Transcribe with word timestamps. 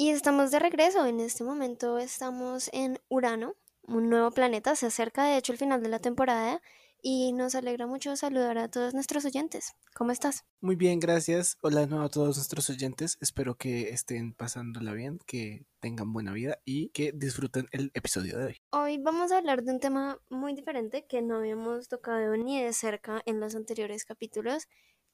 Y 0.00 0.08
estamos 0.08 0.50
de 0.50 0.58
regreso. 0.58 1.04
En 1.04 1.20
este 1.20 1.44
momento 1.44 1.98
estamos 1.98 2.70
en 2.72 2.98
Urano, 3.10 3.54
un 3.82 4.08
nuevo 4.08 4.30
planeta. 4.30 4.74
Se 4.74 4.86
acerca 4.86 5.24
de 5.24 5.36
hecho 5.36 5.52
el 5.52 5.58
final 5.58 5.82
de 5.82 5.90
la 5.90 5.98
temporada 5.98 6.62
y 7.02 7.34
nos 7.34 7.54
alegra 7.54 7.86
mucho 7.86 8.16
saludar 8.16 8.56
a 8.56 8.70
todos 8.70 8.94
nuestros 8.94 9.26
oyentes. 9.26 9.74
¿Cómo 9.94 10.10
estás? 10.10 10.46
Muy 10.62 10.74
bien, 10.74 11.00
gracias. 11.00 11.58
Hola 11.60 11.80
de 11.80 11.88
nuevo 11.88 12.04
a 12.04 12.08
todos 12.08 12.38
nuestros 12.38 12.70
oyentes. 12.70 13.18
Espero 13.20 13.56
que 13.58 13.90
estén 13.90 14.32
pasándola 14.32 14.94
bien, 14.94 15.18
que 15.26 15.66
tengan 15.80 16.14
buena 16.14 16.32
vida 16.32 16.56
y 16.64 16.88
que 16.92 17.12
disfruten 17.12 17.68
el 17.70 17.90
episodio 17.92 18.38
de 18.38 18.44
hoy. 18.46 18.56
Hoy 18.70 18.96
vamos 18.96 19.32
a 19.32 19.36
hablar 19.36 19.62
de 19.64 19.72
un 19.72 19.80
tema 19.80 20.18
muy 20.30 20.54
diferente 20.54 21.04
que 21.06 21.20
no 21.20 21.36
habíamos 21.36 21.88
tocado 21.88 22.34
ni 22.38 22.62
de 22.62 22.72
cerca 22.72 23.20
en 23.26 23.38
los 23.38 23.54
anteriores 23.54 24.06
capítulos, 24.06 24.66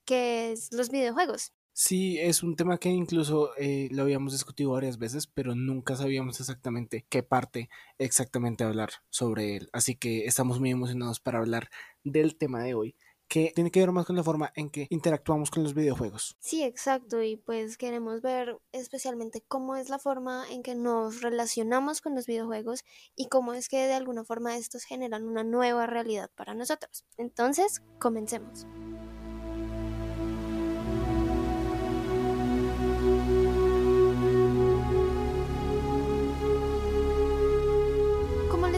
que 0.05 0.53
es 0.53 0.73
los 0.73 0.91
videojuegos. 0.91 1.53
Sí, 1.79 2.19
es 2.19 2.43
un 2.43 2.57
tema 2.57 2.79
que 2.79 2.89
incluso 2.89 3.55
eh, 3.59 3.91
lo 3.93 4.05
habíamos 4.05 4.33
discutido 4.33 4.71
varias 4.71 4.97
veces, 4.97 5.27
pero 5.27 5.55
nunca 5.55 5.95
sabíamos 5.95 6.41
exactamente 6.41 7.05
qué 7.11 7.23
parte 7.23 7.69
exactamente 7.99 8.65
hablar 8.65 8.89
sobre 9.11 9.57
él. 9.57 9.69
Así 9.75 9.95
que 9.95 10.25
estamos 10.25 10.59
muy 10.59 10.71
emocionados 10.71 11.21
para 11.21 11.37
hablar 11.37 11.69
del 12.03 12.39
tema 12.39 12.63
de 12.63 12.73
hoy, 12.73 12.97
que 13.29 13.53
tiene 13.55 13.71
que 13.71 13.81
ver 13.81 13.93
más 13.93 14.07
con 14.07 14.17
la 14.17 14.23
forma 14.23 14.53
en 14.57 14.71
que 14.71 14.87
interactuamos 14.89 15.51
con 15.51 15.65
los 15.65 15.75
videojuegos. 15.75 16.39
Sí, 16.41 16.63
exacto, 16.63 17.23
y 17.23 17.37
pues 17.37 17.77
queremos 17.77 18.23
ver 18.23 18.57
especialmente 18.73 19.45
cómo 19.47 19.77
es 19.77 19.91
la 19.91 19.99
forma 19.99 20.47
en 20.51 20.63
que 20.63 20.75
nos 20.75 21.21
relacionamos 21.21 22.01
con 22.01 22.15
los 22.15 22.25
videojuegos 22.25 22.85
y 23.17 23.29
cómo 23.29 23.53
es 23.53 23.69
que 23.69 23.87
de 23.87 23.93
alguna 23.93 24.25
forma 24.25 24.57
estos 24.57 24.85
generan 24.85 25.29
una 25.29 25.45
nueva 25.45 25.85
realidad 25.85 26.31
para 26.35 26.55
nosotros. 26.55 27.05
Entonces, 27.19 27.83
comencemos. 27.99 28.67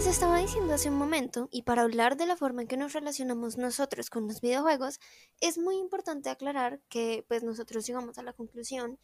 Estaba 0.09 0.39
diciendo 0.39 0.73
hace 0.73 0.89
un 0.89 0.97
momento, 0.97 1.49
y 1.53 1.63
para 1.63 1.83
hablar 1.83 2.17
de 2.17 2.25
la 2.25 2.37
forma 2.37 2.63
en 2.63 2.69
que 2.69 2.79
nos 2.79 2.95
relacionamos 2.95 3.59
nosotros 3.59 4.09
con 4.09 4.27
los 4.27 4.41
videojuegos, 4.41 5.01
es 5.43 5.59
muy 5.59 5.77
importante 5.77 6.31
aclarar 6.31 6.81
que 6.89 7.27
pues 7.29 7.43
nosotros 7.43 7.87
llegamos 7.87 8.17
a 8.17 8.23
la 8.23 8.33
conclusión 8.33 8.99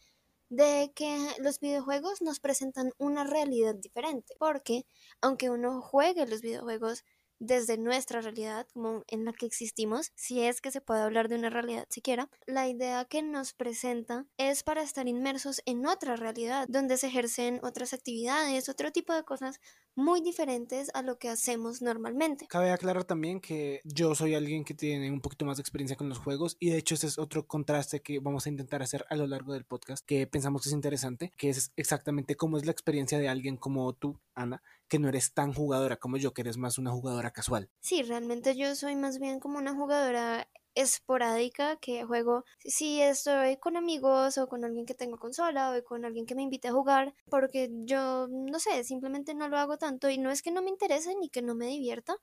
de 0.49 0.91
que 0.95 1.15
los 1.37 1.59
videojuegos 1.59 2.23
nos 2.23 2.39
presentan 2.39 2.89
una 2.97 3.23
realidad 3.23 3.75
diferente, 3.75 4.33
porque 4.39 4.87
aunque 5.21 5.51
uno 5.51 5.79
juegue 5.79 6.25
los 6.25 6.41
videojuegos 6.41 7.03
desde 7.37 7.77
nuestra 7.77 8.21
realidad, 8.21 8.65
como 8.73 9.03
en 9.07 9.25
la 9.25 9.33
que 9.33 9.45
existimos, 9.45 10.11
si 10.15 10.41
es 10.41 10.59
que 10.59 10.71
se 10.71 10.81
puede 10.81 11.01
hablar 11.01 11.27
de 11.27 11.35
una 11.35 11.51
realidad 11.51 11.85
siquiera, 11.89 12.29
la 12.47 12.67
idea 12.67 13.05
que 13.05 13.21
nos 13.21 13.53
presenta 13.53 14.25
es 14.37 14.63
para 14.63 14.81
estar 14.81 15.07
inmersos 15.07 15.61
en 15.65 15.85
otra 15.85 16.15
realidad, 16.15 16.65
donde 16.67 16.97
se 16.97 17.07
ejercen 17.07 17.59
otras 17.61 17.93
actividades, 17.93 18.69
otro 18.69 18.91
tipo 18.91 19.13
de 19.13 19.23
cosas 19.23 19.59
muy 19.95 20.21
diferentes 20.21 20.91
a 20.93 21.01
lo 21.01 21.17
que 21.17 21.29
hacemos 21.29 21.81
normalmente. 21.81 22.47
Cabe 22.47 22.71
aclarar 22.71 23.05
también 23.05 23.39
que 23.39 23.81
yo 23.83 24.13
soy 24.15 24.35
alguien 24.35 24.63
que 24.63 24.73
tiene 24.73 25.11
un 25.11 25.21
poquito 25.21 25.45
más 25.45 25.57
de 25.57 25.61
experiencia 25.61 25.95
con 25.95 26.09
los 26.09 26.17
juegos 26.17 26.57
y 26.59 26.69
de 26.69 26.77
hecho 26.77 26.95
ese 26.95 27.07
es 27.07 27.17
otro 27.17 27.47
contraste 27.47 28.01
que 28.01 28.19
vamos 28.19 28.45
a 28.45 28.49
intentar 28.49 28.81
hacer 28.81 29.05
a 29.09 29.15
lo 29.15 29.27
largo 29.27 29.53
del 29.53 29.65
podcast 29.65 30.05
que 30.05 30.27
pensamos 30.27 30.61
que 30.61 30.69
es 30.69 30.73
interesante, 30.73 31.31
que 31.37 31.49
es 31.49 31.71
exactamente 31.75 32.35
cómo 32.35 32.57
es 32.57 32.65
la 32.65 32.71
experiencia 32.71 33.17
de 33.17 33.29
alguien 33.29 33.57
como 33.57 33.93
tú, 33.93 34.19
Ana, 34.33 34.61
que 34.87 34.99
no 34.99 35.09
eres 35.09 35.33
tan 35.33 35.53
jugadora 35.53 35.97
como 35.97 36.17
yo, 36.17 36.33
que 36.33 36.41
eres 36.41 36.57
más 36.57 36.77
una 36.77 36.91
jugadora 36.91 37.31
casual. 37.31 37.69
Sí, 37.79 38.03
realmente 38.03 38.55
yo 38.55 38.75
soy 38.75 38.95
más 38.95 39.19
bien 39.19 39.39
como 39.39 39.57
una 39.57 39.73
jugadora 39.73 40.47
esporádica 40.75 41.77
que 41.77 42.03
juego 42.03 42.45
si 42.59 43.01
estoy 43.01 43.57
con 43.57 43.77
amigos 43.77 44.37
o 44.37 44.47
con 44.47 44.63
alguien 44.63 44.85
que 44.85 44.93
tengo 44.93 45.17
consola 45.17 45.71
o 45.71 45.83
con 45.83 46.05
alguien 46.05 46.25
que 46.25 46.35
me 46.35 46.43
invite 46.43 46.67
a 46.67 46.73
jugar 46.73 47.15
porque 47.29 47.69
yo 47.85 48.27
no 48.29 48.59
sé, 48.59 48.83
simplemente 48.83 49.33
no 49.33 49.47
lo 49.49 49.57
hago 49.57 49.77
tanto 49.77 50.09
y 50.09 50.17
no 50.17 50.31
es 50.31 50.41
que 50.41 50.51
no 50.51 50.61
me 50.61 50.69
interese 50.69 51.15
ni 51.15 51.29
que 51.29 51.41
no 51.41 51.55
me 51.55 51.67
divierta, 51.67 52.17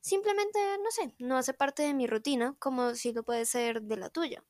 simplemente 0.00 0.58
no 0.82 0.90
sé, 0.90 1.14
no 1.18 1.36
hace 1.38 1.54
parte 1.54 1.82
de 1.82 1.94
mi 1.94 2.06
rutina 2.06 2.56
como 2.58 2.94
si 2.94 3.12
lo 3.12 3.22
puede 3.22 3.46
ser 3.46 3.82
de 3.82 3.96
la 3.96 4.10
tuya 4.10 4.44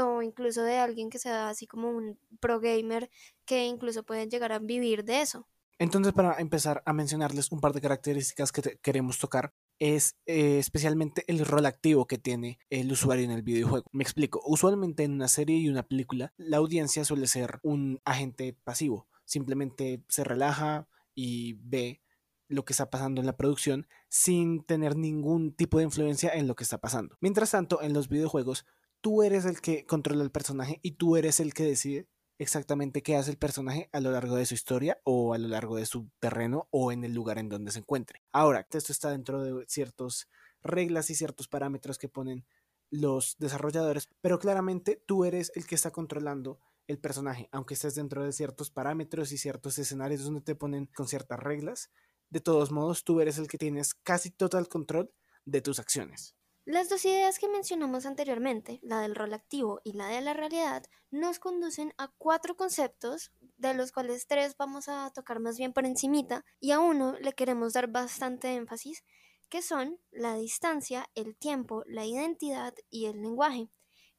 o 0.00 0.22
incluso 0.22 0.62
de 0.62 0.76
alguien 0.76 1.10
que 1.10 1.18
sea 1.18 1.48
así 1.48 1.66
como 1.66 1.90
un 1.90 2.18
pro 2.40 2.60
gamer 2.60 3.10
que 3.44 3.64
incluso 3.64 4.04
puede 4.04 4.28
llegar 4.28 4.52
a 4.52 4.58
vivir 4.58 5.04
de 5.04 5.20
eso. 5.20 5.46
Entonces, 5.78 6.12
para 6.12 6.38
empezar 6.38 6.82
a 6.86 6.92
mencionarles 6.92 7.50
un 7.50 7.60
par 7.60 7.72
de 7.72 7.80
características 7.80 8.52
que 8.52 8.78
queremos 8.80 9.18
tocar, 9.18 9.52
es 9.82 10.14
eh, 10.26 10.58
especialmente 10.60 11.24
el 11.26 11.44
rol 11.44 11.66
activo 11.66 12.06
que 12.06 12.16
tiene 12.16 12.60
el 12.70 12.92
usuario 12.92 13.24
en 13.24 13.32
el 13.32 13.42
videojuego. 13.42 13.88
Me 13.90 14.04
explico, 14.04 14.40
usualmente 14.46 15.02
en 15.02 15.10
una 15.10 15.26
serie 15.26 15.56
y 15.56 15.68
una 15.68 15.82
película, 15.82 16.32
la 16.36 16.58
audiencia 16.58 17.04
suele 17.04 17.26
ser 17.26 17.58
un 17.64 18.00
agente 18.04 18.56
pasivo, 18.62 19.08
simplemente 19.24 20.04
se 20.06 20.22
relaja 20.22 20.86
y 21.16 21.54
ve 21.54 22.00
lo 22.46 22.64
que 22.64 22.74
está 22.74 22.90
pasando 22.90 23.20
en 23.20 23.26
la 23.26 23.36
producción 23.36 23.88
sin 24.08 24.62
tener 24.62 24.94
ningún 24.94 25.52
tipo 25.52 25.78
de 25.78 25.84
influencia 25.84 26.30
en 26.32 26.46
lo 26.46 26.54
que 26.54 26.62
está 26.62 26.78
pasando. 26.78 27.16
Mientras 27.20 27.50
tanto, 27.50 27.82
en 27.82 27.92
los 27.92 28.08
videojuegos, 28.08 28.64
tú 29.00 29.24
eres 29.24 29.46
el 29.46 29.60
que 29.60 29.84
controla 29.84 30.22
el 30.22 30.30
personaje 30.30 30.78
y 30.82 30.92
tú 30.92 31.16
eres 31.16 31.40
el 31.40 31.54
que 31.54 31.64
decide 31.64 32.06
exactamente 32.42 33.02
qué 33.02 33.16
hace 33.16 33.30
el 33.30 33.38
personaje 33.38 33.88
a 33.92 34.00
lo 34.00 34.10
largo 34.10 34.36
de 34.36 34.46
su 34.46 34.54
historia 34.54 35.00
o 35.04 35.32
a 35.32 35.38
lo 35.38 35.48
largo 35.48 35.76
de 35.76 35.86
su 35.86 36.10
terreno 36.18 36.68
o 36.70 36.92
en 36.92 37.04
el 37.04 37.14
lugar 37.14 37.38
en 37.38 37.48
donde 37.48 37.70
se 37.70 37.78
encuentre. 37.78 38.22
Ahora, 38.32 38.66
esto 38.70 38.92
está 38.92 39.10
dentro 39.10 39.42
de 39.42 39.64
ciertas 39.68 40.28
reglas 40.62 41.10
y 41.10 41.14
ciertos 41.14 41.48
parámetros 41.48 41.98
que 41.98 42.08
ponen 42.08 42.44
los 42.90 43.36
desarrolladores, 43.38 44.08
pero 44.20 44.38
claramente 44.38 45.02
tú 45.06 45.24
eres 45.24 45.50
el 45.54 45.66
que 45.66 45.74
está 45.74 45.90
controlando 45.90 46.60
el 46.86 46.98
personaje, 46.98 47.48
aunque 47.52 47.74
estés 47.74 47.94
dentro 47.94 48.24
de 48.24 48.32
ciertos 48.32 48.70
parámetros 48.70 49.32
y 49.32 49.38
ciertos 49.38 49.78
escenarios 49.78 50.24
donde 50.24 50.40
te 50.42 50.54
ponen 50.54 50.86
con 50.86 51.08
ciertas 51.08 51.38
reglas, 51.38 51.90
de 52.28 52.40
todos 52.40 52.70
modos 52.70 53.04
tú 53.04 53.20
eres 53.20 53.38
el 53.38 53.48
que 53.48 53.58
tienes 53.58 53.94
casi 53.94 54.30
total 54.30 54.68
control 54.68 55.12
de 55.44 55.62
tus 55.62 55.78
acciones. 55.78 56.34
Las 56.64 56.88
dos 56.88 57.04
ideas 57.04 57.40
que 57.40 57.48
mencionamos 57.48 58.06
anteriormente, 58.06 58.78
la 58.84 59.00
del 59.00 59.16
rol 59.16 59.34
activo 59.34 59.80
y 59.82 59.94
la 59.94 60.06
de 60.06 60.20
la 60.20 60.32
realidad, 60.32 60.84
nos 61.10 61.40
conducen 61.40 61.92
a 61.98 62.06
cuatro 62.18 62.56
conceptos, 62.56 63.32
de 63.56 63.74
los 63.74 63.90
cuales 63.90 64.28
tres 64.28 64.56
vamos 64.56 64.88
a 64.88 65.10
tocar 65.10 65.40
más 65.40 65.58
bien 65.58 65.72
por 65.72 65.86
encimita, 65.86 66.44
y 66.60 66.70
a 66.70 66.78
uno 66.78 67.18
le 67.18 67.32
queremos 67.32 67.72
dar 67.72 67.88
bastante 67.88 68.54
énfasis, 68.54 69.02
que 69.48 69.60
son 69.60 69.98
la 70.12 70.36
distancia, 70.36 71.10
el 71.16 71.34
tiempo, 71.34 71.82
la 71.88 72.06
identidad 72.06 72.74
y 72.90 73.06
el 73.06 73.22
lenguaje. 73.22 73.68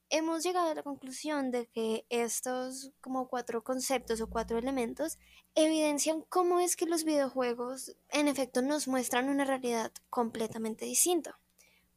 Hemos 0.09 0.43
llegado 0.43 0.69
a 0.69 0.75
la 0.75 0.83
conclusión 0.83 1.49
de 1.49 1.67
que 1.67 2.05
estos 2.09 2.91
como 2.99 3.29
cuatro 3.29 3.63
conceptos 3.63 4.19
o 4.19 4.29
cuatro 4.29 4.57
elementos 4.57 5.17
evidencian 5.55 6.23
cómo 6.23 6.59
es 6.59 6.75
que 6.75 6.87
los 6.87 7.05
videojuegos 7.05 7.95
en 8.09 8.27
efecto 8.27 8.61
nos 8.61 8.89
muestran 8.89 9.29
una 9.29 9.45
realidad 9.45 9.93
completamente 10.09 10.83
distinta. 10.83 11.39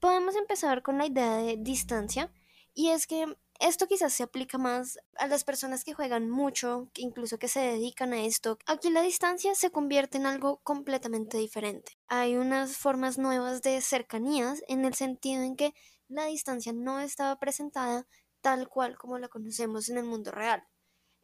Podemos 0.01 0.37
empezar 0.37 0.83
con 0.83 0.99
la 0.99 1.07
idea 1.07 1.37
de 1.37 1.57
distancia 1.57 2.31
y 2.75 2.91
es 2.91 3.07
que 3.07 3.27
esto 3.59 3.87
quizás 3.87 4.13
se 4.13 4.23
aplica 4.23 4.59
más 4.59 4.99
a 5.17 5.27
las 5.27 5.45
personas 5.45 5.83
que 5.83 5.95
juegan 5.95 6.29
mucho, 6.29 6.91
incluso 6.97 7.39
que 7.39 7.49
se 7.49 7.61
dedican 7.61 8.13
a 8.13 8.23
esto. 8.23 8.59
Aquí 8.67 8.91
la 8.91 9.01
distancia 9.01 9.55
se 9.55 9.71
convierte 9.71 10.19
en 10.19 10.27
algo 10.27 10.59
completamente 10.59 11.39
diferente. 11.39 11.93
Hay 12.09 12.37
unas 12.37 12.77
formas 12.77 13.17
nuevas 13.17 13.63
de 13.63 13.81
cercanías 13.81 14.63
en 14.69 14.85
el 14.85 14.93
sentido 14.93 15.43
en 15.43 15.57
que 15.57 15.73
la 16.09 16.27
distancia 16.27 16.75
no 16.75 17.01
estaba 17.01 17.39
presentada 17.39 18.07
tal 18.43 18.69
cual 18.69 18.99
como 18.99 19.19
la 19.19 19.29
conocemos 19.29 19.89
en 19.89 19.97
el 19.97 20.05
mundo 20.05 20.31
real. 20.31 20.63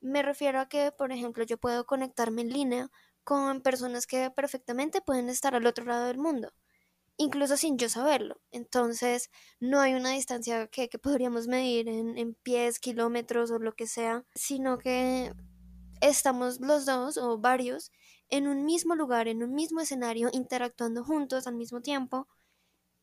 Me 0.00 0.22
refiero 0.22 0.59
a 0.60 0.69
que, 0.69 0.91
por 0.91 1.12
ejemplo, 1.12 1.44
yo 1.44 1.59
puedo 1.59 1.84
conectarme 1.84 2.43
en 2.43 2.49
línea 2.49 2.91
con 3.22 3.60
personas 3.60 4.06
que 4.06 4.31
perfectamente 4.31 5.03
pueden 5.03 5.28
estar 5.28 5.54
al 5.54 5.66
otro 5.66 5.84
lado 5.84 6.06
del 6.06 6.19
mundo 6.19 6.53
incluso 7.22 7.56
sin 7.56 7.78
yo 7.78 7.88
saberlo. 7.88 8.41
Entonces, 8.50 9.31
no 9.60 9.81
hay 9.81 9.94
una 9.94 10.10
distancia 10.10 10.66
que, 10.66 10.88
podríamos 10.99 11.47
medir 11.47 11.88
en, 11.88 12.19
en, 12.19 12.34
pies, 12.34 12.78
kilómetros 12.78 13.50
o 13.50 13.59
lo 13.59 13.72
que 13.75 13.87
sea, 13.87 14.25
sino 14.34 14.78
que 14.78 15.33
estamos 16.00 16.60
los 16.60 16.84
dos 16.84 17.16
o 17.16 17.38
varios 17.38 17.91
en 18.28 18.48
un 18.48 18.65
mismo 18.65 18.95
lugar, 18.95 19.28
en 19.28 19.42
un 19.42 19.54
mismo 19.54 19.80
escenario, 19.80 20.30
interactuando 20.33 21.04
juntos 21.04 21.47
al 21.47 21.54
mismo 21.54 21.80
tiempo, 21.80 22.28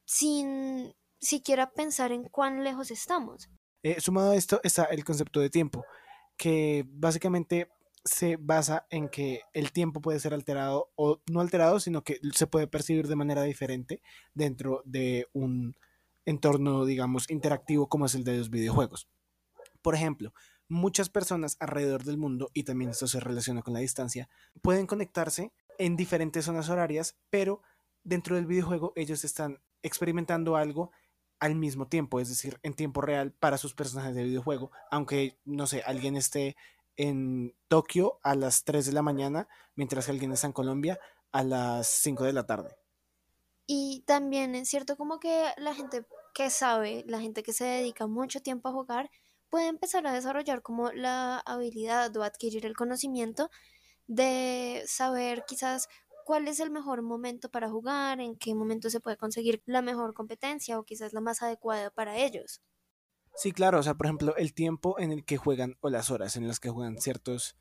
sin 0.06 0.94
siquiera 1.20 1.72
pensar 1.72 2.12
en 2.12 2.24
cuán 2.24 2.64
lejos 2.64 2.92
estamos. 2.92 3.50
Eh, 3.84 4.02
sumado 4.02 4.32
a 4.32 4.36
esto 4.36 4.60
está 4.64 4.86
el 4.86 5.06
concepto 5.06 5.40
de 5.40 5.50
tiempo, 5.50 5.86
que 6.36 6.84
básicamente 6.88 7.70
se 8.04 8.38
basa 8.38 8.86
en 8.90 9.10
que 9.10 9.42
el 9.54 9.72
tiempo 9.72 10.02
puede 10.02 10.20
ser 10.20 10.34
alterado 10.34 10.92
o 10.96 11.22
no 11.30 11.42
alterado, 11.42 11.80
sino 11.80 12.04
que 12.04 12.20
se 12.34 12.48
puede 12.48 12.68
percibir 12.68 13.08
de 13.08 13.16
manera 13.16 13.44
diferente 13.44 14.02
dentro 14.34 14.82
de 14.86 15.28
un 15.34 15.76
entorno, 16.26 16.86
digamos, 16.86 17.30
interactivo 17.30 17.90
como 17.90 18.06
es 18.06 18.16
el 18.16 18.24
de 18.24 18.38
los 18.38 18.50
videojuegos. 18.50 19.08
Por 19.82 19.96
ejemplo, 19.96 20.34
muchas 20.68 21.10
personas 21.10 21.58
alrededor 21.60 22.04
del 22.04 22.18
mundo, 22.18 22.52
y 22.54 22.64
también 22.64 22.92
esto 22.92 23.08
se 23.08 23.20
relaciona 23.20 23.62
con 23.62 23.74
la 23.74 23.80
distancia, 23.80 24.30
pueden 24.62 24.86
conectarse 24.86 25.52
en 25.78 25.96
diferentes 25.96 26.46
zonas 26.46 26.70
horarias, 26.70 27.18
pero 27.30 27.62
dentro 28.04 28.36
del 28.36 28.46
videojuego 28.46 28.94
ellos 28.96 29.24
están 29.24 29.60
experimentando 29.82 30.56
algo 30.56 30.92
al 31.40 31.56
mismo 31.56 31.88
tiempo, 31.88 32.20
es 32.20 32.30
decir, 32.30 32.60
en 32.64 32.74
tiempo 32.74 33.02
real 33.02 33.32
para 33.32 33.58
sus 33.58 33.74
personajes 33.74 34.14
de 34.14 34.26
videojuego, 34.26 34.72
aunque, 34.92 35.40
no 35.46 35.68
sé, 35.68 35.82
alguien 35.86 36.18
esté 36.18 36.58
en 37.00 37.56
Tokio 37.70 38.20
a 38.24 38.36
las 38.36 38.66
3 38.66 38.86
de 38.86 38.92
la 38.92 39.02
mañana, 39.02 39.48
mientras 39.76 40.06
que 40.06 40.12
alguien 40.12 40.34
está 40.34 40.48
en 40.48 40.54
Colombia 40.54 41.00
a 41.32 41.44
las 41.44 41.88
5 41.88 42.26
de 42.26 42.34
la 42.34 42.46
tarde. 42.46 42.76
Y 43.66 44.04
también 44.06 44.54
es 44.54 44.68
cierto 44.68 44.98
como 44.98 45.18
que 45.18 45.46
la 45.56 45.74
gente 45.74 46.06
que 46.34 46.50
sabe, 46.50 47.06
la 47.08 47.22
gente 47.22 47.42
que 47.42 47.54
se 47.54 47.64
dedica 47.64 48.06
mucho 48.06 48.42
tiempo 48.42 48.68
a 48.68 48.74
jugar, 48.74 49.10
puede 49.50 49.68
empezar 49.68 50.06
a 50.08 50.12
desarrollar 50.12 50.62
como 50.62 50.92
la 50.92 51.40
habilidad 51.40 52.16
o 52.18 52.24
adquirir 52.24 52.66
el 52.66 52.76
conocimiento 52.76 53.50
de 54.08 54.84
saber 54.86 55.46
quizás 55.48 55.88
cuál 56.26 56.50
es 56.50 56.60
el 56.60 56.70
mejor 56.70 57.02
momento 57.02 57.50
para 57.50 57.70
jugar, 57.70 58.20
en 58.20 58.36
qué 58.36 58.54
momento 58.54 58.90
se 58.90 59.00
puede 59.00 59.16
conseguir 59.16 59.64
la 59.66 59.82
mejor 59.82 60.14
competencia 60.14 60.78
o 60.78 60.84
quizás 60.84 61.14
la 61.14 61.22
más 61.22 61.42
adecuada 61.42 61.92
para 61.92 62.18
ellos. 62.18 62.62
Sí, 63.40 63.54
claro, 63.54 63.80
o 63.80 63.84
sea, 63.84 63.94
por 63.94 64.06
ejemplo, 64.06 64.36
el 64.36 64.54
tiempo 64.54 65.00
en 65.00 65.14
el 65.14 65.24
que 65.24 65.38
juegan 65.38 65.78
o 65.80 65.90
las 65.90 66.12
horas 66.12 66.36
en 66.36 66.46
las 66.46 66.60
que 66.60 66.70
juegan 66.72 66.98
ciertos 66.98 67.56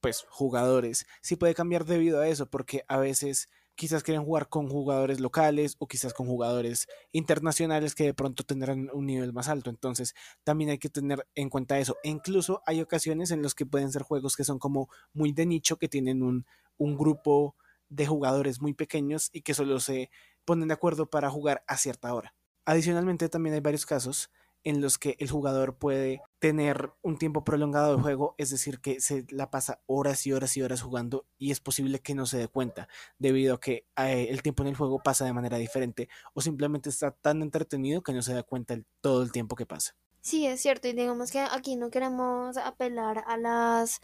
pues 0.00 0.24
jugadores, 0.28 1.04
sí 1.20 1.34
puede 1.34 1.52
cambiar 1.52 1.84
debido 1.84 2.20
a 2.20 2.28
eso, 2.28 2.48
porque 2.48 2.84
a 2.86 2.96
veces 2.98 3.48
quizás 3.74 4.04
quieren 4.04 4.22
jugar 4.22 4.48
con 4.48 4.68
jugadores 4.68 5.18
locales 5.18 5.74
o 5.80 5.88
quizás 5.88 6.14
con 6.14 6.28
jugadores 6.28 6.86
internacionales 7.10 7.96
que 7.96 8.04
de 8.04 8.14
pronto 8.14 8.44
tendrán 8.44 8.88
un 8.92 9.06
nivel 9.06 9.32
más 9.32 9.48
alto. 9.48 9.68
Entonces, 9.68 10.14
también 10.44 10.70
hay 10.70 10.78
que 10.78 10.90
tener 10.90 11.26
en 11.34 11.50
cuenta 11.50 11.80
eso. 11.80 11.96
E 12.04 12.08
incluso 12.10 12.62
hay 12.64 12.80
ocasiones 12.80 13.32
en 13.32 13.42
los 13.42 13.56
que 13.56 13.66
pueden 13.66 13.90
ser 13.90 14.02
juegos 14.02 14.36
que 14.36 14.44
son 14.44 14.60
como 14.60 14.88
muy 15.12 15.32
de 15.32 15.44
nicho, 15.44 15.76
que 15.76 15.88
tienen 15.88 16.22
un, 16.22 16.46
un 16.78 16.96
grupo 16.96 17.56
de 17.88 18.06
jugadores 18.06 18.60
muy 18.60 18.74
pequeños 18.74 19.30
y 19.32 19.42
que 19.42 19.54
solo 19.54 19.80
se 19.80 20.08
ponen 20.44 20.68
de 20.68 20.74
acuerdo 20.74 21.10
para 21.10 21.30
jugar 21.30 21.64
a 21.66 21.76
cierta 21.78 22.14
hora. 22.14 22.32
Adicionalmente, 22.64 23.28
también 23.28 23.54
hay 23.54 23.60
varios 23.60 23.86
casos 23.86 24.30
en 24.66 24.80
los 24.80 24.98
que 24.98 25.14
el 25.20 25.30
jugador 25.30 25.76
puede 25.76 26.20
tener 26.40 26.90
un 27.00 27.18
tiempo 27.18 27.44
prolongado 27.44 27.96
de 27.96 28.02
juego, 28.02 28.34
es 28.36 28.50
decir, 28.50 28.80
que 28.80 29.00
se 29.00 29.24
la 29.30 29.48
pasa 29.48 29.80
horas 29.86 30.26
y 30.26 30.32
horas 30.32 30.56
y 30.56 30.62
horas 30.62 30.82
jugando 30.82 31.24
y 31.38 31.52
es 31.52 31.60
posible 31.60 32.00
que 32.00 32.16
no 32.16 32.26
se 32.26 32.38
dé 32.38 32.48
cuenta 32.48 32.88
debido 33.16 33.54
a 33.54 33.60
que 33.60 33.86
eh, 33.96 34.26
el 34.28 34.42
tiempo 34.42 34.64
en 34.64 34.70
el 34.70 34.74
juego 34.74 35.00
pasa 35.00 35.24
de 35.24 35.32
manera 35.32 35.56
diferente 35.56 36.08
o 36.34 36.40
simplemente 36.40 36.88
está 36.88 37.12
tan 37.12 37.42
entretenido 37.42 38.02
que 38.02 38.12
no 38.12 38.22
se 38.22 38.34
da 38.34 38.42
cuenta 38.42 38.76
todo 39.00 39.22
el 39.22 39.30
tiempo 39.30 39.54
que 39.54 39.66
pasa. 39.66 39.94
Sí, 40.20 40.48
es 40.48 40.60
cierto, 40.62 40.88
y 40.88 40.94
digamos 40.94 41.30
que 41.30 41.38
aquí 41.38 41.76
no 41.76 41.90
queremos 41.90 42.56
apelar 42.56 43.22
a 43.28 43.36
las 43.36 44.00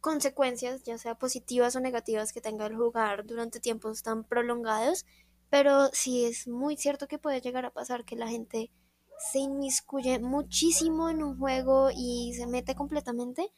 consecuencias, 0.00 0.82
ya 0.82 0.98
sea 0.98 1.14
positivas 1.14 1.76
o 1.76 1.80
negativas, 1.80 2.32
que 2.32 2.40
tenga 2.40 2.66
el 2.66 2.74
jugar 2.74 3.26
durante 3.26 3.60
tiempos 3.60 4.02
tan 4.02 4.24
prolongados, 4.24 5.06
pero 5.50 5.90
sí 5.92 6.24
es 6.24 6.48
muy 6.48 6.76
cierto 6.76 7.06
que 7.06 7.20
puede 7.20 7.40
llegar 7.40 7.64
a 7.64 7.70
pasar 7.70 8.04
que 8.04 8.16
la 8.16 8.26
gente 8.26 8.72
se 9.18 9.38
inmiscuye 9.38 10.18
muchísimo 10.18 11.10
en 11.10 11.22
un 11.22 11.38
juego 11.38 11.90
y 11.94 12.32
se 12.34 12.46
mete 12.46 12.74
completamente 12.74 13.50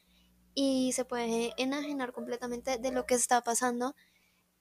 y 0.55 0.93
se 0.93 1.05
puede 1.05 1.53
enajenar 1.58 2.12
completamente 2.12 2.79
de 2.79 2.93
lo 2.93 3.06
que 3.06 3.14
está 3.14 3.43
pasando 3.43 3.94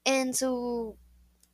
en 0.04 0.34
su 0.34 0.98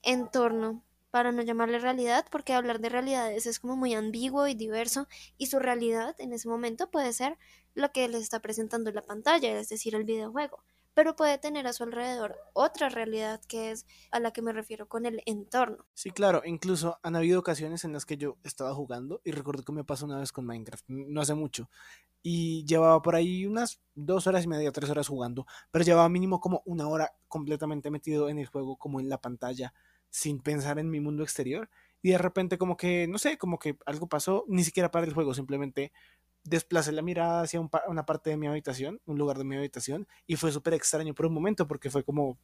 entorno, 0.01 0.83
para 1.11 1.31
no 1.33 1.41
llamarle 1.41 1.77
realidad, 1.77 2.25
porque 2.31 2.53
hablar 2.53 2.79
de 2.79 2.89
realidades 2.89 3.45
es 3.45 3.59
como 3.59 3.75
muy 3.75 3.93
ambiguo 3.93 4.47
y 4.47 4.55
diverso 4.55 5.07
y 5.37 5.47
su 5.47 5.59
realidad 5.59 6.15
en 6.19 6.33
ese 6.33 6.47
momento 6.47 6.89
puede 6.89 7.11
ser 7.13 7.37
lo 7.73 7.91
que 7.91 8.07
les 8.07 8.23
está 8.23 8.39
presentando 8.39 8.89
en 8.89 8.95
la 8.95 9.01
pantalla, 9.01 9.59
es 9.59 9.69
decir, 9.69 9.93
el 9.93 10.05
videojuego 10.05 10.63
pero 10.93 11.15
puede 11.15 11.37
tener 11.37 11.67
a 11.67 11.73
su 11.73 11.83
alrededor 11.83 12.37
otra 12.53 12.89
realidad 12.89 13.41
que 13.47 13.71
es 13.71 13.85
a 14.11 14.19
la 14.19 14.31
que 14.31 14.41
me 14.41 14.53
refiero 14.53 14.87
con 14.87 15.05
el 15.05 15.21
entorno. 15.25 15.85
Sí, 15.93 16.11
claro, 16.11 16.41
incluso 16.45 16.99
han 17.03 17.15
habido 17.15 17.39
ocasiones 17.39 17.83
en 17.83 17.93
las 17.93 18.05
que 18.05 18.17
yo 18.17 18.37
estaba 18.43 18.73
jugando 18.73 19.21
y 19.23 19.31
recuerdo 19.31 19.63
que 19.63 19.71
me 19.71 19.83
pasó 19.83 20.05
una 20.05 20.19
vez 20.19 20.31
con 20.31 20.45
Minecraft, 20.45 20.85
no 20.87 21.21
hace 21.21 21.33
mucho, 21.33 21.69
y 22.23 22.65
llevaba 22.65 23.01
por 23.01 23.15
ahí 23.15 23.45
unas 23.45 23.81
dos 23.95 24.27
horas 24.27 24.43
y 24.45 24.47
media, 24.47 24.71
tres 24.71 24.89
horas 24.89 25.07
jugando, 25.07 25.45
pero 25.71 25.83
llevaba 25.83 26.09
mínimo 26.09 26.39
como 26.39 26.61
una 26.65 26.87
hora 26.87 27.13
completamente 27.27 27.89
metido 27.89 28.29
en 28.29 28.37
el 28.37 28.47
juego, 28.47 28.77
como 28.77 28.99
en 28.99 29.09
la 29.09 29.19
pantalla, 29.19 29.73
sin 30.09 30.39
pensar 30.39 30.77
en 30.77 30.89
mi 30.89 30.99
mundo 30.99 31.23
exterior. 31.23 31.69
Y 32.03 32.11
de 32.11 32.17
repente 32.17 32.57
como 32.57 32.77
que, 32.77 33.07
no 33.07 33.17
sé, 33.17 33.37
como 33.37 33.59
que 33.59 33.77
algo 33.85 34.07
pasó, 34.07 34.45
ni 34.47 34.63
siquiera 34.63 34.91
para 34.91 35.05
el 35.05 35.13
juego, 35.13 35.33
simplemente 35.33 35.91
desplacé 36.43 36.91
la 36.91 37.01
mirada 37.01 37.41
hacia 37.41 37.61
una 37.87 38.05
parte 38.05 38.29
de 38.29 38.37
mi 38.37 38.47
habitación, 38.47 38.99
un 39.05 39.17
lugar 39.17 39.37
de 39.37 39.43
mi 39.43 39.55
habitación, 39.55 40.07
y 40.27 40.35
fue 40.35 40.51
súper 40.51 40.73
extraño 40.73 41.13
por 41.13 41.25
un 41.25 41.33
momento 41.33 41.67
porque 41.67 41.89
fue 41.89 42.03
como, 42.03 42.37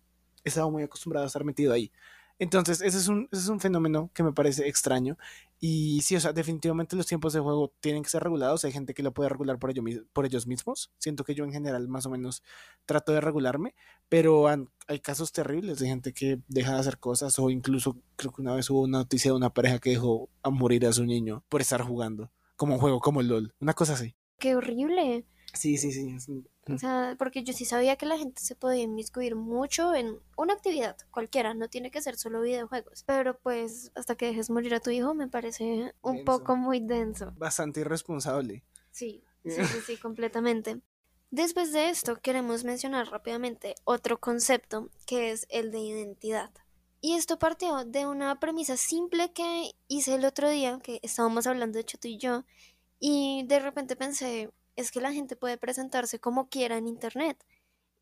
estaba 0.44 0.70
muy 0.70 0.84
acostumbrado 0.84 1.26
a 1.26 1.28
estar 1.28 1.44
metido 1.44 1.74
ahí. 1.74 1.92
Entonces, 2.40 2.82
ese 2.82 2.98
es, 3.00 3.08
un, 3.08 3.28
ese 3.32 3.42
es 3.42 3.48
un 3.48 3.60
fenómeno 3.60 4.12
que 4.14 4.22
me 4.22 4.32
parece 4.32 4.68
extraño. 4.68 5.18
Y 5.60 6.02
sí, 6.02 6.16
o 6.16 6.20
sea, 6.20 6.34
definitivamente 6.34 6.96
los 6.96 7.08
tiempos 7.08 7.34
de 7.34 7.40
juego 7.40 7.74
tienen 7.80 8.04
que 8.04 8.10
ser 8.10 8.22
regulados. 8.22 8.64
Hay 8.64 8.72
gente 8.72 8.94
que 8.94 9.02
lo 9.02 9.12
puede 9.12 9.30
regular 9.30 9.58
por, 9.58 9.74
por 10.14 10.26
ellos 10.26 10.46
mismos. 10.46 10.92
Siento 11.00 11.24
que 11.24 11.34
yo 11.34 11.46
en 11.46 11.52
general 11.52 11.88
más 11.88 12.06
o 12.06 12.12
menos 12.12 12.44
trato 12.86 13.12
de 13.12 13.22
regularme, 13.22 13.74
pero 14.08 14.48
hay 14.88 15.00
casos 15.00 15.32
terribles 15.32 15.80
de 15.80 15.88
gente 15.88 16.14
que 16.14 16.40
deja 16.48 16.74
de 16.74 16.80
hacer 16.80 17.00
cosas 17.00 17.40
o 17.40 17.50
incluso 17.50 17.98
creo 18.16 18.32
que 18.32 18.42
una 18.44 18.54
vez 18.54 18.70
hubo 18.70 18.82
una 18.82 19.00
noticia 19.00 19.32
de 19.32 19.38
una 19.38 19.52
pareja 19.52 19.80
que 19.80 19.92
dejó 19.92 20.30
a 20.44 20.52
morir 20.52 20.86
a 20.86 20.94
su 20.94 21.06
niño 21.06 21.44
por 21.50 21.62
estar 21.62 21.82
jugando 21.82 22.30
como 22.58 22.74
un 22.74 22.82
juego 22.82 23.00
como 23.00 23.22
el 23.22 23.30
LOL, 23.30 23.56
una 23.60 23.74
cosa 23.74 23.94
así. 23.94 24.16
Qué 24.38 24.56
horrible. 24.56 25.26
Sí, 25.54 25.78
sí, 25.78 25.92
sí. 25.92 26.44
O 26.70 26.78
sea, 26.78 27.16
porque 27.18 27.44
yo 27.44 27.54
sí 27.54 27.64
sabía 27.64 27.96
que 27.96 28.06
la 28.06 28.18
gente 28.18 28.42
se 28.42 28.56
podía 28.56 28.84
inmiscuir 28.84 29.36
mucho 29.36 29.96
en 29.96 30.20
una 30.36 30.54
actividad 30.54 30.98
cualquiera, 31.10 31.54
no 31.54 31.70
tiene 31.70 31.90
que 31.90 32.02
ser 32.02 32.18
solo 32.18 32.42
videojuegos. 32.42 33.04
Pero 33.08 33.40
pues 33.40 33.92
hasta 33.96 34.16
que 34.16 34.28
dejes 34.28 34.50
morir 34.50 34.76
a 34.76 34.82
tu 34.82 34.90
hijo 34.90 35.14
me 35.14 35.30
parece 35.30 35.94
un 36.02 36.26
poco 36.26 36.58
muy 36.58 36.82
denso. 36.82 37.32
Bastante 37.38 37.80
irresponsable. 37.80 38.64
Sí, 38.92 39.24
sí, 39.46 39.64
sí, 39.64 39.80
sí, 39.86 39.98
completamente. 39.98 40.82
Después 41.32 41.72
de 41.74 41.90
esto 41.90 42.18
queremos 42.18 42.64
mencionar 42.64 43.10
rápidamente 43.10 43.76
otro 43.84 44.20
concepto 44.20 44.90
que 45.06 45.32
es 45.32 45.46
el 45.50 45.72
de 45.72 45.80
identidad. 45.80 46.52
Y 47.00 47.14
esto 47.14 47.38
partió 47.38 47.86
de 47.86 48.08
una 48.08 48.40
premisa 48.40 48.76
simple 48.76 49.32
que 49.32 49.72
hice 49.88 50.16
el 50.16 50.26
otro 50.26 50.50
día, 50.50 50.80
que 50.82 51.00
estábamos 51.04 51.46
hablando 51.46 51.76
de 51.76 51.82
hecho 51.82 51.98
tú 51.98 52.08
y 52.08 52.18
yo, 52.18 52.44
y 53.00 53.44
de 53.48 53.60
repente 53.60 53.96
pensé, 53.96 54.52
es 54.76 54.92
que 54.92 55.02
la 55.02 55.14
gente 55.14 55.36
puede 55.36 55.58
presentarse 55.58 56.20
como 56.20 56.50
quiera 56.50 56.78
en 56.78 56.88
Internet. 56.88 57.44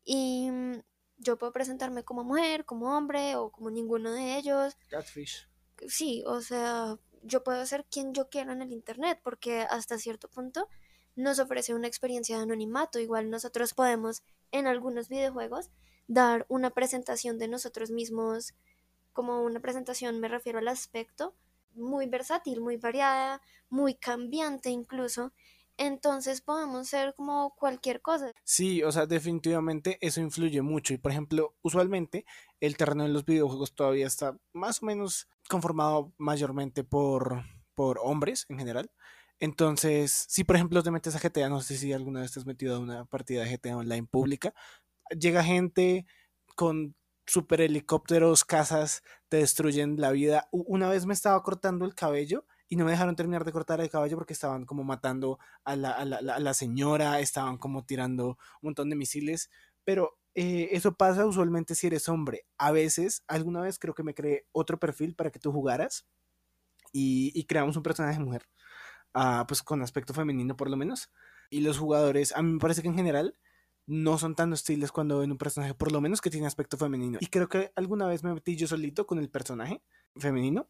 Y 0.04 0.50
mm, 0.50 0.82
yo 1.18 1.36
puedo 1.36 1.52
presentarme 1.52 2.04
como 2.04 2.24
mujer, 2.24 2.64
como 2.64 2.96
hombre 2.96 3.36
o 3.36 3.50
como 3.50 3.70
ninguno 3.70 4.12
de 4.12 4.36
ellos. 4.36 4.76
Catfish. 4.88 5.48
Sí, 5.88 6.22
o 6.26 6.40
sea, 6.40 6.98
yo 7.22 7.42
puedo 7.42 7.64
ser 7.66 7.84
quien 7.84 8.14
yo 8.14 8.28
quiera 8.30 8.52
en 8.52 8.62
el 8.62 8.72
Internet 8.72 9.20
porque 9.22 9.60
hasta 9.60 9.98
cierto 9.98 10.28
punto 10.28 10.68
nos 11.16 11.38
ofrece 11.38 11.74
una 11.74 11.88
experiencia 11.88 12.36
de 12.36 12.44
anonimato. 12.44 12.98
Igual 12.98 13.30
nosotros 13.30 13.74
podemos 13.74 14.22
en 14.52 14.66
algunos 14.66 15.08
videojuegos 15.08 15.70
dar 16.08 16.46
una 16.48 16.70
presentación 16.70 17.38
de 17.38 17.48
nosotros 17.48 17.90
mismos 17.90 18.54
como 19.16 19.42
una 19.42 19.60
presentación 19.60 20.20
me 20.20 20.28
refiero 20.28 20.58
al 20.58 20.68
aspecto, 20.68 21.34
muy 21.74 22.06
versátil, 22.06 22.60
muy 22.60 22.76
variada, 22.76 23.40
muy 23.70 23.94
cambiante 23.94 24.68
incluso. 24.68 25.32
Entonces 25.78 26.42
podemos 26.42 26.88
ser 26.88 27.14
como 27.14 27.54
cualquier 27.56 28.02
cosa. 28.02 28.32
Sí, 28.44 28.82
o 28.82 28.92
sea, 28.92 29.06
definitivamente 29.06 29.96
eso 30.02 30.20
influye 30.20 30.60
mucho. 30.60 30.92
Y 30.92 30.98
por 30.98 31.12
ejemplo, 31.12 31.54
usualmente 31.62 32.26
el 32.60 32.76
terreno 32.76 33.04
de 33.04 33.08
los 33.08 33.24
videojuegos 33.24 33.74
todavía 33.74 34.06
está 34.06 34.38
más 34.52 34.82
o 34.82 34.86
menos 34.86 35.28
conformado 35.48 36.12
mayormente 36.18 36.84
por, 36.84 37.42
por 37.74 37.98
hombres 38.02 38.44
en 38.50 38.58
general. 38.58 38.90
Entonces, 39.40 40.26
si 40.28 40.44
por 40.44 40.56
ejemplo 40.56 40.82
te 40.82 40.90
metes 40.90 41.14
a 41.14 41.20
GTA, 41.20 41.48
no 41.48 41.62
sé 41.62 41.76
si 41.78 41.92
alguna 41.92 42.20
vez 42.20 42.32
te 42.32 42.40
has 42.40 42.46
metido 42.46 42.76
a 42.76 42.78
una 42.80 43.06
partida 43.06 43.44
de 43.44 43.58
GTA 43.58 43.76
online 43.76 44.06
pública, 44.06 44.54
llega 45.18 45.42
gente 45.42 46.06
con 46.54 46.94
super 47.26 47.60
helicópteros, 47.60 48.44
casas, 48.44 49.02
te 49.28 49.38
destruyen 49.38 50.00
la 50.00 50.12
vida. 50.12 50.48
Una 50.52 50.88
vez 50.88 51.06
me 51.06 51.14
estaba 51.14 51.42
cortando 51.42 51.84
el 51.84 51.94
cabello 51.94 52.44
y 52.68 52.76
no 52.76 52.84
me 52.84 52.92
dejaron 52.92 53.16
terminar 53.16 53.44
de 53.44 53.52
cortar 53.52 53.80
el 53.80 53.90
cabello 53.90 54.16
porque 54.16 54.32
estaban 54.32 54.64
como 54.64 54.84
matando 54.84 55.38
a 55.64 55.76
la, 55.76 56.54
señora, 56.54 57.20
estaban 57.20 57.58
como 57.58 57.84
tirando 57.84 58.30
un 58.30 58.68
montón 58.68 58.90
de 58.90 58.96
misiles, 58.96 59.50
pero 59.84 60.18
eh, 60.34 60.68
eso 60.72 60.94
pasa 60.94 61.26
usualmente 61.26 61.74
si 61.74 61.86
eres 61.86 62.08
hombre. 62.08 62.46
A 62.58 62.72
veces, 62.72 63.24
alguna 63.28 63.60
vez 63.60 63.78
creo 63.78 63.94
que 63.94 64.02
me 64.02 64.14
creé 64.14 64.46
otro 64.52 64.78
perfil 64.78 65.14
para 65.14 65.30
que 65.30 65.38
tú 65.38 65.52
jugaras 65.52 66.06
y, 66.92 67.44
creamos 67.44 67.76
un 67.76 67.82
personaje 67.82 68.18
mujer, 68.20 68.48
ah, 69.14 69.44
pues 69.46 69.62
con 69.62 69.82
aspecto 69.82 70.14
femenino 70.14 70.56
por 70.56 70.70
lo 70.70 70.76
menos. 70.76 71.10
Y 71.50 71.60
los 71.60 71.78
jugadores, 71.78 72.34
a 72.34 72.42
mí 72.42 72.54
me 72.54 72.58
parece 72.58 72.82
que 72.82 72.88
en 72.88 72.96
general 72.96 73.36
no 73.86 74.18
son 74.18 74.34
tan 74.34 74.52
hostiles 74.52 74.92
cuando 74.92 75.20
ven 75.20 75.30
un 75.30 75.38
personaje, 75.38 75.74
por 75.74 75.92
lo 75.92 76.00
menos 76.00 76.20
que 76.20 76.30
tiene 76.30 76.46
aspecto 76.46 76.76
femenino. 76.76 77.18
Y 77.20 77.26
creo 77.26 77.48
que 77.48 77.72
alguna 77.76 78.06
vez 78.06 78.24
me 78.24 78.34
metí 78.34 78.56
yo 78.56 78.66
solito 78.66 79.06
con 79.06 79.18
el 79.18 79.30
personaje 79.30 79.80
femenino 80.16 80.68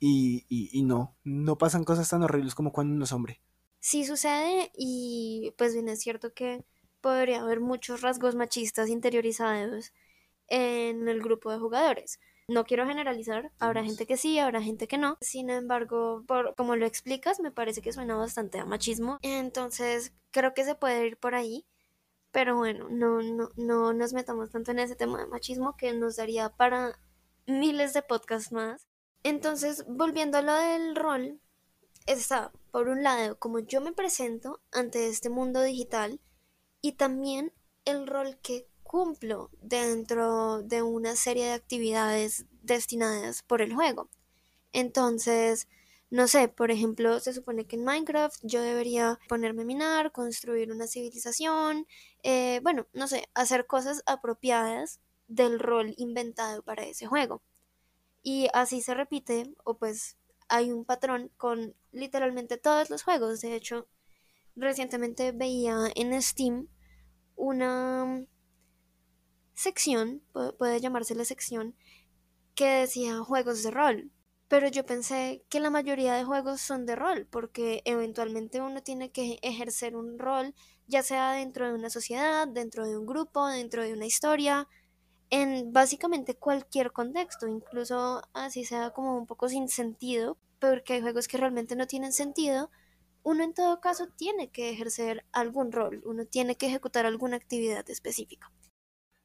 y, 0.00 0.44
y, 0.48 0.82
no, 0.82 1.16
no 1.24 1.56
pasan 1.56 1.84
cosas 1.84 2.08
tan 2.08 2.22
horribles 2.22 2.54
como 2.54 2.72
cuando 2.72 2.94
uno 2.94 3.04
es 3.04 3.12
hombre. 3.12 3.40
Sí 3.80 4.04
sucede 4.04 4.70
y 4.76 5.52
pues 5.58 5.74
bien 5.74 5.88
es 5.88 6.00
cierto 6.00 6.32
que 6.32 6.64
podría 7.00 7.42
haber 7.42 7.60
muchos 7.60 8.00
rasgos 8.00 8.34
machistas 8.34 8.88
interiorizados 8.88 9.92
en 10.48 11.08
el 11.08 11.20
grupo 11.20 11.50
de 11.50 11.58
jugadores. 11.58 12.18
No 12.48 12.64
quiero 12.64 12.86
generalizar, 12.86 13.52
habrá 13.58 13.84
gente 13.84 14.06
que 14.06 14.18
sí, 14.18 14.38
habrá 14.38 14.60
gente 14.62 14.86
que 14.86 14.98
no. 14.98 15.16
Sin 15.20 15.48
embargo, 15.48 16.24
por 16.26 16.54
como 16.54 16.76
lo 16.76 16.84
explicas, 16.86 17.40
me 17.40 17.50
parece 17.50 17.80
que 17.80 17.92
suena 17.92 18.16
bastante 18.16 18.58
a 18.58 18.66
machismo. 18.66 19.18
Entonces, 19.22 20.12
creo 20.30 20.52
que 20.52 20.64
se 20.64 20.74
puede 20.74 21.06
ir 21.06 21.16
por 21.16 21.34
ahí 21.34 21.66
Pero 22.34 22.56
bueno, 22.56 22.88
no, 22.90 23.22
no, 23.22 23.50
no 23.54 23.92
nos 23.92 24.12
metamos 24.12 24.50
tanto 24.50 24.72
en 24.72 24.80
ese 24.80 24.96
tema 24.96 25.20
de 25.20 25.28
machismo 25.28 25.76
que 25.76 25.92
nos 25.92 26.16
daría 26.16 26.48
para 26.48 26.98
miles 27.46 27.94
de 27.94 28.02
podcasts 28.02 28.50
más. 28.50 28.88
Entonces, 29.22 29.84
volviendo 29.86 30.38
a 30.38 30.42
lo 30.42 30.52
del 30.52 30.96
rol, 30.96 31.40
está, 32.06 32.50
por 32.72 32.88
un 32.88 33.04
lado, 33.04 33.38
como 33.38 33.60
yo 33.60 33.80
me 33.80 33.92
presento 33.92 34.60
ante 34.72 35.06
este 35.06 35.30
mundo 35.30 35.62
digital 35.62 36.20
y 36.80 36.94
también 36.94 37.52
el 37.84 38.08
rol 38.08 38.36
que 38.42 38.66
cumplo 38.82 39.50
dentro 39.62 40.60
de 40.62 40.82
una 40.82 41.14
serie 41.14 41.44
de 41.44 41.52
actividades 41.52 42.46
destinadas 42.62 43.44
por 43.44 43.62
el 43.62 43.76
juego. 43.76 44.10
Entonces, 44.72 45.68
no 46.14 46.28
sé, 46.28 46.46
por 46.46 46.70
ejemplo, 46.70 47.18
se 47.18 47.32
supone 47.32 47.66
que 47.66 47.74
en 47.74 47.82
Minecraft 47.82 48.36
yo 48.44 48.62
debería 48.62 49.18
ponerme 49.28 49.62
a 49.62 49.64
minar, 49.64 50.12
construir 50.12 50.70
una 50.70 50.86
civilización, 50.86 51.88
eh, 52.22 52.60
bueno, 52.62 52.86
no 52.92 53.08
sé, 53.08 53.28
hacer 53.34 53.66
cosas 53.66 54.00
apropiadas 54.06 55.00
del 55.26 55.58
rol 55.58 55.92
inventado 55.96 56.62
para 56.62 56.84
ese 56.84 57.06
juego. 57.08 57.42
Y 58.22 58.46
así 58.54 58.80
se 58.80 58.94
repite, 58.94 59.52
o 59.64 59.76
pues 59.76 60.16
hay 60.48 60.70
un 60.70 60.84
patrón 60.84 61.32
con 61.36 61.74
literalmente 61.90 62.58
todos 62.58 62.90
los 62.90 63.02
juegos. 63.02 63.40
De 63.40 63.56
hecho, 63.56 63.88
recientemente 64.54 65.32
veía 65.32 65.78
en 65.96 66.22
Steam 66.22 66.68
una 67.34 68.24
sección, 69.54 70.22
puede 70.58 70.78
llamarse 70.78 71.16
la 71.16 71.24
sección, 71.24 71.74
que 72.54 72.66
decía 72.66 73.18
juegos 73.18 73.64
de 73.64 73.72
rol. 73.72 74.12
Pero 74.48 74.68
yo 74.68 74.84
pensé 74.84 75.42
que 75.48 75.60
la 75.60 75.70
mayoría 75.70 76.14
de 76.14 76.24
juegos 76.24 76.60
son 76.60 76.86
de 76.86 76.96
rol, 76.96 77.26
porque 77.30 77.82
eventualmente 77.84 78.60
uno 78.60 78.82
tiene 78.82 79.10
que 79.10 79.38
ejercer 79.42 79.96
un 79.96 80.18
rol, 80.18 80.54
ya 80.86 81.02
sea 81.02 81.32
dentro 81.32 81.66
de 81.66 81.74
una 81.74 81.90
sociedad, 81.90 82.46
dentro 82.46 82.86
de 82.86 82.96
un 82.96 83.06
grupo, 83.06 83.46
dentro 83.46 83.82
de 83.82 83.92
una 83.92 84.06
historia, 84.06 84.68
en 85.30 85.72
básicamente 85.72 86.34
cualquier 86.34 86.92
contexto, 86.92 87.48
incluso 87.48 88.22
así 88.34 88.64
sea 88.64 88.90
como 88.90 89.16
un 89.16 89.26
poco 89.26 89.48
sin 89.48 89.68
sentido, 89.68 90.36
porque 90.60 90.94
hay 90.94 91.00
juegos 91.00 91.26
que 91.26 91.38
realmente 91.38 91.74
no 91.74 91.86
tienen 91.86 92.12
sentido, 92.12 92.70
uno 93.22 93.42
en 93.42 93.54
todo 93.54 93.80
caso 93.80 94.06
tiene 94.16 94.50
que 94.50 94.70
ejercer 94.70 95.24
algún 95.32 95.72
rol, 95.72 96.02
uno 96.04 96.26
tiene 96.26 96.56
que 96.56 96.66
ejecutar 96.66 97.06
alguna 97.06 97.36
actividad 97.36 97.88
específica. 97.88 98.52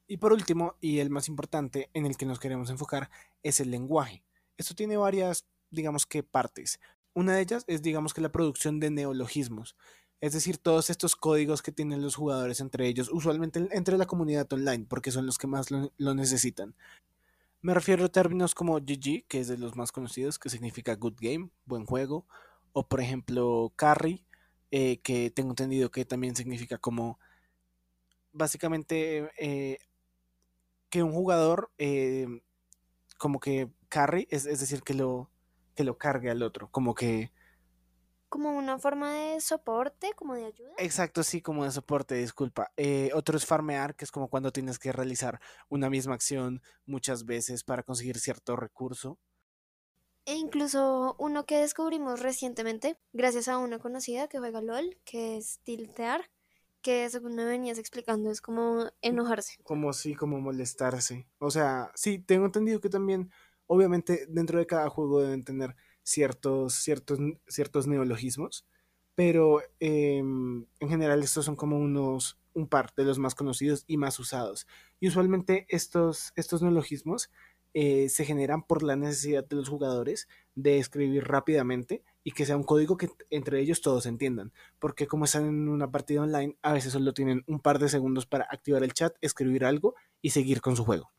Y 0.08 0.18
por 0.18 0.34
último, 0.34 0.76
y 0.80 1.00
el 1.00 1.10
más 1.12 1.28
importante 1.28 1.90
en 1.94 2.06
el 2.06 2.18
que 2.18 2.26
nos 2.26 2.40
queremos 2.40 2.70
enfocar, 2.70 3.12
es 3.44 3.60
el 3.60 3.70
lenguaje. 3.70 4.24
Esto 4.60 4.76
tiene 4.76 4.98
varias, 4.98 5.46
digamos 5.72 6.06
que, 6.06 6.22
partes. 6.22 6.82
Una 7.14 7.34
de 7.34 7.42
ellas 7.42 7.64
es, 7.68 7.82
digamos 7.82 8.14
que, 8.14 8.20
la 8.20 8.32
producción 8.32 8.82
de 8.82 8.92
neologismos. 8.92 9.78
Es 10.20 10.34
decir, 10.34 10.58
todos 10.58 10.90
estos 10.90 11.16
códigos 11.16 11.62
que 11.62 11.72
tienen 11.72 12.02
los 12.02 12.18
jugadores 12.18 12.60
entre 12.60 12.86
ellos, 12.88 13.10
usualmente 13.10 13.70
entre 13.72 13.98
la 13.98 14.06
comunidad 14.06 14.52
online, 14.52 14.86
porque 14.90 15.12
son 15.12 15.26
los 15.26 15.38
que 15.38 15.48
más 15.48 15.68
lo, 15.72 16.14
necesitan. 16.14 16.76
Me 17.62 17.74
refiero 17.74 18.04
a 18.04 18.10
términos 18.10 18.54
como 18.54 18.80
GG, 18.80 19.26
que 19.30 19.40
es 19.40 19.48
de 19.48 19.58
los 19.58 19.78
más 19.78 19.94
conocidos, 19.94 20.38
que 20.38 20.50
significa 20.50 20.96
good 20.96 21.16
game, 21.22 21.52
buen 21.66 21.86
juego, 21.86 22.28
o 22.74 22.86
por 22.86 23.00
ejemplo 23.00 23.72
carry, 23.78 24.26
eh, 24.72 25.00
que 25.00 25.32
tengo 25.32 25.52
entendido 25.52 25.90
que 25.90 26.04
también 26.04 26.36
significa 26.36 26.78
como 26.78 27.18
básicamente 28.34 29.32
eh, 29.40 29.80
que 30.90 31.02
un 31.02 31.14
jugador 31.14 31.72
eh, 31.78 32.28
como 33.18 33.40
que 33.40 33.70
carry, 33.90 34.28
es, 34.30 34.46
es, 34.46 34.60
decir, 34.60 34.82
que 34.84 34.94
lo, 34.94 35.30
que 35.76 35.84
lo 35.84 35.98
cargue 35.98 36.30
al 36.30 36.44
otro, 36.44 36.70
como 36.72 36.96
que 36.96 37.32
como 38.30 38.56
una 38.56 38.78
forma 38.78 39.12
de 39.12 39.42
soporte, 39.42 40.14
como 40.16 40.36
de 40.36 40.46
ayuda. 40.46 40.72
Exacto, 40.78 41.24
sí, 41.24 41.42
como 41.42 41.66
de 41.66 41.72
soporte, 41.72 42.14
disculpa. 42.16 42.72
Eh, 42.78 43.10
otro 43.16 43.36
es 43.36 43.46
farmear, 43.46 43.96
que 43.96 44.06
es 44.06 44.12
como 44.12 44.30
cuando 44.30 44.52
tienes 44.52 44.78
que 44.78 44.92
realizar 44.92 45.42
una 45.68 45.90
misma 45.90 46.14
acción 46.14 46.62
muchas 46.86 47.26
veces 47.26 47.64
para 47.64 47.82
conseguir 47.82 48.20
cierto 48.20 48.56
recurso. 48.56 49.18
E 50.26 50.36
incluso 50.36 51.16
uno 51.18 51.48
que 51.48 51.58
descubrimos 51.58 52.20
recientemente, 52.20 53.00
gracias 53.14 53.48
a 53.48 53.58
una 53.58 53.80
conocida 53.80 54.28
que 54.28 54.38
juega 54.38 54.62
LOL, 54.62 55.00
que 55.04 55.38
es 55.38 55.60
tiltear, 55.64 56.30
que 56.82 57.10
según 57.10 57.36
me 57.36 57.46
venías 57.46 57.80
explicando 57.80 58.30
es 58.30 58.42
como 58.42 58.92
enojarse. 59.02 59.58
Como 59.64 59.92
sí, 59.92 60.14
como 60.14 60.40
molestarse. 60.40 61.28
O 61.40 61.50
sea, 61.50 61.92
sí, 61.96 62.20
tengo 62.20 62.46
entendido 62.46 62.80
que 62.80 62.90
también, 62.90 63.32
obviamente, 63.70 64.26
dentro 64.28 64.58
de 64.58 64.66
cada 64.66 64.90
juego 64.90 65.22
deben 65.22 65.44
tener 65.44 65.76
ciertos, 66.02 66.74
ciertos, 66.74 67.20
ciertos 67.48 67.88
neologismos, 67.88 68.66
pero 69.14 69.62
em, 69.80 70.66
en 70.80 70.90
general 70.90 71.22
estos 71.22 71.46
son 71.46 71.56
como 71.56 71.78
unos, 71.78 72.40
un 72.54 72.68
par 72.68 72.94
de 72.98 73.04
los 73.04 73.20
más 73.20 73.36
conocidos 73.36 73.84
y 73.86 73.98
más 73.98 74.20
usados. 74.20 74.66
Y 75.00 75.08
usualmente 75.08 75.68
estos, 75.70 76.34
estos 76.36 76.64
neologismos 76.64 77.30
eh, 77.76 78.10
se 78.10 78.26
generan 78.26 78.64
por 78.64 78.82
la 78.82 78.96
necesidad 78.96 79.48
de 79.48 79.56
los 79.56 79.70
jugadores 79.70 80.28
de 80.56 80.80
escribir 80.80 81.26
rápidamente 81.26 82.04
y 82.24 82.32
que 82.32 82.46
sea 82.46 82.58
un 82.58 82.64
código 82.64 82.98
que 82.98 83.10
entre 83.30 83.60
ellos 83.62 83.82
todos 83.82 84.08
entiendan. 84.08 84.52
Porque 84.80 85.06
como 85.06 85.26
están 85.26 85.46
en 85.46 85.70
una 85.70 85.92
partida 85.92 86.24
online, 86.24 86.58
a 86.64 86.74
veces 86.74 86.94
solo 86.94 87.14
tienen 87.14 87.44
un 87.46 87.60
par 87.60 87.78
de 87.78 87.90
segundos 87.90 88.26
para 88.26 88.48
activar 88.50 88.84
el 88.84 88.94
chat, 88.94 89.16
escribir 89.22 89.64
algo 89.64 89.94
y 90.24 90.32
seguir 90.32 90.60
con 90.62 90.76
su 90.76 90.86
juego. 90.86 91.12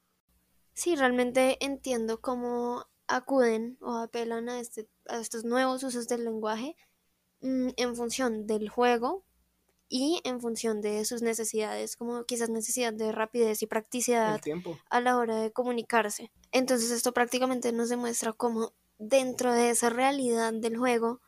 Sí, 0.74 0.96
realmente 0.96 1.58
entiendo 1.64 2.20
cómo 2.20 2.86
acuden 3.06 3.76
o 3.80 3.96
apelan 3.96 4.48
a, 4.48 4.60
este, 4.60 4.88
a 5.08 5.18
estos 5.18 5.44
nuevos 5.44 5.82
usos 5.82 6.08
del 6.08 6.24
lenguaje 6.24 6.76
mm, 7.40 7.70
en 7.76 7.96
función 7.96 8.46
del 8.46 8.68
juego 8.68 9.24
y 9.88 10.20
en 10.24 10.40
función 10.40 10.80
de 10.80 11.04
sus 11.04 11.20
necesidades, 11.20 11.96
como 11.96 12.24
quizás 12.24 12.48
necesidad 12.48 12.92
de 12.92 13.10
rapidez 13.10 13.60
y 13.62 13.66
practicidad 13.66 14.40
a 14.88 15.00
la 15.00 15.16
hora 15.16 15.36
de 15.36 15.50
comunicarse. 15.50 16.30
Entonces 16.52 16.92
esto 16.92 17.12
prácticamente 17.12 17.72
nos 17.72 17.88
demuestra 17.88 18.32
cómo 18.32 18.72
dentro 18.98 19.52
de 19.52 19.70
esa 19.70 19.90
realidad 19.90 20.52
del 20.52 20.76
juego 20.76 21.20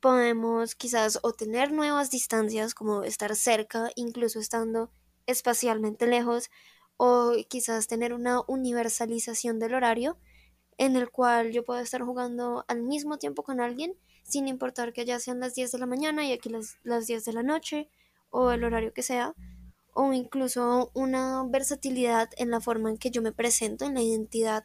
podemos 0.00 0.74
quizás 0.74 1.20
obtener 1.22 1.72
nuevas 1.72 2.10
distancias, 2.10 2.74
como 2.74 3.04
estar 3.04 3.34
cerca, 3.36 3.90
incluso 3.94 4.40
estando 4.40 4.90
espacialmente 5.26 6.06
lejos, 6.06 6.50
o 6.98 7.32
quizás 7.48 7.86
tener 7.86 8.12
una 8.12 8.42
universalización 8.46 9.58
del 9.58 9.74
horario 9.74 10.18
en 10.76 10.96
el 10.96 11.10
cual 11.10 11.52
yo 11.52 11.64
puedo 11.64 11.80
estar 11.80 12.02
jugando 12.02 12.64
al 12.68 12.82
mismo 12.82 13.18
tiempo 13.18 13.42
con 13.42 13.60
alguien, 13.60 13.94
sin 14.24 14.46
importar 14.46 14.92
que 14.92 15.04
ya 15.04 15.18
sean 15.18 15.40
las 15.40 15.54
10 15.54 15.72
de 15.72 15.78
la 15.78 15.86
mañana 15.86 16.26
y 16.26 16.32
aquí 16.32 16.50
las, 16.50 16.76
las 16.82 17.06
10 17.06 17.24
de 17.24 17.32
la 17.32 17.42
noche, 17.42 17.88
o 18.30 18.50
el 18.50 18.64
horario 18.64 18.92
que 18.92 19.02
sea, 19.02 19.34
o 19.94 20.12
incluso 20.12 20.90
una 20.94 21.44
versatilidad 21.48 22.30
en 22.36 22.50
la 22.50 22.60
forma 22.60 22.90
en 22.90 22.98
que 22.98 23.10
yo 23.10 23.22
me 23.22 23.32
presento, 23.32 23.84
en 23.84 23.94
la 23.94 24.02
identidad 24.02 24.64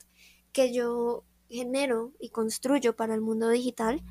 que 0.52 0.74
yo 0.74 1.24
genero 1.50 2.14
y 2.20 2.30
construyo 2.30 2.96
para 2.96 3.14
el 3.14 3.22
mundo 3.22 3.50
digital, 3.50 4.04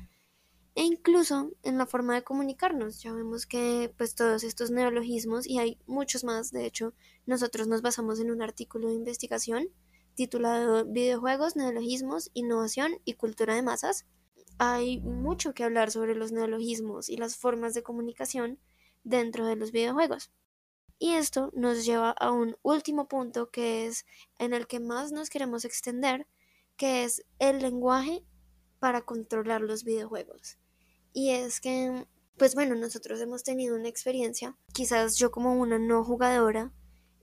e 0.75 0.83
incluso 0.83 1.51
en 1.63 1.77
la 1.77 1.85
forma 1.85 2.15
de 2.15 2.23
comunicarnos. 2.23 3.01
Ya 3.01 3.13
vemos 3.13 3.45
que 3.45 3.93
pues 3.97 4.15
todos 4.15 4.43
estos 4.43 4.71
neologismos, 4.71 5.47
y 5.47 5.59
hay 5.59 5.79
muchos 5.85 6.23
más, 6.23 6.51
de 6.51 6.65
hecho, 6.65 6.93
nosotros 7.25 7.67
nos 7.67 7.81
basamos 7.81 8.19
en 8.19 8.31
un 8.31 8.41
artículo 8.41 8.87
de 8.87 8.95
investigación 8.95 9.69
titulado 10.15 10.85
Videojuegos, 10.85 11.55
Neologismos, 11.55 12.29
Innovación 12.33 12.99
y 13.05 13.13
Cultura 13.13 13.55
de 13.55 13.63
Masas. 13.63 14.05
Hay 14.59 14.99
mucho 15.01 15.53
que 15.53 15.63
hablar 15.63 15.91
sobre 15.91 16.15
los 16.15 16.31
neologismos 16.31 17.09
y 17.09 17.17
las 17.17 17.35
formas 17.35 17.73
de 17.73 17.83
comunicación 17.83 18.59
dentro 19.03 19.47
de 19.47 19.55
los 19.55 19.71
videojuegos. 19.71 20.31
Y 20.99 21.13
esto 21.13 21.51
nos 21.53 21.85
lleva 21.85 22.11
a 22.11 22.31
un 22.31 22.55
último 22.61 23.07
punto 23.07 23.49
que 23.49 23.87
es 23.87 24.05
en 24.37 24.53
el 24.53 24.67
que 24.67 24.79
más 24.79 25.11
nos 25.11 25.29
queremos 25.29 25.65
extender, 25.65 26.27
que 26.77 27.03
es 27.03 27.25
el 27.39 27.59
lenguaje 27.59 28.23
para 28.79 29.01
controlar 29.01 29.61
los 29.61 29.83
videojuegos. 29.83 30.57
Y 31.13 31.29
es 31.29 31.61
que, 31.61 32.05
pues 32.37 32.55
bueno, 32.55 32.75
nosotros 32.75 33.21
hemos 33.21 33.43
tenido 33.43 33.75
una 33.75 33.87
experiencia, 33.87 34.57
quizás 34.73 35.17
yo 35.17 35.31
como 35.31 35.53
una 35.53 35.79
no 35.79 36.03
jugadora 36.03 36.71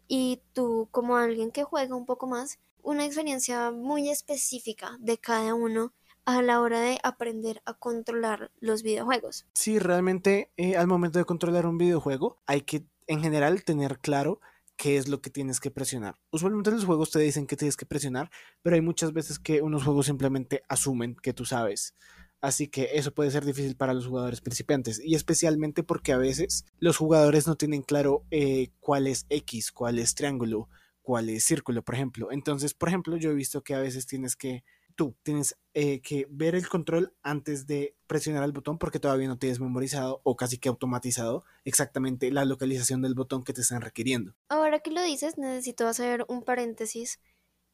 y 0.06 0.42
tú 0.52 0.88
como 0.90 1.16
alguien 1.16 1.50
que 1.50 1.64
juega 1.64 1.94
un 1.94 2.06
poco 2.06 2.26
más, 2.26 2.58
una 2.82 3.04
experiencia 3.04 3.70
muy 3.70 4.08
específica 4.08 4.96
de 5.00 5.18
cada 5.18 5.54
uno 5.54 5.92
a 6.24 6.42
la 6.42 6.60
hora 6.60 6.80
de 6.80 6.98
aprender 7.02 7.62
a 7.64 7.74
controlar 7.74 8.50
los 8.60 8.82
videojuegos. 8.82 9.46
Sí, 9.54 9.78
realmente 9.78 10.52
eh, 10.56 10.76
al 10.76 10.86
momento 10.86 11.18
de 11.18 11.24
controlar 11.24 11.66
un 11.66 11.78
videojuego 11.78 12.38
hay 12.46 12.62
que 12.62 12.84
en 13.06 13.22
general 13.22 13.64
tener 13.64 13.98
claro 13.98 14.40
qué 14.76 14.96
es 14.96 15.08
lo 15.08 15.20
que 15.20 15.30
tienes 15.30 15.60
que 15.60 15.70
presionar. 15.70 16.16
Usualmente 16.30 16.70
los 16.70 16.84
juegos 16.84 17.10
te 17.10 17.18
dicen 17.18 17.46
que 17.46 17.56
tienes 17.56 17.76
que 17.76 17.84
presionar, 17.84 18.30
pero 18.62 18.76
hay 18.76 18.80
muchas 18.80 19.12
veces 19.12 19.38
que 19.38 19.60
unos 19.60 19.84
juegos 19.84 20.06
simplemente 20.06 20.62
asumen 20.68 21.16
que 21.16 21.34
tú 21.34 21.44
sabes. 21.44 21.94
Así 22.40 22.68
que 22.68 22.90
eso 22.94 23.12
puede 23.12 23.30
ser 23.30 23.44
difícil 23.44 23.76
para 23.76 23.92
los 23.92 24.06
jugadores 24.06 24.40
principiantes 24.40 25.00
y 25.04 25.14
especialmente 25.14 25.82
porque 25.82 26.12
a 26.12 26.18
veces 26.18 26.64
los 26.78 26.96
jugadores 26.96 27.46
no 27.46 27.56
tienen 27.56 27.82
claro 27.82 28.24
eh, 28.30 28.70
cuál 28.80 29.06
es 29.06 29.26
X, 29.28 29.72
cuál 29.72 29.98
es 29.98 30.14
triángulo, 30.14 30.68
cuál 31.02 31.28
es 31.28 31.44
círculo, 31.44 31.82
por 31.82 31.94
ejemplo. 31.94 32.32
Entonces, 32.32 32.72
por 32.72 32.88
ejemplo, 32.88 33.16
yo 33.16 33.30
he 33.30 33.34
visto 33.34 33.62
que 33.62 33.74
a 33.74 33.80
veces 33.80 34.06
tienes 34.06 34.36
que 34.36 34.64
tú 35.00 35.16
tienes 35.22 35.56
eh, 35.72 36.02
que 36.02 36.26
ver 36.28 36.54
el 36.54 36.68
control 36.68 37.14
antes 37.22 37.66
de 37.66 37.96
presionar 38.06 38.44
el 38.44 38.52
botón 38.52 38.76
porque 38.76 39.00
todavía 39.00 39.28
no 39.28 39.38
tienes 39.38 39.58
memorizado 39.58 40.20
o 40.24 40.36
casi 40.36 40.58
que 40.58 40.68
automatizado 40.68 41.44
exactamente 41.64 42.30
la 42.30 42.44
localización 42.44 43.00
del 43.00 43.14
botón 43.14 43.42
que 43.42 43.52
te 43.52 43.62
están 43.62 43.80
requiriendo. 43.80 44.34
Ahora 44.48 44.80
que 44.80 44.90
lo 44.90 45.02
dices, 45.02 45.38
necesito 45.38 45.88
hacer 45.88 46.26
un 46.28 46.42
paréntesis 46.42 47.18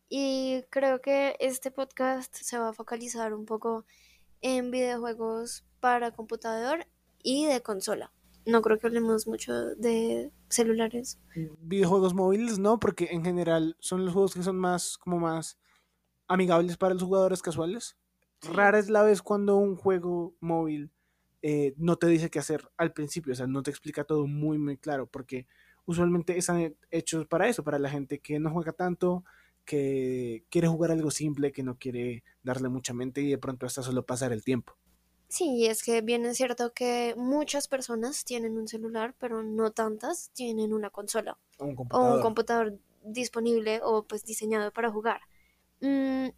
y 0.08 0.62
creo 0.70 1.00
que 1.00 1.36
este 1.40 1.70
podcast 1.70 2.34
se 2.36 2.58
va 2.58 2.68
a 2.68 2.72
focalizar 2.72 3.34
un 3.34 3.44
poco 3.44 3.86
en 4.40 4.70
videojuegos 4.70 5.64
para 5.80 6.12
computador 6.12 6.86
y 7.22 7.46
de 7.46 7.62
consola. 7.62 8.12
No 8.44 8.62
creo 8.62 8.78
que 8.78 8.86
hablemos 8.86 9.26
mucho 9.26 9.52
de 9.74 10.32
celulares. 10.48 11.18
Videojuegos 11.60 12.14
móviles 12.14 12.58
no, 12.58 12.78
porque 12.78 13.08
en 13.10 13.24
general 13.24 13.76
son 13.80 14.04
los 14.04 14.14
juegos 14.14 14.34
que 14.34 14.42
son 14.42 14.56
más 14.56 14.96
como 14.98 15.18
más 15.18 15.58
amigables 16.28 16.76
para 16.76 16.94
los 16.94 17.02
jugadores 17.02 17.42
casuales. 17.42 17.96
Rara 18.42 18.78
es 18.78 18.88
la 18.88 19.02
vez 19.02 19.22
cuando 19.22 19.56
un 19.56 19.76
juego 19.76 20.36
móvil 20.40 20.92
eh, 21.42 21.74
no 21.76 21.96
te 21.96 22.06
dice 22.06 22.30
qué 22.30 22.38
hacer 22.38 22.68
al 22.76 22.92
principio, 22.92 23.32
o 23.32 23.36
sea, 23.36 23.46
no 23.46 23.62
te 23.62 23.70
explica 23.70 24.04
todo 24.04 24.26
muy, 24.26 24.58
muy 24.58 24.76
claro, 24.76 25.06
porque 25.06 25.46
usualmente 25.84 26.36
están 26.36 26.76
hechos 26.90 27.26
para 27.26 27.48
eso, 27.48 27.62
para 27.64 27.78
la 27.78 27.88
gente 27.88 28.18
que 28.20 28.38
no 28.38 28.50
juega 28.50 28.72
tanto, 28.72 29.24
que 29.66 30.44
quiere 30.50 30.68
jugar 30.68 30.92
algo 30.92 31.10
simple, 31.10 31.52
que 31.52 31.62
no 31.62 31.76
quiere 31.78 32.24
darle 32.42 32.70
mucha 32.70 32.94
mente 32.94 33.20
y 33.20 33.30
de 33.30 33.38
pronto 33.38 33.66
hasta 33.66 33.82
solo 33.82 34.06
pasar 34.06 34.32
el 34.32 34.44
tiempo. 34.44 34.78
Sí, 35.28 35.66
es 35.66 35.82
que 35.82 36.02
bien 36.02 36.24
es 36.24 36.36
cierto 36.36 36.72
que 36.72 37.14
muchas 37.16 37.68
personas 37.68 38.24
tienen 38.24 38.56
un 38.56 38.68
celular, 38.68 39.14
pero 39.18 39.42
no 39.42 39.72
tantas 39.72 40.30
tienen 40.32 40.72
una 40.72 40.90
consola 40.90 41.36
o 41.58 41.64
un 41.66 41.74
computador, 41.74 42.12
o 42.12 42.16
un 42.16 42.22
computador 42.22 42.78
disponible 43.04 43.80
o 43.82 44.04
pues 44.04 44.24
diseñado 44.24 44.72
para 44.72 44.90
jugar. 44.90 45.20
Mm, 45.80 46.28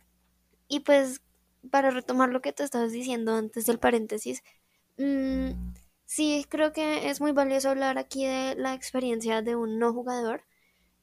y 0.69 0.81
pues 0.81 1.23
para 1.71 1.91
retomar 1.91 2.31
lo 2.31 2.41
que 2.43 2.53
te 2.53 2.65
estabas 2.65 2.93
diciendo 2.93 3.35
antes 3.35 3.67
del 3.67 3.79
paréntesis, 3.79 4.43
mm, 4.99 5.51
sí 6.07 6.47
creo 6.49 6.73
que 6.73 7.11
es 7.11 7.21
muy 7.21 7.33
valioso 7.33 7.71
hablar 7.71 7.99
aquí 7.99 8.27
de 8.27 8.55
la 8.57 8.75
experiencia 8.75 9.43
de 9.43 9.57
un 9.57 9.79
no 9.79 9.93
jugador. 9.93 10.45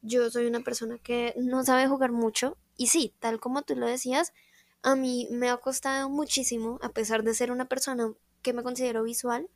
Yo 0.08 0.30
soy 0.30 0.46
una 0.46 0.60
persona 0.60 1.00
que 1.00 1.34
no 1.36 1.64
sabe 1.64 1.88
jugar 1.88 2.12
mucho 2.12 2.58
y 2.78 2.88
sí, 2.88 3.16
tal 3.20 3.40
como 3.40 3.64
tú 3.64 3.76
lo 3.76 3.88
decías, 3.88 4.34
a 4.84 4.96
mí 4.96 5.28
me 5.32 5.50
ha 5.50 5.58
costado 5.58 6.10
muchísimo, 6.10 6.78
a 6.84 6.90
pesar 6.90 7.24
de 7.24 7.34
ser 7.34 7.52
una 7.52 7.66
persona 7.66 8.14
que 8.44 8.54
me 8.54 8.62
considero 8.62 9.02
visual, 9.02 9.50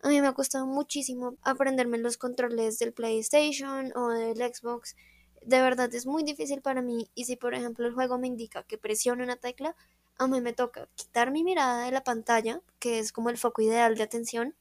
a 0.00 0.08
mí 0.08 0.18
me 0.22 0.26
ha 0.26 0.32
costado 0.32 0.64
muchísimo 0.64 1.36
aprenderme 1.42 1.98
los 1.98 2.16
controles 2.16 2.78
del 2.78 2.94
PlayStation 2.94 3.92
o 3.94 4.08
del 4.08 4.38
Xbox. 4.38 4.96
De 5.42 5.60
verdad 5.60 5.94
es 5.94 6.06
muy 6.06 6.22
difícil 6.22 6.62
para 6.62 6.80
mí 6.80 7.10
y 7.14 7.26
si 7.26 7.36
por 7.36 7.52
ejemplo 7.52 7.86
el 7.86 7.92
juego 7.92 8.16
me 8.16 8.26
indica 8.26 8.62
que 8.62 8.78
presione 8.78 9.22
una 9.22 9.36
tecla, 9.36 9.76
a 10.16 10.26
mí 10.26 10.40
me 10.40 10.54
toca 10.54 10.88
quitar 10.94 11.30
mi 11.30 11.44
mirada 11.44 11.84
de 11.84 11.90
la 11.90 12.04
pantalla, 12.04 12.62
que 12.78 13.00
es 13.00 13.12
como 13.12 13.28
el 13.28 13.36
foco 13.36 13.60
ideal 13.60 13.96
de 13.96 14.04
atención, 14.04 14.54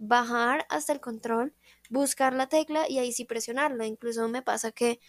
bajar 0.00 0.66
hasta 0.68 0.92
el 0.92 1.00
control, 1.00 1.54
buscar 1.90 2.32
la 2.32 2.48
tecla 2.48 2.88
y 2.88 2.98
ahí 2.98 3.12
sí 3.12 3.26
presionarla. 3.26 3.86
Incluso 3.86 4.26
me 4.28 4.40
pasa 4.40 4.72
que 4.72 5.00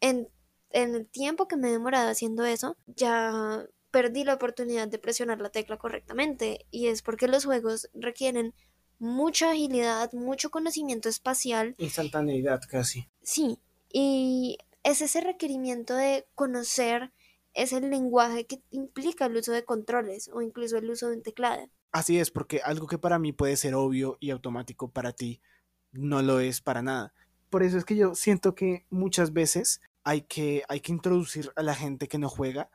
en, 0.00 0.28
en 0.70 0.96
el 0.96 1.06
tiempo 1.06 1.46
que 1.46 1.56
me 1.56 1.68
he 1.68 1.72
demorado 1.72 2.10
haciendo 2.10 2.44
eso, 2.44 2.76
ya 2.86 3.64
perdí 3.92 4.24
la 4.24 4.34
oportunidad 4.34 4.88
de 4.88 4.98
presionar 4.98 5.40
la 5.40 5.50
tecla 5.50 5.76
correctamente 5.76 6.66
y 6.70 6.88
es 6.88 7.02
porque 7.02 7.28
los 7.28 7.44
juegos 7.44 7.88
requieren 7.94 8.54
mucha 8.98 9.50
agilidad, 9.50 10.12
mucho 10.12 10.50
conocimiento 10.50 11.08
espacial. 11.08 11.74
Instantaneidad 11.78 12.60
casi. 12.68 13.08
Sí, 13.22 13.58
y 13.92 14.58
es 14.82 15.02
ese 15.02 15.20
requerimiento 15.20 15.94
de 15.94 16.26
conocer 16.34 17.12
es 17.54 17.74
el 17.74 17.90
lenguaje 17.90 18.46
que 18.46 18.62
implica 18.70 19.26
el 19.26 19.36
uso 19.36 19.52
de 19.52 19.64
controles 19.64 20.30
o 20.32 20.40
incluso 20.40 20.78
el 20.78 20.88
uso 20.90 21.10
de 21.10 21.16
un 21.16 21.22
teclado. 21.22 21.68
Así 21.90 22.18
es, 22.18 22.30
porque 22.30 22.62
algo 22.64 22.86
que 22.86 22.96
para 22.96 23.18
mí 23.18 23.32
puede 23.32 23.56
ser 23.56 23.74
obvio 23.74 24.16
y 24.20 24.30
automático 24.30 24.90
para 24.90 25.12
ti 25.12 25.42
no 25.92 26.22
lo 26.22 26.40
es 26.40 26.60
para 26.60 26.82
nada. 26.82 27.12
Por 27.50 27.62
eso 27.62 27.78
es 27.78 27.84
que 27.84 27.96
yo 27.96 28.14
siento 28.14 28.54
que 28.54 28.86
muchas 28.90 29.32
veces 29.32 29.80
hay 30.04 30.22
que, 30.22 30.64
hay 30.68 30.80
que 30.80 30.92
introducir 30.92 31.52
a 31.54 31.62
la 31.62 31.74
gente 31.74 32.08
que 32.08 32.18
no 32.18 32.28
juega 32.28 32.70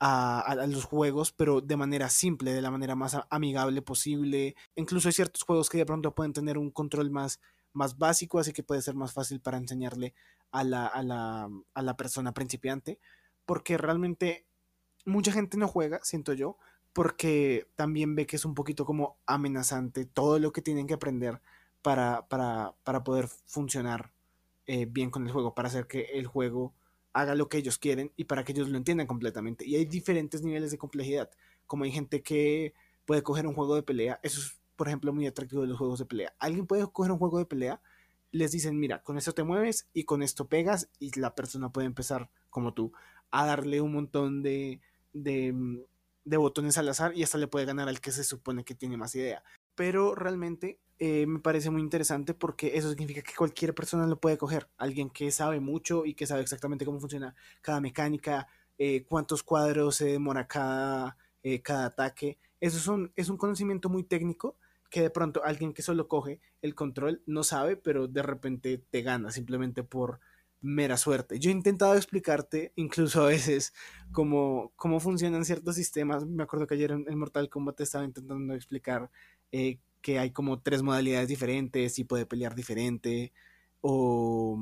a, 0.00 0.66
los 0.66 0.84
juegos, 0.84 1.30
pero 1.32 1.60
de 1.60 1.76
manera 1.76 2.08
simple, 2.08 2.52
de 2.52 2.62
la 2.62 2.70
manera 2.70 2.94
más 2.94 3.18
amigable 3.28 3.82
posible. 3.82 4.56
Incluso 4.74 5.08
hay 5.08 5.12
ciertos 5.12 5.42
juegos 5.42 5.68
que 5.68 5.78
de 5.78 5.86
pronto 5.86 6.14
pueden 6.14 6.32
tener 6.32 6.56
un 6.56 6.70
control 6.70 7.10
más, 7.10 7.38
más 7.74 7.98
básico, 7.98 8.38
así 8.38 8.52
que 8.52 8.62
puede 8.62 8.82
ser 8.82 8.94
más 8.94 9.12
fácil 9.12 9.40
para 9.40 9.58
enseñarle 9.58 10.14
a 10.50 10.64
la, 10.64 10.86
a 10.86 11.02
la, 11.02 11.50
a 11.74 11.82
la 11.82 11.96
persona 11.96 12.32
principiante, 12.32 12.98
porque 13.44 13.76
realmente 13.76 14.46
mucha 15.04 15.32
gente 15.32 15.58
no 15.58 15.68
juega, 15.68 16.00
siento 16.02 16.32
yo, 16.32 16.56
porque 16.94 17.68
también 17.76 18.14
ve 18.14 18.26
que 18.26 18.36
es 18.36 18.44
un 18.44 18.54
poquito 18.54 18.86
como 18.86 19.18
amenazante 19.26 20.06
todo 20.06 20.38
lo 20.38 20.50
que 20.50 20.62
tienen 20.62 20.86
que 20.86 20.94
aprender 20.94 21.40
para, 21.82 22.26
para, 22.28 22.74
para 22.84 23.04
poder 23.04 23.28
funcionar 23.28 24.12
eh, 24.66 24.86
bien 24.86 25.10
con 25.10 25.26
el 25.26 25.32
juego, 25.32 25.54
para 25.54 25.68
hacer 25.68 25.86
que 25.86 26.02
el 26.14 26.26
juego 26.26 26.74
haga 27.12 27.34
lo 27.34 27.48
que 27.48 27.58
ellos 27.58 27.78
quieren 27.78 28.12
y 28.16 28.24
para 28.24 28.44
que 28.44 28.52
ellos 28.52 28.68
lo 28.68 28.76
entiendan 28.76 29.06
completamente. 29.06 29.66
Y 29.66 29.76
hay 29.76 29.84
diferentes 29.84 30.42
niveles 30.42 30.70
de 30.70 30.78
complejidad, 30.78 31.30
como 31.66 31.84
hay 31.84 31.92
gente 31.92 32.22
que 32.22 32.74
puede 33.04 33.22
coger 33.22 33.46
un 33.46 33.54
juego 33.54 33.74
de 33.74 33.82
pelea, 33.82 34.20
eso 34.22 34.40
es, 34.40 34.60
por 34.76 34.88
ejemplo, 34.88 35.12
muy 35.12 35.26
atractivo 35.26 35.62
de 35.62 35.68
los 35.68 35.78
juegos 35.78 35.98
de 35.98 36.06
pelea. 36.06 36.34
Alguien 36.38 36.66
puede 36.66 36.86
coger 36.90 37.12
un 37.12 37.18
juego 37.18 37.38
de 37.38 37.46
pelea 37.46 37.80
les 38.32 38.52
dicen, 38.52 38.78
mira, 38.78 39.02
con 39.02 39.18
esto 39.18 39.32
te 39.32 39.42
mueves 39.42 39.88
y 39.92 40.04
con 40.04 40.22
esto 40.22 40.48
pegas 40.48 40.88
y 40.98 41.18
la 41.18 41.34
persona 41.34 41.72
puede 41.72 41.86
empezar, 41.86 42.30
como 42.48 42.74
tú, 42.74 42.92
a 43.30 43.46
darle 43.46 43.80
un 43.80 43.92
montón 43.92 44.42
de, 44.42 44.80
de, 45.12 45.52
mm, 45.52 45.80
de 46.24 46.36
botones 46.36 46.78
al 46.78 46.88
azar 46.88 47.16
y 47.16 47.22
hasta 47.22 47.38
le 47.38 47.48
puede 47.48 47.66
ganar 47.66 47.88
al 47.88 48.00
que 48.00 48.12
se 48.12 48.24
supone 48.24 48.64
que 48.64 48.74
tiene 48.74 48.96
más 48.96 49.14
idea. 49.14 49.42
Pero 49.74 50.14
realmente 50.14 50.78
eh, 51.02 51.26
me 51.26 51.38
parece 51.38 51.70
muy 51.70 51.80
interesante 51.80 52.34
porque 52.34 52.76
eso 52.76 52.90
significa 52.90 53.22
que 53.22 53.34
cualquier 53.34 53.74
persona 53.74 54.06
lo 54.06 54.20
puede 54.20 54.36
coger. 54.36 54.68
Alguien 54.76 55.08
que 55.08 55.30
sabe 55.30 55.58
mucho 55.58 56.04
y 56.04 56.12
que 56.14 56.26
sabe 56.26 56.42
exactamente 56.42 56.84
cómo 56.84 57.00
funciona 57.00 57.34
cada 57.62 57.80
mecánica, 57.80 58.46
eh, 58.76 59.04
cuántos 59.04 59.42
cuadros 59.42 59.96
se 59.96 60.06
demora 60.06 60.46
cada, 60.46 61.16
eh, 61.42 61.62
cada 61.62 61.86
ataque. 61.86 62.38
Eso 62.60 62.76
es 62.76 62.86
un, 62.86 63.12
es 63.16 63.30
un 63.30 63.38
conocimiento 63.38 63.88
muy 63.88 64.04
técnico 64.04 64.56
que 64.90 65.00
de 65.00 65.08
pronto 65.08 65.42
alguien 65.42 65.72
que 65.72 65.80
solo 65.80 66.06
coge 66.06 66.40
el 66.60 66.74
control 66.74 67.22
no 67.24 67.44
sabe, 67.44 67.76
pero 67.76 68.06
de 68.06 68.22
repente 68.22 68.84
te 68.90 69.00
gana 69.00 69.30
simplemente 69.30 69.82
por 69.82 70.20
mera 70.60 70.98
suerte. 70.98 71.38
Yo 71.38 71.50
he 71.50 71.54
intentado 71.54 71.94
explicarte 71.94 72.72
incluso 72.76 73.22
a 73.22 73.28
veces 73.28 73.72
cómo, 74.12 74.72
cómo 74.76 75.00
funcionan 75.00 75.46
ciertos 75.46 75.76
sistemas. 75.76 76.26
Me 76.26 76.42
acuerdo 76.42 76.66
que 76.66 76.74
ayer 76.74 76.90
en, 76.90 77.18
Mortal 77.18 77.48
Kombat 77.48 77.80
estaba 77.80 78.04
intentando 78.04 78.54
explicar 78.54 79.10
que 80.00 80.18
hay 80.18 80.30
como 80.30 80.60
tres 80.60 80.82
modalidades 80.82 81.28
diferentes, 81.28 81.98
y 81.98 82.04
puede 82.04 82.26
pelear 82.26 82.54
diferente, 82.54 83.32
o, 83.80 84.58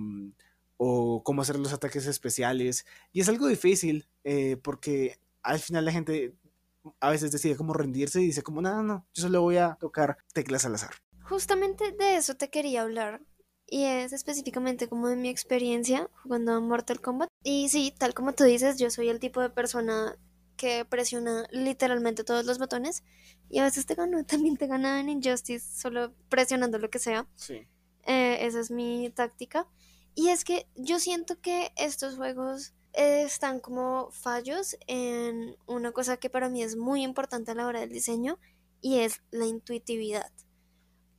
o 0.76 1.22
cómo 1.22 1.42
hacer 1.42 1.58
los 1.58 1.72
ataques 1.72 2.06
especiales. 2.06 2.86
Y 3.12 3.20
es 3.20 3.28
algo 3.28 3.46
difícil 3.46 4.08
eh, 4.24 4.56
porque 4.56 5.18
al 5.42 5.58
final 5.58 5.84
la 5.84 5.92
gente 5.92 6.34
a 7.00 7.10
veces 7.10 7.30
decide 7.30 7.56
como 7.56 7.74
rendirse 7.74 8.22
y 8.22 8.26
dice 8.26 8.42
como, 8.42 8.62
no, 8.62 8.74
no, 8.76 8.82
no, 8.82 9.06
yo 9.14 9.22
solo 9.22 9.42
voy 9.42 9.56
a 9.56 9.76
tocar 9.80 10.18
teclas 10.32 10.64
al 10.64 10.74
azar. 10.74 10.94
Justamente 11.22 11.92
de 11.92 12.16
eso 12.16 12.34
te 12.36 12.48
quería 12.48 12.82
hablar. 12.82 13.20
Y 13.70 13.84
es 13.84 14.14
específicamente 14.14 14.88
como 14.88 15.08
de 15.08 15.16
mi 15.16 15.28
experiencia 15.28 16.08
jugando 16.22 16.54
a 16.54 16.60
Mortal 16.60 17.02
Kombat. 17.02 17.28
Y 17.44 17.68
sí, 17.68 17.94
tal 17.96 18.14
como 18.14 18.32
tú 18.32 18.44
dices, 18.44 18.78
yo 18.78 18.90
soy 18.90 19.10
el 19.10 19.20
tipo 19.20 19.42
de 19.42 19.50
persona 19.50 20.16
que 20.58 20.84
presiona 20.84 21.46
literalmente 21.50 22.24
todos 22.24 22.44
los 22.44 22.58
botones. 22.58 23.02
Y 23.48 23.60
a 23.60 23.64
veces 23.64 23.86
te 23.86 23.94
gano, 23.94 24.22
también 24.26 24.58
te 24.58 24.66
gana 24.66 25.00
en 25.00 25.08
Injustice, 25.08 25.80
solo 25.80 26.12
presionando 26.28 26.78
lo 26.78 26.90
que 26.90 26.98
sea. 26.98 27.26
Sí. 27.36 27.66
Eh, 28.04 28.38
esa 28.42 28.60
es 28.60 28.70
mi 28.70 29.08
táctica. 29.08 29.66
Y 30.14 30.28
es 30.28 30.44
que 30.44 30.66
yo 30.74 30.98
siento 30.98 31.40
que 31.40 31.72
estos 31.76 32.16
juegos 32.16 32.74
están 32.92 33.60
como 33.60 34.10
fallos 34.10 34.76
en 34.86 35.56
una 35.66 35.92
cosa 35.92 36.16
que 36.16 36.30
para 36.30 36.48
mí 36.48 36.62
es 36.62 36.76
muy 36.76 37.02
importante 37.02 37.52
a 37.52 37.54
la 37.54 37.66
hora 37.66 37.80
del 37.80 37.92
diseño 37.92 38.38
y 38.80 38.98
es 38.98 39.22
la 39.30 39.46
intuitividad. 39.46 40.32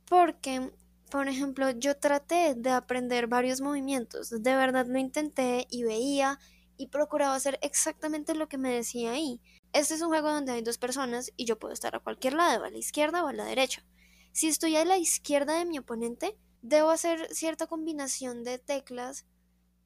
Porque, 0.04 0.72
por 1.10 1.28
ejemplo, 1.28 1.70
yo 1.70 1.96
traté 1.96 2.54
de 2.54 2.70
aprender 2.70 3.28
varios 3.28 3.60
movimientos, 3.60 4.30
de 4.30 4.54
verdad 4.56 4.86
lo 4.86 4.98
intenté 4.98 5.66
y 5.70 5.84
veía 5.84 6.38
y 6.80 6.86
procuraba 6.86 7.34
hacer 7.34 7.58
exactamente 7.60 8.34
lo 8.34 8.48
que 8.48 8.56
me 8.56 8.72
decía 8.72 9.12
ahí. 9.12 9.42
Este 9.74 9.92
es 9.92 10.00
un 10.00 10.08
juego 10.08 10.32
donde 10.32 10.52
hay 10.52 10.62
dos 10.62 10.78
personas 10.78 11.30
y 11.36 11.44
yo 11.44 11.58
puedo 11.58 11.74
estar 11.74 11.94
a 11.94 12.00
cualquier 12.00 12.32
lado, 12.32 12.64
a 12.64 12.70
la 12.70 12.78
izquierda 12.78 13.22
o 13.22 13.28
a 13.28 13.34
la 13.34 13.44
derecha. 13.44 13.84
Si 14.32 14.48
estoy 14.48 14.76
a 14.76 14.86
la 14.86 14.96
izquierda 14.96 15.58
de 15.58 15.66
mi 15.66 15.78
oponente, 15.78 16.38
debo 16.62 16.88
hacer 16.88 17.28
cierta 17.34 17.66
combinación 17.66 18.44
de 18.44 18.58
teclas 18.58 19.26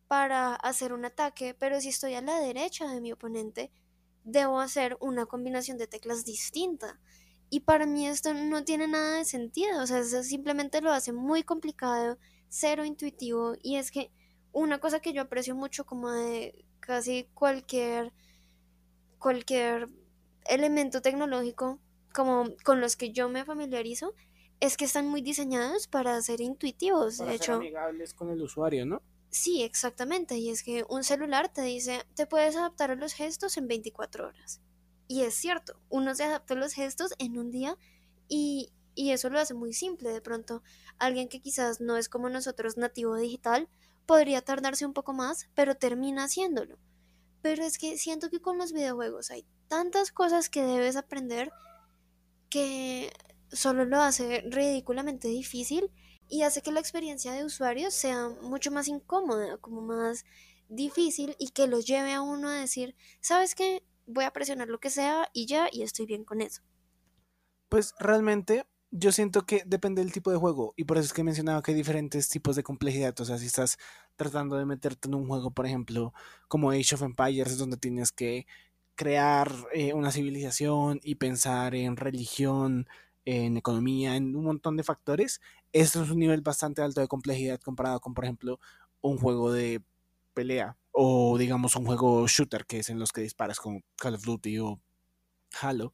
para 0.07 0.55
hacer 0.55 0.93
un 0.93 1.05
ataque, 1.05 1.57
pero 1.59 1.81
si 1.81 1.89
estoy 1.89 2.15
a 2.15 2.21
la 2.21 2.39
derecha 2.39 2.87
de 2.87 3.01
mi 3.01 3.11
oponente, 3.11 3.73
debo 4.23 4.61
hacer 4.61 4.97
una 5.01 5.27
combinación 5.27 5.79
de 5.79 5.89
teclas 5.89 6.25
distinta. 6.25 7.01
Y 7.51 7.61
para 7.61 7.87
mí 7.87 8.07
esto 8.07 8.35
no 8.35 8.63
tiene 8.63 8.87
nada 8.87 9.17
de 9.17 9.25
sentido, 9.25 9.83
o 9.83 9.87
sea, 9.89 9.99
eso 9.99 10.23
simplemente 10.23 10.81
lo 10.81 10.93
hace 10.93 11.13
muy 11.13 11.43
complicado, 11.43 12.19
cero 12.49 12.85
intuitivo, 12.85 13.55
y 13.65 13.79
es 13.79 13.91
que 13.91 14.13
una 14.55 14.79
cosa 14.79 15.01
que 15.01 15.13
yo 15.13 15.23
aprecio 15.23 15.55
mucho 15.55 15.85
como 15.85 16.11
de 16.11 16.65
casi 16.81 17.29
cualquier 17.35 18.13
cualquier 19.19 19.89
elemento 20.47 21.03
tecnológico 21.03 21.81
como 22.13 22.55
con 22.65 22.81
los 22.81 22.97
que 22.97 23.11
yo 23.11 23.29
me 23.29 23.45
familiarizo 23.45 24.15
es 24.61 24.77
que 24.77 24.85
están 24.85 25.09
muy 25.09 25.21
diseñados 25.21 25.89
para 25.89 26.21
ser 26.23 26.41
intuitivos, 26.41 27.19
para 27.19 27.33
de 27.33 27.39
ser 27.39 27.45
hecho. 27.45 27.55
amigables 27.55 28.15
con 28.15 28.31
el 28.31 28.41
usuario, 28.41 28.87
¿no? 28.87 29.03
Sí, 29.31 29.63
exactamente. 29.63 30.39
Y 30.39 30.51
es 30.51 30.63
que 30.63 30.85
un 30.89 31.03
celular 31.03 31.53
te 31.53 31.63
dice, 31.63 32.05
te 32.15 32.27
puedes 32.27 32.55
adaptar 32.55 32.93
a 32.93 32.95
los 32.95 33.15
gestos 33.15 33.57
en 33.57 33.67
24 33.67 34.29
horas. 34.29 34.61
Y 35.09 35.23
es 35.23 35.35
cierto, 35.35 35.81
uno 35.89 36.15
se 36.15 36.23
adapta 36.23 36.55
a 36.55 36.57
los 36.57 36.73
gestos 36.73 37.15
en 37.19 37.37
un 37.37 37.51
día 37.51 37.77
y, 38.29 38.73
y 38.95 39.11
eso 39.11 39.29
lo 39.29 39.41
hace 39.41 39.53
muy 39.53 39.73
simple. 39.73 40.11
De 40.11 40.21
pronto, 40.21 40.63
alguien 40.99 41.29
que 41.29 41.41
quizás 41.41 41.81
no 41.81 41.97
es 41.97 42.09
como 42.09 42.29
nosotros 42.29 42.77
nativo 42.77 43.17
digital 43.17 43.69
podría 44.07 44.43
tardarse 44.43 44.87
un 44.87 44.93
poco 44.93 45.13
más, 45.13 45.49
pero 45.55 45.75
termina 45.75 46.25
haciéndolo. 46.25 46.79
Pero 47.43 47.65
es 47.65 47.79
que 47.79 47.99
siento 47.99 48.31
que 48.31 48.41
con 48.41 48.59
los 48.59 48.73
videojuegos 48.73 49.31
hay 49.31 49.47
tantas 49.69 50.13
cosas 50.13 50.49
que 50.49 50.63
debes 50.63 50.97
aprender 50.97 51.51
que 52.49 53.13
solo 53.51 53.85
lo 53.85 54.01
hace 54.01 54.43
ridículamente 54.47 55.29
difícil 55.29 55.91
y 56.29 56.43
hace 56.43 56.63
que 56.63 56.73
la 56.73 56.81
experiencia 56.81 57.33
de 57.33 57.45
usuario 57.45 57.91
sea 57.91 58.29
mucho 58.29 58.71
más 58.71 58.89
incómoda, 58.89 59.59
como 59.59 59.83
más 59.83 60.25
difícil 60.69 61.37
y 61.39 61.51
que 61.51 61.67
los 61.67 61.87
lleve 61.87 62.13
a 62.13 62.23
uno 62.23 62.49
a 62.49 62.55
decir, 62.55 62.97
¿sabes 63.21 63.55
qué? 63.55 63.83
Voy 64.07 64.25
a 64.25 64.33
presionar 64.33 64.69
lo 64.69 64.81
que 64.81 64.91
sea 64.91 65.29
y 65.33 65.47
ya, 65.47 65.69
y 65.71 65.83
estoy 65.83 66.07
bien 66.07 66.25
con 66.25 66.41
eso. 66.41 66.63
Pues 67.69 67.95
realmente 67.99 68.67
yo 68.97 69.11
siento 69.11 69.45
que 69.45 69.65
depende 69.67 70.03
del 70.03 70.13
tipo 70.13 70.31
de 70.31 70.37
juego 70.37 70.73
y 70.77 70.85
por 70.85 70.99
eso 70.99 71.07
es 71.07 71.13
que 71.13 71.23
he 71.23 71.25
mencionado 71.25 71.63
que 71.63 71.73
hay 71.73 71.77
diferentes 71.77 72.29
tipos 72.29 72.55
de 72.55 72.63
complejidad. 72.63 73.19
O 73.21 73.25
sea, 73.25 73.39
si 73.39 73.47
estás 73.47 73.77
tratando 74.15 74.57
de 74.57 74.67
meterte 74.67 75.09
en 75.09 75.15
un 75.17 75.27
juego, 75.27 75.51
por 75.51 75.67
ejemplo, 75.67 76.15
como 76.47 76.71
Age 76.71 76.95
of 76.95 77.03
Empires, 77.03 77.59
donde 77.59 77.77
tienes 77.77 78.13
que 78.13 78.47
crear 78.95 79.53
eh, 79.73 79.95
una 79.95 80.13
civilización 80.13 81.01
y 81.03 81.17
pensar 81.17 81.75
en 81.75 81.97
religión, 81.97 82.87
en 83.25 83.57
economía, 83.57 84.15
en 84.15 84.37
un 84.37 84.45
montón 84.45 84.77
de 84.77 84.85
factores, 84.85 85.41
esto 85.73 86.05
es 86.05 86.11
un 86.11 86.21
nivel 86.21 86.43
bastante 86.43 86.81
alto 86.81 87.01
de 87.01 87.09
complejidad 87.09 87.61
comparado 87.61 87.99
con, 88.01 88.15
por 88.15 88.25
ejemplo, 88.25 88.61
un 89.01 89.19
juego 89.19 89.53
de 89.53 89.83
pelea 90.35 90.77
o 90.93 91.37
digamos 91.37 91.75
un 91.75 91.87
juego 91.87 92.29
shooter 92.29 92.65
que 92.67 92.79
es 92.79 92.91
en 92.91 93.01
los 93.01 93.13
que 93.13 93.23
disparas 93.23 93.59
como 93.59 93.81
Call 93.97 94.15
of 94.15 94.23
Duty 94.23 94.61
o 94.61 94.81
Halo. 95.61 95.93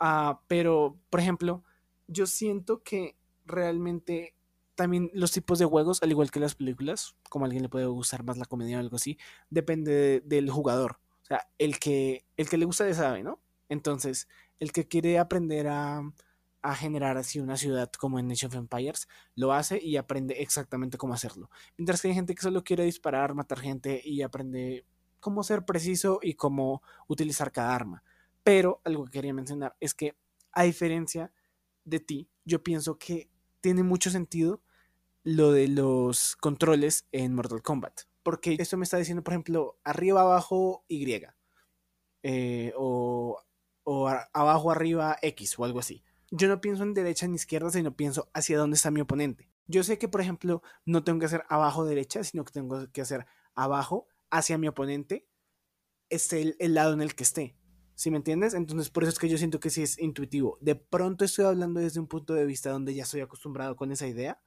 Uh, 0.00 0.36
pero, 0.46 0.98
por 1.10 1.20
ejemplo, 1.20 1.64
yo 2.08 2.26
siento 2.26 2.82
que 2.82 3.16
realmente 3.46 4.34
también 4.74 5.10
los 5.12 5.32
tipos 5.32 5.58
de 5.58 5.64
juegos, 5.64 6.02
al 6.02 6.10
igual 6.10 6.30
que 6.30 6.40
las 6.40 6.54
películas, 6.54 7.16
como 7.30 7.44
a 7.44 7.46
alguien 7.46 7.62
le 7.62 7.68
puede 7.68 7.86
gustar 7.86 8.24
más 8.24 8.38
la 8.38 8.44
comedia 8.44 8.76
o 8.76 8.80
algo 8.80 8.96
así, 8.96 9.18
depende 9.50 9.92
de, 9.92 10.20
del 10.20 10.50
jugador. 10.50 11.00
O 11.22 11.26
sea, 11.26 11.48
el 11.58 11.78
que, 11.78 12.24
el 12.36 12.48
que 12.48 12.58
le 12.58 12.64
gusta 12.64 12.88
ya 12.88 12.94
sabe, 12.94 13.22
¿no? 13.22 13.40
Entonces, 13.68 14.28
el 14.60 14.72
que 14.72 14.86
quiere 14.86 15.18
aprender 15.18 15.68
a, 15.68 16.02
a 16.62 16.74
generar 16.74 17.16
así 17.16 17.40
una 17.40 17.56
ciudad 17.56 17.90
como 17.92 18.18
en 18.18 18.30
Age 18.30 18.46
of 18.46 18.54
Empires, 18.54 19.08
lo 19.34 19.52
hace 19.52 19.82
y 19.82 19.96
aprende 19.96 20.42
exactamente 20.42 20.98
cómo 20.98 21.14
hacerlo. 21.14 21.50
Mientras 21.76 22.00
que 22.00 22.08
hay 22.08 22.14
gente 22.14 22.34
que 22.34 22.42
solo 22.42 22.64
quiere 22.64 22.84
disparar, 22.84 23.34
matar 23.34 23.60
gente 23.60 24.00
y 24.04 24.22
aprende 24.22 24.84
cómo 25.20 25.42
ser 25.42 25.64
preciso 25.64 26.20
y 26.22 26.34
cómo 26.34 26.82
utilizar 27.06 27.52
cada 27.52 27.74
arma. 27.74 28.02
Pero 28.42 28.80
algo 28.84 29.04
que 29.04 29.12
quería 29.12 29.34
mencionar 29.34 29.76
es 29.80 29.94
que 29.94 30.16
a 30.52 30.62
diferencia 30.62 31.32
de 31.88 32.00
ti, 32.00 32.28
yo 32.44 32.62
pienso 32.62 32.98
que 32.98 33.30
tiene 33.60 33.82
mucho 33.82 34.10
sentido 34.10 34.62
lo 35.24 35.52
de 35.52 35.68
los 35.68 36.36
controles 36.36 37.06
en 37.12 37.34
Mortal 37.34 37.62
Kombat. 37.62 38.02
Porque 38.22 38.56
esto 38.58 38.76
me 38.76 38.84
está 38.84 38.98
diciendo, 38.98 39.22
por 39.22 39.32
ejemplo, 39.34 39.78
arriba, 39.84 40.22
abajo, 40.22 40.84
Y. 40.88 41.22
Eh, 42.22 42.72
o, 42.76 43.40
o 43.84 44.08
abajo, 44.08 44.70
arriba, 44.70 45.16
X 45.22 45.58
o 45.58 45.64
algo 45.64 45.78
así 45.80 46.02
yo 46.30 46.48
no 46.48 46.60
pienso 46.60 46.82
en 46.82 46.94
derecha 46.94 47.26
ni 47.26 47.36
izquierda, 47.36 47.70
sino 47.70 47.96
pienso 47.96 48.30
hacia 48.34 48.58
dónde 48.58 48.76
está 48.76 48.90
mi 48.90 49.00
oponente. 49.00 49.48
Yo 49.66 49.82
sé 49.82 49.98
que, 49.98 50.08
por 50.08 50.20
ejemplo, 50.20 50.62
no 50.84 51.04
tengo 51.04 51.18
que 51.20 51.26
hacer 51.26 51.44
abajo 51.48 51.84
derecha, 51.84 52.24
sino 52.24 52.44
que 52.44 52.52
tengo 52.52 52.90
que 52.90 53.00
hacer 53.00 53.26
abajo 53.54 54.06
hacia 54.30 54.58
mi 54.58 54.68
oponente, 54.68 55.26
esté 56.10 56.56
el, 56.58 56.74
lado 56.74 56.92
en 56.92 57.02
el 57.02 57.14
que 57.14 57.24
esté. 57.24 57.56
¿Sí 57.98 58.12
me 58.12 58.18
entiendes? 58.18 58.54
Entonces, 58.54 58.90
por 58.90 59.02
eso 59.02 59.10
es 59.10 59.18
que 59.18 59.28
yo 59.28 59.36
siento 59.38 59.58
que 59.58 59.70
sí 59.70 59.82
es 59.82 59.98
intuitivo. 59.98 60.56
De 60.60 60.76
pronto 60.76 61.24
estoy 61.24 61.46
hablando 61.46 61.80
desde 61.80 61.98
un 61.98 62.06
punto 62.06 62.32
de 62.32 62.46
vista 62.46 62.70
donde 62.70 62.94
ya 62.94 63.02
estoy 63.02 63.22
acostumbrado 63.22 63.74
con 63.74 63.90
esa 63.90 64.06
idea, 64.06 64.40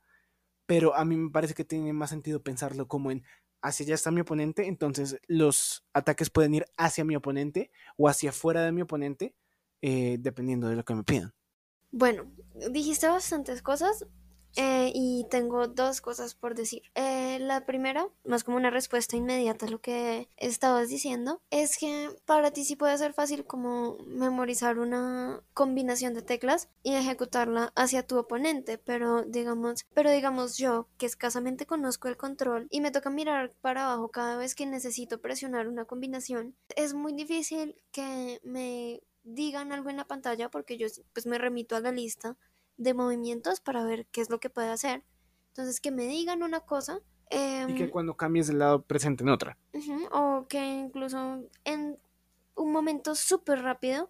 pero 0.66 0.96
a 0.96 1.04
mí 1.04 1.18
me 1.18 1.30
parece 1.32 1.54
que 1.54 1.66
tiene 1.66 1.92
más 1.92 2.12
sentido 2.12 2.42
pensarlo 2.42 2.88
como 2.88 3.12
en 3.12 3.26
hacia 3.62 3.84
allá 3.84 3.96
está 3.96 4.10
mi 4.10 4.22
oponente, 4.22 4.68
entonces 4.68 5.20
los 5.28 5.86
ataques 5.92 6.30
pueden 6.30 6.54
ir 6.54 6.66
hacia 6.78 7.04
mi 7.04 7.14
oponente 7.18 7.72
o 7.98 8.08
hacia 8.08 8.32
fuera 8.32 8.64
de 8.64 8.72
mi 8.72 8.84
oponente, 8.84 9.36
eh, 9.82 10.16
dependiendo 10.22 10.70
de 10.70 10.78
lo 10.78 10.86
que 10.86 10.96
me 10.96 11.04
pidan. 11.04 11.34
Bueno, 11.92 12.32
dijiste 12.72 13.10
bastantes 13.10 13.62
cosas 13.62 14.08
eh, 14.56 14.92
y 14.94 15.26
tengo 15.30 15.68
dos 15.68 16.02
cosas 16.02 16.36
por 16.36 16.56
decir. 16.56 16.84
Eh, 16.96 17.40
la 17.40 17.66
primera, 17.66 18.08
más 18.26 18.44
como 18.44 18.58
una 18.58 18.70
respuesta 18.70 19.16
inmediata 19.16 19.66
a 19.66 19.70
lo 19.70 19.82
que 19.82 20.30
estabas 20.38 20.90
diciendo, 20.90 21.42
es 21.50 21.78
que 21.78 22.10
para 22.26 22.52
ti 22.52 22.66
sí 22.66 22.76
puede 22.76 22.98
ser 22.98 23.14
fácil 23.14 23.46
como 23.46 23.98
memorizar 24.06 24.80
una 24.80 25.42
combinación 25.54 26.14
de 26.14 26.22
teclas 26.22 26.70
y 26.84 26.96
ejecutarla 26.96 27.72
hacia 27.76 28.06
tu 28.06 28.18
oponente, 28.18 28.78
pero 28.78 29.24
digamos, 29.24 29.86
pero 29.94 30.12
digamos 30.12 30.58
yo 30.58 30.88
que 30.98 31.06
escasamente 31.06 31.66
conozco 31.66 32.08
el 32.08 32.18
control 32.18 32.68
y 32.70 32.82
me 32.82 32.92
toca 32.92 33.10
mirar 33.10 33.54
para 33.62 33.86
abajo 33.86 34.10
cada 34.10 34.38
vez 34.38 34.56
que 34.56 34.66
necesito 34.66 35.22
presionar 35.22 35.68
una 35.68 35.86
combinación, 35.86 36.56
es 36.76 36.94
muy 36.94 37.14
difícil 37.14 37.76
que 37.92 38.40
me 38.44 39.02
digan 39.24 39.72
algo 39.72 39.90
en 39.90 39.98
la 39.98 40.08
pantalla 40.08 40.50
porque 40.50 40.78
yo 40.78 40.88
pues 41.14 41.26
me 41.26 41.38
remito 41.38 41.76
a 41.76 41.80
la 41.80 41.92
lista 41.92 42.38
de 42.82 42.94
movimientos 42.96 43.60
para 43.60 43.84
ver 43.84 44.08
qué 44.08 44.22
es 44.22 44.30
lo 44.30 44.40
que 44.40 44.50
puede 44.50 44.70
hacer. 44.70 45.04
Entonces 45.50 45.80
que 45.80 45.92
me 45.92 46.08
digan 46.08 46.44
una 46.44 46.62
cosa. 46.62 47.00
y 47.30 47.74
que 47.76 47.84
em, 47.84 47.90
cuando 47.90 48.18
cambies 48.18 48.48
de 48.48 48.54
lado 48.54 48.82
presente 48.82 49.24
en 49.24 49.30
otra. 49.30 49.58
o 50.12 50.46
que 50.50 50.64
incluso 50.64 51.44
en 51.64 52.00
un 52.56 52.72
momento 52.72 53.16
súper 53.16 53.62
rápido 53.62 54.10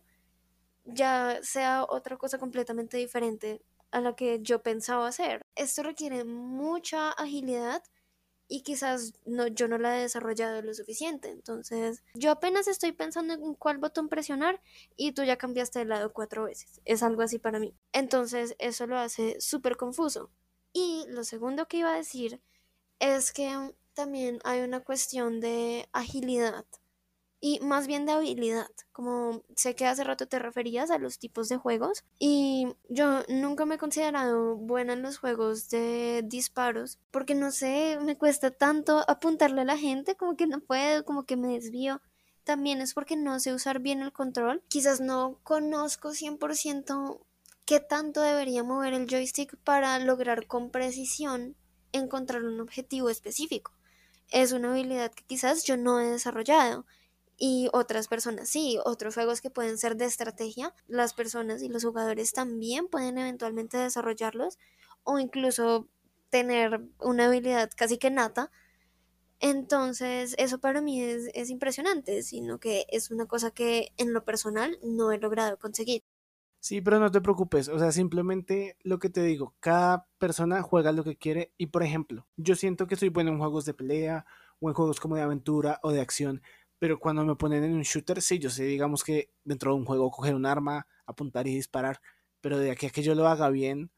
ya 0.85 1.39
sea 1.43 1.85
otra 1.87 2.17
cosa 2.17 2.39
completamente 2.39 2.97
diferente 2.97 3.61
a 3.91 4.01
la 4.01 4.15
que 4.15 4.39
yo 4.41 4.63
pensaba 4.63 5.07
hacer. 5.07 5.45
Esto 5.55 5.83
requiere 5.83 6.23
mucha 6.23 7.11
agilidad 7.11 7.83
y 8.51 8.63
quizás 8.63 9.13
no, 9.25 9.47
yo 9.47 9.69
no 9.69 9.77
la 9.77 9.97
he 9.97 10.01
desarrollado 10.01 10.61
lo 10.61 10.73
suficiente. 10.73 11.29
Entonces, 11.29 12.03
yo 12.15 12.31
apenas 12.31 12.67
estoy 12.67 12.91
pensando 12.91 13.33
en 13.33 13.53
cuál 13.53 13.77
botón 13.77 14.09
presionar 14.09 14.61
y 14.97 15.13
tú 15.13 15.23
ya 15.23 15.37
cambiaste 15.37 15.79
de 15.79 15.85
lado 15.85 16.11
cuatro 16.11 16.43
veces. 16.43 16.81
Es 16.83 17.01
algo 17.01 17.21
así 17.21 17.39
para 17.39 17.59
mí. 17.59 17.73
Entonces, 17.93 18.57
eso 18.59 18.87
lo 18.87 18.97
hace 18.97 19.39
súper 19.39 19.77
confuso. 19.77 20.31
Y 20.73 21.05
lo 21.07 21.23
segundo 21.23 21.69
que 21.69 21.77
iba 21.77 21.93
a 21.93 21.95
decir 21.95 22.41
es 22.99 23.31
que 23.31 23.73
también 23.93 24.39
hay 24.43 24.59
una 24.59 24.81
cuestión 24.81 25.39
de 25.39 25.87
agilidad 25.93 26.65
y 27.41 27.59
más 27.59 27.87
bien 27.87 28.05
de 28.05 28.13
habilidad. 28.13 28.69
Como 28.93 29.41
sé 29.55 29.75
que 29.75 29.87
hace 29.87 30.03
rato 30.03 30.27
te 30.27 30.39
referías 30.39 30.91
a 30.91 30.99
los 30.99 31.17
tipos 31.17 31.49
de 31.49 31.57
juegos 31.57 32.05
y 32.19 32.67
yo 32.87 33.23
nunca 33.27 33.65
me 33.65 33.75
he 33.75 33.79
considerado 33.79 34.55
buena 34.55 34.93
en 34.93 35.01
los 35.01 35.17
juegos 35.17 35.69
de 35.69 36.21
disparos 36.23 36.99
porque 37.09 37.33
no 37.33 37.51
sé, 37.51 37.97
me 38.01 38.15
cuesta 38.15 38.51
tanto 38.51 39.03
apuntarle 39.09 39.61
a 39.61 39.65
la 39.65 39.77
gente, 39.77 40.15
como 40.15 40.37
que 40.37 40.45
no 40.45 40.61
puedo, 40.61 41.03
como 41.03 41.25
que 41.25 41.35
me 41.35 41.53
desvío. 41.53 41.99
También 42.43 42.79
es 42.79 42.93
porque 42.93 43.15
no 43.15 43.39
sé 43.39 43.53
usar 43.53 43.79
bien 43.79 44.01
el 44.01 44.13
control. 44.13 44.63
Quizás 44.67 44.99
no 44.99 45.39
conozco 45.43 46.09
100% 46.09 47.19
qué 47.65 47.79
tanto 47.79 48.21
debería 48.21 48.63
mover 48.63 48.93
el 48.93 49.07
joystick 49.07 49.57
para 49.57 49.97
lograr 49.99 50.47
con 50.47 50.71
precisión 50.71 51.55
encontrar 51.91 52.43
un 52.43 52.59
objetivo 52.59 53.09
específico. 53.09 53.73
Es 54.29 54.51
una 54.53 54.71
habilidad 54.71 55.11
que 55.11 55.23
quizás 55.23 55.63
yo 55.63 55.77
no 55.77 55.99
he 55.99 56.05
desarrollado 56.05 56.85
y 57.43 57.69
otras 57.73 58.07
personas 58.07 58.49
sí, 58.49 58.77
otros 58.85 59.15
juegos 59.15 59.41
que 59.41 59.49
pueden 59.49 59.79
ser 59.79 59.97
de 59.97 60.05
estrategia, 60.05 60.75
las 60.87 61.15
personas 61.15 61.63
y 61.63 61.69
los 61.69 61.83
jugadores 61.83 62.33
también 62.33 62.87
pueden 62.87 63.17
eventualmente 63.17 63.77
desarrollarlos 63.77 64.59
o 65.03 65.17
incluso 65.17 65.87
tener 66.29 66.81
una 66.99 67.25
habilidad 67.25 67.71
casi 67.75 67.97
que 67.97 68.11
nata. 68.11 68.51
Entonces, 69.39 70.35
eso 70.37 70.59
para 70.59 70.81
mí 70.81 71.01
es, 71.01 71.31
es 71.33 71.49
impresionante, 71.49 72.21
sino 72.21 72.59
que 72.59 72.85
es 72.89 73.09
una 73.09 73.25
cosa 73.25 73.49
que 73.49 73.91
en 73.97 74.13
lo 74.13 74.23
personal 74.23 74.77
no 74.83 75.11
he 75.11 75.17
logrado 75.17 75.57
conseguir. 75.57 76.03
Sí, 76.59 76.79
pero 76.79 76.99
no 76.99 77.09
te 77.09 77.21
preocupes, 77.21 77.69
o 77.69 77.79
sea, 77.79 77.91
simplemente 77.91 78.77
lo 78.83 78.99
que 78.99 79.09
te 79.09 79.23
digo, 79.23 79.55
cada 79.59 80.07
persona 80.19 80.61
juega 80.61 80.91
lo 80.91 81.03
que 81.03 81.17
quiere 81.17 81.51
y 81.57 81.67
por 81.67 81.81
ejemplo, 81.81 82.27
yo 82.37 82.55
siento 82.55 82.85
que 82.85 82.95
soy 82.95 83.09
bueno 83.09 83.31
en 83.31 83.39
juegos 83.39 83.65
de 83.65 83.73
pelea 83.73 84.27
o 84.59 84.69
en 84.69 84.75
juegos 84.75 84.99
como 84.99 85.15
de 85.15 85.23
aventura 85.23 85.79
o 85.81 85.91
de 85.91 86.01
acción, 86.01 86.43
pero 86.81 86.99
cuando 86.99 87.23
me 87.23 87.35
ponen 87.35 87.63
en 87.63 87.73
un 87.75 87.83
shooter, 87.83 88.23
sí, 88.23 88.39
yo 88.39 88.49
sé, 88.49 88.63
digamos 88.63 89.03
que 89.03 89.31
dentro 89.43 89.71
de 89.71 89.77
un 89.77 89.85
juego 89.85 90.09
coger 90.09 90.33
un 90.33 90.47
arma, 90.47 90.87
apuntar 91.05 91.47
y 91.47 91.53
disparar, 91.53 92.01
pero 92.41 92.57
de 92.57 92.71
aquí 92.71 92.87
a 92.87 92.89
que 92.89 93.03
yo 93.03 93.13
lo 93.13 93.27
haga 93.27 93.51
bien, 93.51 93.91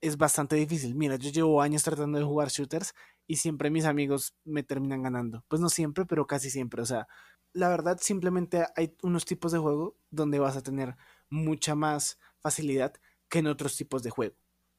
es 0.00 0.16
bastante 0.16 0.56
difícil. 0.56 0.96
Mira, 0.96 1.14
yo 1.14 1.30
llevo 1.30 1.62
años 1.62 1.84
tratando 1.84 2.18
de 2.18 2.24
jugar 2.24 2.48
shooters 2.48 2.94
y 3.28 3.36
siempre 3.36 3.70
mis 3.70 3.84
amigos 3.84 4.34
me 4.42 4.64
terminan 4.64 5.04
ganando. 5.04 5.44
Pues 5.46 5.62
no 5.62 5.68
siempre, 5.68 6.04
pero 6.04 6.26
casi 6.26 6.50
siempre. 6.50 6.82
O 6.82 6.84
sea, 6.84 7.06
la 7.52 7.68
verdad 7.68 7.96
simplemente 8.00 8.66
hay 8.74 8.96
unos 9.04 9.24
tipos 9.24 9.52
de 9.52 9.60
juego 9.60 9.96
donde 10.10 10.40
vas 10.40 10.56
a 10.56 10.64
tener 10.64 10.96
mucha 11.30 11.76
más 11.76 12.18
facilidad 12.40 12.92
que 13.28 13.38
en 13.38 13.46
otros 13.46 13.76
tipos 13.76 14.02
de 14.02 14.10
juego. 14.10 14.34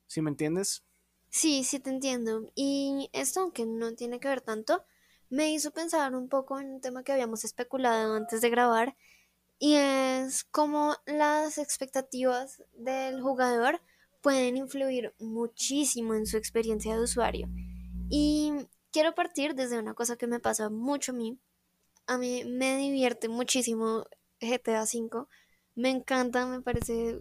¿Sí 0.05 0.21
me 0.21 0.31
entiendes? 0.31 0.83
Sí, 1.29 1.63
sí 1.63 1.79
te 1.79 1.91
entiendo. 1.91 2.51
Y 2.55 3.09
esto, 3.13 3.39
aunque 3.39 3.65
no 3.65 3.95
tiene 3.95 4.19
que 4.19 4.27
ver 4.27 4.41
tanto, 4.41 4.83
me 5.29 5.51
hizo 5.51 5.71
pensar 5.71 6.15
un 6.15 6.29
poco 6.29 6.59
en 6.59 6.75
un 6.75 6.81
tema 6.81 7.03
que 7.03 7.11
habíamos 7.11 7.43
especulado 7.43 8.15
antes 8.15 8.41
de 8.41 8.49
grabar, 8.49 8.95
y 9.57 9.75
es 9.75 10.43
cómo 10.43 10.95
las 11.05 11.57
expectativas 11.57 12.63
del 12.73 13.21
jugador 13.21 13.81
pueden 14.21 14.57
influir 14.57 15.13
muchísimo 15.19 16.15
en 16.15 16.25
su 16.25 16.37
experiencia 16.37 16.95
de 16.95 17.03
usuario. 17.03 17.47
Y 18.09 18.51
quiero 18.91 19.15
partir 19.15 19.55
desde 19.55 19.79
una 19.79 19.93
cosa 19.93 20.17
que 20.17 20.27
me 20.27 20.39
pasa 20.39 20.69
mucho 20.69 21.11
a 21.11 21.15
mí. 21.15 21.39
A 22.07 22.17
mí 22.17 22.43
me 22.45 22.77
divierte 22.77 23.29
muchísimo 23.29 24.05
GTA 24.41 24.83
V. 24.83 25.27
Me 25.75 25.89
encanta, 25.89 26.45
me 26.45 26.61
parece, 26.61 27.19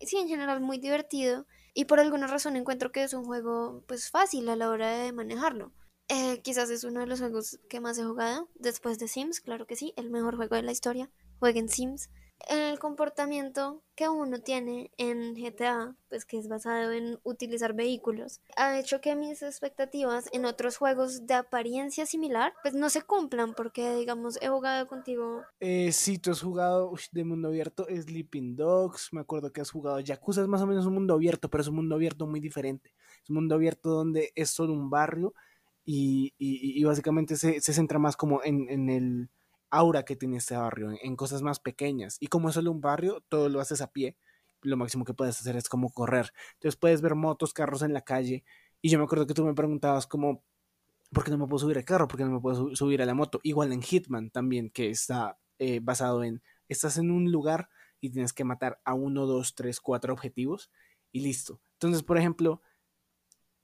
sí, 0.00 0.16
en 0.16 0.28
general 0.28 0.60
muy 0.60 0.78
divertido. 0.78 1.46
Y 1.74 1.84
por 1.84 2.00
alguna 2.00 2.26
razón 2.26 2.56
encuentro 2.56 2.90
que 2.90 3.02
es 3.02 3.12
un 3.12 3.24
juego 3.24 3.84
pues 3.86 4.10
fácil 4.10 4.48
a 4.48 4.56
la 4.56 4.70
hora 4.70 4.90
de 4.90 5.12
manejarlo. 5.12 5.72
Eh, 6.08 6.40
quizás 6.42 6.70
es 6.70 6.84
uno 6.84 7.00
de 7.00 7.06
los 7.06 7.18
juegos 7.18 7.58
que 7.68 7.80
más 7.80 7.98
he 7.98 8.04
jugado 8.04 8.48
después 8.54 8.98
de 8.98 9.08
Sims, 9.08 9.40
claro 9.40 9.66
que 9.66 9.76
sí, 9.76 9.92
el 9.96 10.10
mejor 10.10 10.36
juego 10.36 10.54
de 10.54 10.62
la 10.62 10.72
historia 10.72 11.10
jueguen 11.40 11.68
Sims. 11.68 12.10
El 12.48 12.78
comportamiento 12.78 13.82
que 13.94 14.08
uno 14.10 14.40
tiene 14.40 14.90
en 14.98 15.34
GTA, 15.34 15.96
pues 16.08 16.26
que 16.26 16.38
es 16.38 16.48
basado 16.48 16.92
en 16.92 17.18
utilizar 17.24 17.72
vehículos, 17.72 18.42
ha 18.56 18.78
hecho 18.78 19.00
que 19.00 19.16
mis 19.16 19.42
expectativas 19.42 20.28
en 20.32 20.44
otros 20.44 20.76
juegos 20.76 21.26
de 21.26 21.34
apariencia 21.34 22.04
similar, 22.04 22.52
pues 22.62 22.74
no 22.74 22.90
se 22.90 23.02
cumplan, 23.02 23.54
porque 23.54 23.96
digamos, 23.96 24.38
he 24.42 24.48
jugado 24.48 24.86
contigo. 24.86 25.42
Eh, 25.60 25.90
sí, 25.92 26.18
tú 26.18 26.30
has 26.30 26.42
jugado 26.42 26.92
de 27.10 27.24
mundo 27.24 27.48
abierto 27.48 27.86
Sleeping 27.88 28.54
Dogs, 28.54 29.08
me 29.12 29.22
acuerdo 29.22 29.50
que 29.50 29.62
has 29.62 29.70
jugado 29.70 29.98
Yakuza, 30.00 30.42
es 30.42 30.48
más 30.48 30.60
o 30.60 30.66
menos 30.66 30.86
un 30.86 30.94
mundo 30.94 31.14
abierto, 31.14 31.48
pero 31.48 31.62
es 31.62 31.68
un 31.68 31.76
mundo 31.76 31.94
abierto 31.94 32.26
muy 32.26 32.40
diferente. 32.40 32.94
Es 33.24 33.30
un 33.30 33.36
mundo 33.36 33.54
abierto 33.54 33.88
donde 33.88 34.30
es 34.36 34.50
solo 34.50 34.74
un 34.74 34.90
barrio 34.90 35.34
y, 35.88 36.34
y, 36.36 36.82
básicamente 36.82 37.36
se, 37.36 37.60
se, 37.60 37.72
centra 37.72 38.00
más 38.00 38.16
como 38.16 38.42
en, 38.42 38.68
en 38.68 38.90
el 38.90 39.30
aura 39.70 40.04
que 40.04 40.16
tiene 40.16 40.38
este 40.38 40.56
barrio, 40.56 40.90
en 41.00 41.14
cosas 41.14 41.42
más 41.42 41.60
pequeñas. 41.60 42.16
Y 42.18 42.26
como 42.26 42.48
es 42.48 42.56
solo 42.56 42.72
un 42.72 42.80
barrio, 42.80 43.22
todo 43.28 43.48
lo 43.48 43.60
haces 43.60 43.80
a 43.80 43.92
pie. 43.92 44.16
Lo 44.62 44.76
máximo 44.76 45.04
que 45.04 45.14
puedes 45.14 45.38
hacer 45.40 45.54
es 45.56 45.68
como 45.68 45.92
correr. 45.92 46.32
Entonces 46.54 46.76
puedes 46.76 47.02
ver 47.02 47.14
motos, 47.14 47.52
carros 47.52 47.82
en 47.82 47.92
la 47.92 48.00
calle. 48.00 48.44
Y 48.82 48.90
yo 48.90 48.98
me 48.98 49.04
acuerdo 49.04 49.28
que 49.28 49.34
tú 49.34 49.44
me 49.44 49.54
preguntabas 49.54 50.08
como, 50.08 50.42
¿por 51.12 51.22
qué 51.22 51.30
no 51.30 51.38
me 51.38 51.46
puedo 51.46 51.60
subir 51.60 51.76
al 51.78 51.84
carro? 51.84 52.08
¿Por 52.08 52.18
qué 52.18 52.24
no 52.24 52.32
me 52.32 52.40
puedo 52.40 52.74
subir 52.74 53.00
a 53.00 53.06
la 53.06 53.14
moto? 53.14 53.38
Igual 53.44 53.72
en 53.72 53.80
Hitman 53.80 54.30
también, 54.30 54.70
que 54.70 54.90
está 54.90 55.38
eh, 55.60 55.78
basado 55.80 56.24
en, 56.24 56.42
estás 56.68 56.98
en 56.98 57.12
un 57.12 57.30
lugar 57.30 57.68
y 58.00 58.10
tienes 58.10 58.32
que 58.32 58.42
matar 58.42 58.80
a 58.84 58.94
uno, 58.94 59.26
dos, 59.26 59.54
tres, 59.54 59.80
cuatro 59.80 60.12
objetivos 60.12 60.70
y 61.12 61.20
listo. 61.20 61.60
Entonces, 61.74 62.02
por 62.02 62.18
ejemplo, 62.18 62.60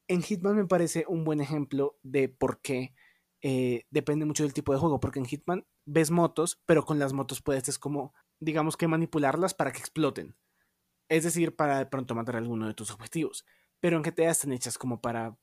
en 0.08 0.22
Hitman 0.22 0.56
me 0.56 0.66
parece 0.66 1.04
un 1.08 1.24
buen 1.24 1.40
ejemplo 1.40 1.98
de 2.02 2.28
por 2.28 2.60
qué 2.60 2.94
eh, 3.42 3.86
depende 3.90 4.24
mucho 4.24 4.44
del 4.44 4.54
tipo 4.54 4.72
de 4.72 4.78
juego, 4.78 5.00
porque 5.00 5.18
en 5.18 5.26
Hitman 5.26 5.66
ves 5.84 6.10
motos, 6.10 6.60
pero 6.64 6.84
con 6.84 6.98
las 6.98 7.12
motos 7.12 7.42
puedes 7.42 7.68
es 7.68 7.78
como, 7.78 8.14
digamos 8.38 8.76
que 8.76 8.88
manipularlas 8.88 9.54
para 9.54 9.72
que 9.72 9.78
exploten. 9.78 10.36
Es 11.08 11.24
decir, 11.24 11.56
para 11.56 11.78
de 11.78 11.86
pronto 11.86 12.14
matar 12.14 12.36
alguno 12.36 12.66
de 12.66 12.74
tus 12.74 12.90
objetivos. 12.90 13.44
Pero 13.80 13.96
en 13.96 14.04
GTA 14.04 14.30
están 14.30 14.52
hechas 14.52 14.78
como 14.78 15.00
para, 15.00 15.36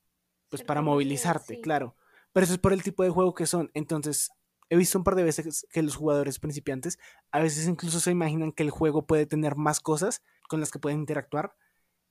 pues 0.49 0.63
para 0.63 0.81
movilizarte, 0.81 1.59
claro. 1.59 1.95
Pero 2.31 2.45
eso 2.45 2.53
es 2.53 2.59
por 2.59 2.73
el 2.73 2.83
tipo 2.83 3.03
de 3.03 3.09
juego 3.09 3.33
que 3.33 3.45
son. 3.45 3.69
Entonces, 3.73 4.31
he 4.69 4.77
visto 4.77 4.97
un 4.97 5.03
par 5.03 5.15
de 5.15 5.23
veces 5.23 5.67
que 5.71 5.83
los 5.83 5.95
jugadores 5.95 6.39
principiantes 6.39 6.99
a 7.31 7.39
veces 7.39 7.67
incluso 7.67 7.99
se 7.99 8.11
imaginan 8.11 8.53
que 8.53 8.63
el 8.63 8.69
juego 8.69 9.05
puede 9.05 9.25
tener 9.25 9.55
más 9.55 9.81
cosas 9.81 10.23
con 10.47 10.59
las 10.59 10.71
que 10.71 10.79
pueden 10.79 10.99
interactuar 10.99 11.55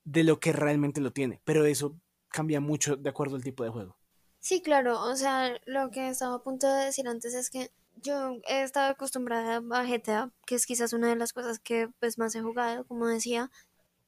de 0.05 0.25
lo 0.25 0.39
que 0.39 0.53
realmente 0.53 1.01
lo 1.01 1.13
tiene. 1.13 1.41
Pero 1.45 1.65
eso 1.65 1.99
cambia 2.29 2.61
mucho 2.61 2.97
de 2.97 3.11
acuerdo 3.11 3.37
al 3.37 3.45
tipo 3.45 3.64
de 3.64 3.71
juego. 3.71 3.97
Sí, 4.41 4.62
claro, 4.62 5.01
o 5.03 5.17
sea, 5.17 5.59
lo 5.67 5.91
que 5.91 6.09
estaba 6.09 6.37
a 6.37 6.43
punto 6.43 6.67
de 6.73 6.87
decir 6.87 7.09
antes 7.09 7.35
es 7.35 7.51
que 7.51 7.71
yo 7.97 8.38
he 8.49 8.62
estado 8.62 8.91
acostumbrada 8.91 9.57
a 9.57 9.85
GTA, 9.85 10.33
que 10.47 10.55
es 10.55 10.67
quizás 10.67 10.93
una 10.93 11.09
de 11.09 11.17
las 11.17 11.33
cosas 11.33 11.59
que 11.59 11.88
pues 12.01 12.19
más 12.19 12.35
he 12.35 12.41
jugado, 12.41 12.87
como 12.87 13.07
decía, 13.09 13.51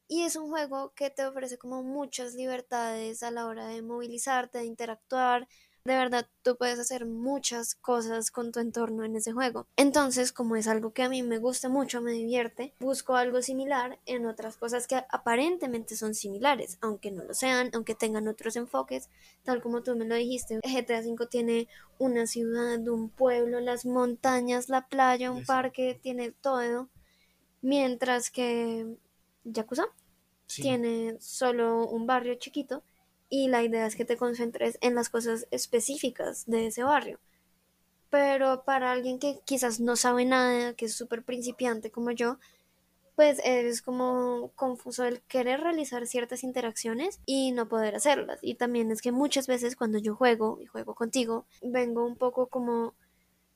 y 0.09 0.23
es 0.25 0.37
un 0.37 0.49
juego 0.49 0.93
que 0.95 1.11
te 1.11 1.27
ofrece 1.27 1.59
como 1.59 1.83
muchas 1.83 2.35
libertades 2.35 3.23
a 3.23 3.31
la 3.31 3.47
hora 3.47 3.67
de 3.69 3.83
movilizarte, 3.83 4.59
de 4.59 4.67
interactuar, 4.67 5.49
de 5.85 5.97
verdad, 5.97 6.29
tú 6.43 6.57
puedes 6.57 6.79
hacer 6.79 7.07
muchas 7.07 7.75
cosas 7.75 8.31
con 8.31 8.53
tu 8.53 8.61
entorno 8.61 9.05
en 9.05 9.17
ese 9.17 9.33
juego. 9.33 9.67
Entonces, 9.77 10.31
como 10.31 10.57
es 10.57 10.69
algo 10.69 10.93
que 10.93 11.03
a 11.03 11.09
mí 11.09 11.23
me 11.23 11.39
gusta 11.39 11.69
mucho, 11.69 12.03
me 12.03 12.13
divierte, 12.13 12.75
busco 12.81 13.17
algo 13.17 13.41
similar 13.41 13.99
en 14.05 14.27
otras 14.27 14.57
cosas 14.57 14.87
que 14.87 14.97
aparentemente 15.09 15.97
son 15.97 16.15
similares, 16.15 16.77
aunque 16.83 17.11
no 17.11 17.25
lo 17.25 17.33
sean, 17.33 17.71
aunque 17.73 17.95
tengan 17.95 18.29
otros 18.29 18.57
enfoques, 18.57 19.09
tal 19.43 19.63
como 19.63 19.83
tú 19.83 19.97
me 19.97 20.05
lo 20.05 20.15
dijiste. 20.17 20.61
GTA 20.63 21.01
V 21.01 21.27
tiene 21.27 21.69
una 21.99 22.27
ciudad, 22.27 22.87
un 22.87 23.09
pueblo, 23.09 23.61
las 23.61 23.87
montañas, 23.87 24.69
la 24.69 24.87
playa, 24.87 25.33
un 25.33 25.45
parque, 25.45 25.99
tiene 26.03 26.33
todo. 26.33 26.89
Mientras 27.63 28.31
que 28.31 28.87
Yakuza 29.45 29.85
tiene 30.47 31.17
solo 31.21 31.87
un 31.87 32.07
barrio 32.07 32.35
chiquito 32.35 32.83
y 33.31 33.49
la 33.49 33.63
idea 33.63 33.87
es 33.87 33.97
que 33.97 34.05
te 34.05 34.19
concentres 34.19 34.77
en 34.83 34.95
las 34.95 35.09
cosas 35.09 35.47
específicas 35.51 36.45
de 36.47 36.67
ese 36.67 36.83
barrio. 36.83 37.19
Pero 38.11 38.65
para 38.65 38.91
alguien 38.91 39.21
que 39.21 39.41
quizás 39.45 39.81
no 39.81 39.97
sabe 39.97 40.25
nada, 40.25 40.75
que 40.75 40.87
es 40.87 40.95
súper 40.95 41.23
principiante 41.23 41.93
como 41.93 42.11
yo, 42.11 42.39
pues 43.15 43.41
es 43.45 43.83
como 43.83 44.51
confuso 44.57 45.05
el 45.05 45.21
querer 45.23 45.61
realizar 45.61 46.07
ciertas 46.07 46.43
interacciones 46.43 47.21
y 47.25 47.53
no 47.53 47.69
poder 47.69 47.95
hacerlas. 47.95 48.41
Y 48.43 48.55
también 48.55 48.91
es 48.91 49.01
que 49.01 49.13
muchas 49.13 49.47
veces 49.47 49.77
cuando 49.77 49.99
yo 49.99 50.17
juego 50.17 50.59
y 50.61 50.67
juego 50.67 50.95
contigo, 50.95 51.47
vengo 51.63 52.05
un 52.05 52.17
poco 52.17 52.49
como 52.49 52.95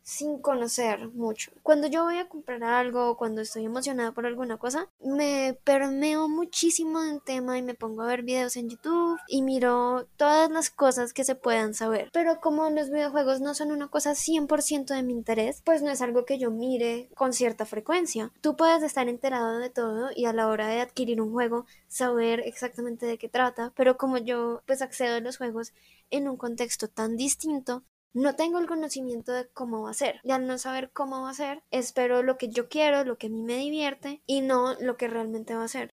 sin 0.04 0.38
conocer 0.38 1.08
mucho. 1.08 1.50
Cuando 1.62 1.88
yo 1.88 2.04
voy 2.04 2.18
a 2.18 2.28
comprar 2.28 2.62
algo, 2.62 3.16
cuando 3.16 3.40
estoy 3.40 3.64
emocionada 3.64 4.12
por 4.12 4.26
alguna 4.26 4.58
cosa, 4.58 4.88
me 5.00 5.58
permeo 5.64 6.28
muchísimo 6.28 7.02
en 7.02 7.20
tema 7.20 7.58
y 7.58 7.62
me 7.62 7.74
pongo 7.74 8.02
a 8.02 8.06
ver 8.06 8.22
videos 8.22 8.56
en 8.56 8.68
YouTube 8.68 9.18
y 9.28 9.42
miro 9.42 10.06
todas 10.16 10.50
las 10.50 10.70
cosas 10.70 11.14
que 11.14 11.24
se 11.24 11.34
puedan 11.34 11.72
saber. 11.72 12.10
Pero 12.12 12.40
como 12.40 12.68
los 12.68 12.90
videojuegos 12.90 13.40
no 13.40 13.54
son 13.54 13.72
una 13.72 13.88
cosa 13.88 14.14
100% 14.14 14.94
de 14.94 15.02
mi 15.02 15.14
interés, 15.14 15.62
pues 15.64 15.82
no 15.82 15.90
es 15.90 16.02
algo 16.02 16.26
que 16.26 16.38
yo 16.38 16.50
mire 16.50 17.08
con 17.14 17.32
cierta 17.32 17.64
frecuencia. 17.64 18.30
Tú 18.42 18.56
puedes 18.56 18.82
estar 18.82 19.08
enterado 19.08 19.58
de 19.58 19.70
todo 19.70 20.10
y 20.14 20.26
a 20.26 20.34
la 20.34 20.48
hora 20.48 20.68
de 20.68 20.82
adquirir 20.82 21.22
un 21.22 21.32
juego 21.32 21.64
saber 21.88 22.40
exactamente 22.40 23.06
de 23.06 23.16
qué 23.16 23.30
trata, 23.30 23.72
pero 23.74 23.96
como 23.96 24.18
yo 24.18 24.62
pues 24.66 24.82
accedo 24.82 25.16
a 25.16 25.20
los 25.20 25.38
juegos 25.38 25.72
en 26.10 26.28
un 26.28 26.36
contexto 26.36 26.88
tan 26.88 27.16
distinto, 27.16 27.82
no 28.14 28.36
tengo 28.36 28.58
el 28.58 28.66
conocimiento 28.66 29.32
de 29.32 29.48
cómo 29.48 29.82
va 29.82 29.90
a 29.90 29.94
ser. 29.94 30.20
Y 30.22 30.30
al 30.30 30.46
no 30.46 30.56
saber 30.56 30.90
cómo 30.92 31.22
va 31.22 31.30
a 31.30 31.34
ser, 31.34 31.64
espero 31.70 32.22
lo 32.22 32.38
que 32.38 32.48
yo 32.48 32.68
quiero, 32.68 33.04
lo 33.04 33.18
que 33.18 33.26
a 33.26 33.30
mí 33.30 33.42
me 33.42 33.56
divierte 33.56 34.22
y 34.24 34.40
no 34.40 34.74
lo 34.80 34.96
que 34.96 35.08
realmente 35.08 35.54
va 35.54 35.64
a 35.64 35.68
ser. 35.68 35.90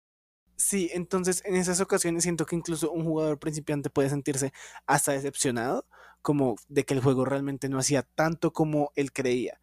Sí, 0.56 0.90
entonces 0.94 1.44
en 1.46 1.56
esas 1.56 1.80
ocasiones 1.80 2.24
siento 2.24 2.48
que 2.48 2.56
incluso 2.56 2.92
un 2.92 3.06
jugador 3.06 3.38
principiante 3.38 3.92
puede 3.92 4.10
sentirse 4.10 4.52
hasta 4.88 5.12
decepcionado, 5.12 5.86
como 6.24 6.56
de 6.68 6.84
que 6.84 6.96
el 6.96 7.02
juego 7.02 7.26
realmente 7.26 7.70
no 7.70 7.78
hacía 7.78 8.02
tanto 8.02 8.52
como 8.52 8.92
él 8.96 9.14
creía. 9.14 9.62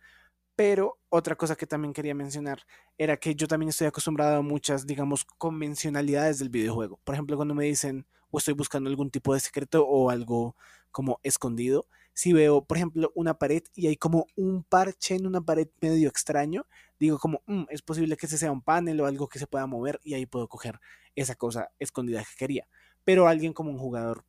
Pero 0.55 1.01
otra 1.09 1.35
cosa 1.37 1.57
que 1.57 1.67
también 1.67 1.93
quería 1.93 2.15
mencionar 2.15 2.61
era 2.97 3.17
que 3.17 3.35
yo 3.35 3.49
también 3.49 3.71
estoy 3.71 3.89
acostumbrado 3.89 4.37
a 4.37 4.43
muchas, 4.43 4.87
digamos, 4.87 5.25
convencionalidades 5.25 6.39
del 6.39 6.51
videojuego. 6.51 7.01
Por 7.03 7.17
ejemplo, 7.17 7.37
cuando 7.37 7.57
me 7.57 7.65
dicen 7.65 8.07
o 8.31 8.39
estoy 8.39 8.55
buscando 8.55 8.89
algún 8.89 9.11
tipo 9.11 9.35
de 9.35 9.41
secreto 9.41 9.87
o 9.87 10.11
algo 10.11 10.57
como 10.93 11.19
escondido, 11.25 11.87
si 12.15 12.33
veo, 12.33 12.65
por 12.65 12.77
ejemplo, 12.77 13.13
una 13.15 13.35
pared 13.35 13.63
y 13.75 13.89
hay 13.89 13.97
como 13.97 14.27
un 14.37 14.63
parche 14.63 15.17
en 15.17 15.27
una 15.27 15.41
pared 15.41 15.69
medio 15.81 16.09
extraño, 16.09 16.67
digo 16.99 17.19
como, 17.19 17.43
mm, 17.47 17.65
es 17.71 17.83
posible 17.83 18.17
que 18.17 18.27
ese 18.27 18.39
sea 18.39 18.53
un 18.53 18.63
panel 18.63 19.01
o 19.01 19.07
algo 19.07 19.29
que 19.29 19.41
se 19.41 19.49
pueda 19.49 19.67
mover 19.67 20.01
y 20.05 20.15
ahí 20.15 20.25
puedo 20.25 20.49
coger 20.49 20.81
esa 21.17 21.35
cosa 21.35 21.71
escondida 21.79 22.21
que 22.21 22.37
quería. 22.39 22.69
Pero 23.05 23.27
alguien 23.27 23.53
como 23.53 23.71
un 23.71 23.79
jugador 23.79 24.25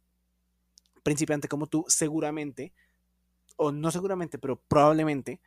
principiante 1.03 1.47
como 1.47 1.67
tú, 1.67 1.85
seguramente, 1.87 2.73
o 3.55 3.71
no 3.71 3.91
seguramente, 3.91 4.39
pero 4.39 4.59
probablemente, 4.67 5.39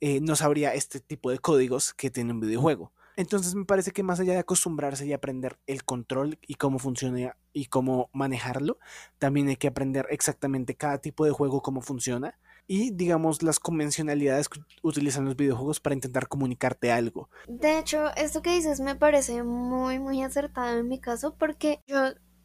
eh, 0.00 0.20
no 0.20 0.36
sabría 0.36 0.74
este 0.74 1.00
tipo 1.00 1.30
de 1.30 1.38
códigos 1.38 1.94
que 1.94 2.10
tiene 2.10 2.32
un 2.32 2.40
videojuego. 2.40 2.92
Entonces 3.16 3.54
me 3.54 3.64
parece 3.64 3.92
que 3.92 4.02
más 4.02 4.20
allá 4.20 4.32
de 4.32 4.40
acostumbrarse 4.40 5.06
y 5.06 5.12
aprender 5.12 5.58
el 5.66 5.84
control 5.84 6.38
y 6.46 6.54
cómo 6.54 6.78
funciona 6.78 7.36
y 7.52 7.66
cómo 7.66 8.10
manejarlo, 8.12 8.78
también 9.18 9.48
hay 9.48 9.56
que 9.56 9.68
aprender 9.68 10.06
exactamente 10.10 10.76
cada 10.76 10.98
tipo 10.98 11.24
de 11.24 11.30
juego 11.30 11.62
cómo 11.62 11.80
funciona 11.80 12.38
y 12.66 12.90
digamos 12.92 13.42
las 13.42 13.60
convencionalidades 13.60 14.48
que 14.48 14.60
utilizan 14.82 15.26
los 15.26 15.36
videojuegos 15.36 15.80
para 15.80 15.94
intentar 15.94 16.28
comunicarte 16.28 16.90
algo. 16.92 17.28
De 17.46 17.78
hecho, 17.78 18.08
esto 18.16 18.42
que 18.42 18.54
dices 18.54 18.80
me 18.80 18.96
parece 18.96 19.42
muy 19.42 19.98
muy 19.98 20.22
acertado 20.22 20.78
en 20.78 20.88
mi 20.88 20.98
caso 21.00 21.36
porque 21.36 21.80
yo 21.86 21.98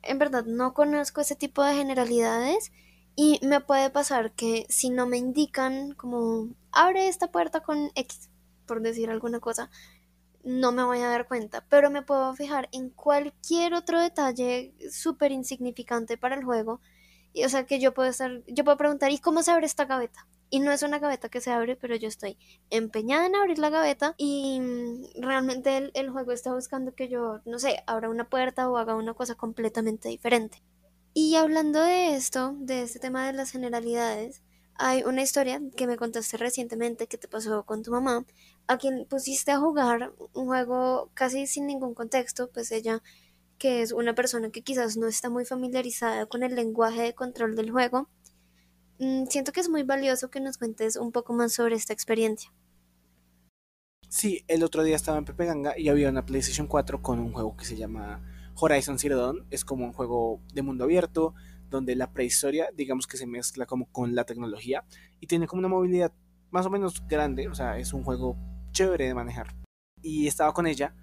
en 0.03 0.19
verdad 0.19 0.45
no 0.45 0.73
conozco 0.73 1.21
ese 1.21 1.35
tipo 1.35 1.63
de 1.63 1.75
generalidades 1.75 2.71
Y 3.15 3.39
me 3.45 3.61
puede 3.61 3.91
pasar 3.91 4.33
que 4.33 4.65
si 4.69 4.89
no 4.91 5.07
me 5.07 5.17
indican 5.17 5.93
como 5.95 6.49
abre 6.71 7.09
esta 7.09 7.31
puerta 7.31 7.61
con 7.61 7.91
X, 7.95 8.31
por 8.65 8.81
decir 8.81 9.09
alguna 9.11 9.41
cosa, 9.41 9.69
no 10.49 10.71
me 10.71 10.83
voy 10.83 10.99
a 10.99 11.07
dar 11.07 11.27
cuenta, 11.27 11.63
pero 11.69 11.91
me 11.91 12.01
puedo 12.01 12.33
fijar 12.33 12.69
en 12.71 12.89
cualquier 12.89 13.75
otro 13.75 14.01
detalle 14.01 14.73
súper 14.91 15.31
insignificante 15.31 16.17
para 16.17 16.35
el 16.35 16.43
juego. 16.43 16.81
Y, 17.33 17.45
o 17.45 17.49
sea 17.49 17.67
que 17.67 17.79
yo 17.79 17.93
puedo 17.93 18.09
estar, 18.09 18.43
yo 18.47 18.63
puedo 18.63 18.75
preguntar, 18.77 19.11
¿y 19.11 19.19
cómo 19.19 19.43
se 19.43 19.51
abre 19.51 19.67
esta 19.67 19.85
gaveta? 19.85 20.27
Y 20.49 20.59
no 20.59 20.71
es 20.71 20.81
una 20.81 20.97
gaveta 20.97 21.29
que 21.29 21.39
se 21.39 21.51
abre, 21.51 21.75
pero 21.75 21.95
yo 21.95 22.07
estoy 22.07 22.35
empeñada 22.71 23.27
en 23.27 23.35
abrir 23.35 23.59
la 23.59 23.69
gaveta 23.69 24.15
y 24.17 24.59
mm, 24.59 25.21
realmente 25.21 25.77
el, 25.77 25.91
el 25.93 26.09
juego 26.09 26.31
está 26.31 26.51
buscando 26.51 26.95
que 26.95 27.09
yo, 27.09 27.41
no 27.45 27.59
sé, 27.59 27.83
abra 27.85 28.09
una 28.09 28.27
puerta 28.27 28.67
o 28.69 28.77
haga 28.77 28.95
una 28.95 29.13
cosa 29.13 29.35
completamente 29.35 30.09
diferente. 30.09 30.63
Y 31.13 31.35
hablando 31.35 31.83
de 31.83 32.15
esto, 32.15 32.55
de 32.57 32.81
este 32.81 32.97
tema 32.97 33.27
de 33.27 33.33
las 33.33 33.51
generalidades, 33.51 34.41
hay 34.81 35.03
una 35.03 35.21
historia 35.21 35.61
que 35.75 35.87
me 35.87 35.97
contaste 35.97 36.37
recientemente 36.37 37.07
que 37.07 37.17
te 37.17 37.27
pasó 37.27 37.65
con 37.65 37.83
tu 37.83 37.91
mamá, 37.91 38.25
a 38.65 38.77
quien 38.77 39.05
pusiste 39.09 39.51
a 39.51 39.59
jugar 39.59 40.13
un 40.33 40.45
juego 40.45 41.11
casi 41.13 41.47
sin 41.47 41.67
ningún 41.67 41.93
contexto, 41.93 42.49
pues 42.49 42.71
ella, 42.71 43.03
que 43.57 43.81
es 43.81 43.91
una 43.91 44.15
persona 44.15 44.51
que 44.51 44.61
quizás 44.61 44.95
no 44.95 45.07
está 45.07 45.29
muy 45.29 45.43
familiarizada 45.43 46.27
con 46.27 46.43
el 46.43 46.55
lenguaje 46.55 47.01
de 47.01 47.13
control 47.13 47.57
del 47.57 47.71
juego, 47.71 48.07
mm, 48.99 49.25
siento 49.25 49.51
que 49.51 49.59
es 49.59 49.67
muy 49.67 49.83
valioso 49.83 50.29
que 50.29 50.39
nos 50.39 50.57
cuentes 50.57 50.95
un 50.95 51.11
poco 51.11 51.33
más 51.33 51.51
sobre 51.51 51.75
esta 51.75 51.91
experiencia. 51.91 52.49
Sí, 54.07 54.45
el 54.47 54.63
otro 54.63 54.83
día 54.83 54.95
estaba 54.95 55.17
en 55.17 55.25
Pepe 55.25 55.45
Ganga 55.45 55.77
y 55.77 55.89
había 55.89 56.09
una 56.09 56.25
PlayStation 56.25 56.67
4 56.67 57.01
con 57.01 57.19
un 57.19 57.33
juego 57.33 57.57
que 57.57 57.65
se 57.65 57.75
llama 57.75 58.23
Horizon 58.55 58.97
Zero 58.97 59.17
Dawn. 59.17 59.45
Es 59.51 59.65
como 59.65 59.83
un 59.83 59.91
juego 59.91 60.39
de 60.53 60.61
mundo 60.61 60.85
abierto, 60.85 61.35
donde 61.69 61.95
la 61.95 62.11
prehistoria, 62.11 62.69
digamos 62.75 63.07
que 63.07 63.17
se 63.17 63.27
mezcla 63.27 63.65
como 63.65 63.91
con 63.91 64.15
la 64.15 64.25
tecnología 64.25 64.83
y 65.19 65.27
tiene 65.27 65.47
como 65.47 65.59
una 65.59 65.67
movilidad 65.67 66.13
más 66.51 66.65
o 66.65 66.69
menos 66.69 67.05
grande, 67.07 67.47
o 67.47 67.55
sea, 67.55 67.77
es 67.77 67.93
un 67.93 68.03
juego 68.03 68.37
chévere 68.71 69.07
de 69.07 69.13
manejar. 69.13 69.55
Y 70.01 70.27
estaba 70.27 70.53
con 70.53 70.67
ella 70.67 70.95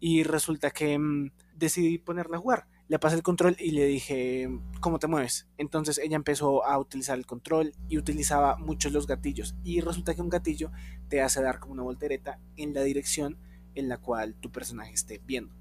y 0.00 0.24
resulta 0.24 0.70
que 0.70 0.98
mm, 0.98 1.30
decidí 1.54 1.98
ponerla 1.98 2.36
a 2.36 2.40
jugar. 2.40 2.66
Le 2.88 2.98
pasé 2.98 3.16
el 3.16 3.22
control 3.22 3.56
y 3.58 3.70
le 3.70 3.86
dije, 3.86 4.50
¿cómo 4.80 4.98
te 4.98 5.06
mueves? 5.06 5.48
Entonces 5.56 5.98
ella 5.98 6.16
empezó 6.16 6.64
a 6.66 6.78
utilizar 6.78 7.16
el 7.16 7.24
control 7.24 7.72
y 7.88 7.96
utilizaba 7.96 8.56
muchos 8.56 8.92
los 8.92 9.06
gatillos. 9.06 9.54
Y 9.64 9.80
resulta 9.80 10.14
que 10.14 10.20
un 10.20 10.28
gatillo 10.28 10.72
te 11.08 11.22
hace 11.22 11.40
dar 11.40 11.60
como 11.60 11.72
una 11.72 11.84
voltereta 11.84 12.38
en 12.56 12.74
la 12.74 12.82
dirección 12.82 13.38
en 13.74 13.88
la 13.88 13.98
cual 13.98 14.34
tu 14.34 14.50
personaje 14.50 14.92
esté 14.92 15.22
viendo. 15.24 15.54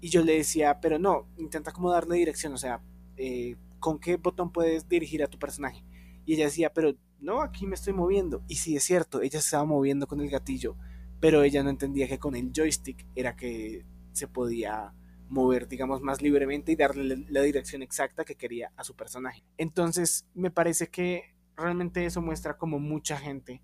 Y 0.00 0.08
yo 0.08 0.24
le 0.24 0.34
decía, 0.34 0.80
pero 0.80 0.98
no, 0.98 1.28
intenta 1.36 1.72
como 1.72 1.90
darle 1.90 2.16
dirección, 2.16 2.52
o 2.54 2.58
sea, 2.58 2.82
eh, 3.16 3.56
¿con 3.80 3.98
qué 3.98 4.16
botón 4.16 4.52
puedes 4.52 4.88
dirigir 4.88 5.22
a 5.22 5.26
tu 5.26 5.38
personaje? 5.38 5.82
Y 6.24 6.34
ella 6.34 6.44
decía, 6.44 6.72
pero 6.72 6.94
no, 7.18 7.42
aquí 7.42 7.66
me 7.66 7.74
estoy 7.74 7.92
moviendo. 7.92 8.42
Y 8.46 8.56
sí, 8.56 8.76
es 8.76 8.84
cierto, 8.84 9.20
ella 9.20 9.40
se 9.40 9.46
estaba 9.46 9.64
moviendo 9.64 10.06
con 10.06 10.20
el 10.20 10.30
gatillo, 10.30 10.76
pero 11.18 11.42
ella 11.42 11.62
no 11.62 11.70
entendía 11.70 12.08
que 12.08 12.18
con 12.18 12.36
el 12.36 12.52
joystick 12.54 13.06
era 13.14 13.36
que 13.36 13.84
se 14.12 14.28
podía 14.28 14.94
mover, 15.28 15.68
digamos, 15.68 16.02
más 16.02 16.22
libremente 16.22 16.72
y 16.72 16.76
darle 16.76 17.24
la 17.28 17.42
dirección 17.42 17.82
exacta 17.82 18.24
que 18.24 18.34
quería 18.34 18.72
a 18.76 18.84
su 18.84 18.94
personaje. 18.94 19.44
Entonces, 19.58 20.26
me 20.34 20.50
parece 20.50 20.88
que 20.88 21.34
realmente 21.56 22.04
eso 22.04 22.20
muestra 22.20 22.56
como 22.56 22.78
mucha 22.78 23.16
gente, 23.16 23.62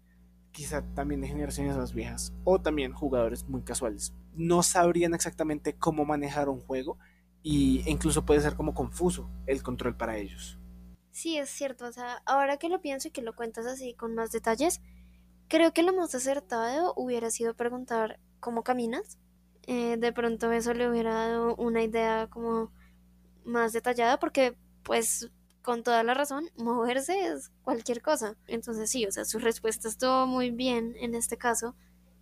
quizá 0.52 0.82
también 0.94 1.20
de 1.20 1.28
generaciones 1.28 1.76
más 1.76 1.92
viejas, 1.92 2.32
o 2.44 2.60
también 2.60 2.92
jugadores 2.92 3.44
muy 3.48 3.62
casuales, 3.62 4.14
no 4.34 4.62
sabrían 4.62 5.14
exactamente 5.14 5.74
cómo 5.74 6.04
manejar 6.04 6.48
un 6.48 6.60
juego 6.60 6.98
y 7.48 7.88
incluso 7.88 8.24
puede 8.24 8.40
ser 8.40 8.56
como 8.56 8.74
confuso 8.74 9.30
el 9.46 9.62
control 9.62 9.96
para 9.96 10.16
ellos. 10.16 10.58
Sí, 11.12 11.38
es 11.38 11.48
cierto, 11.48 11.86
o 11.86 11.92
sea, 11.92 12.20
ahora 12.26 12.56
que 12.56 12.68
lo 12.68 12.80
pienso 12.80 13.06
y 13.06 13.12
que 13.12 13.22
lo 13.22 13.36
cuentas 13.36 13.66
así 13.66 13.94
con 13.94 14.16
más 14.16 14.32
detalles, 14.32 14.80
creo 15.46 15.72
que 15.72 15.84
lo 15.84 15.92
más 15.94 16.12
acertado 16.16 16.92
hubiera 16.96 17.30
sido 17.30 17.54
preguntar 17.54 18.18
cómo 18.40 18.64
caminas. 18.64 19.20
Eh, 19.68 19.96
de 19.96 20.12
pronto 20.12 20.50
eso 20.50 20.74
le 20.74 20.90
hubiera 20.90 21.14
dado 21.14 21.54
una 21.54 21.84
idea 21.84 22.26
como 22.28 22.72
más 23.44 23.72
detallada 23.72 24.18
porque 24.18 24.56
pues 24.82 25.30
con 25.62 25.84
toda 25.84 26.02
la 26.02 26.14
razón, 26.14 26.50
moverse 26.56 27.28
es 27.28 27.52
cualquier 27.62 28.02
cosa. 28.02 28.34
Entonces 28.48 28.90
sí, 28.90 29.06
o 29.06 29.12
sea, 29.12 29.24
su 29.24 29.38
respuesta 29.38 29.86
estuvo 29.86 30.26
muy 30.26 30.50
bien 30.50 30.96
en 30.98 31.14
este 31.14 31.38
caso. 31.38 31.76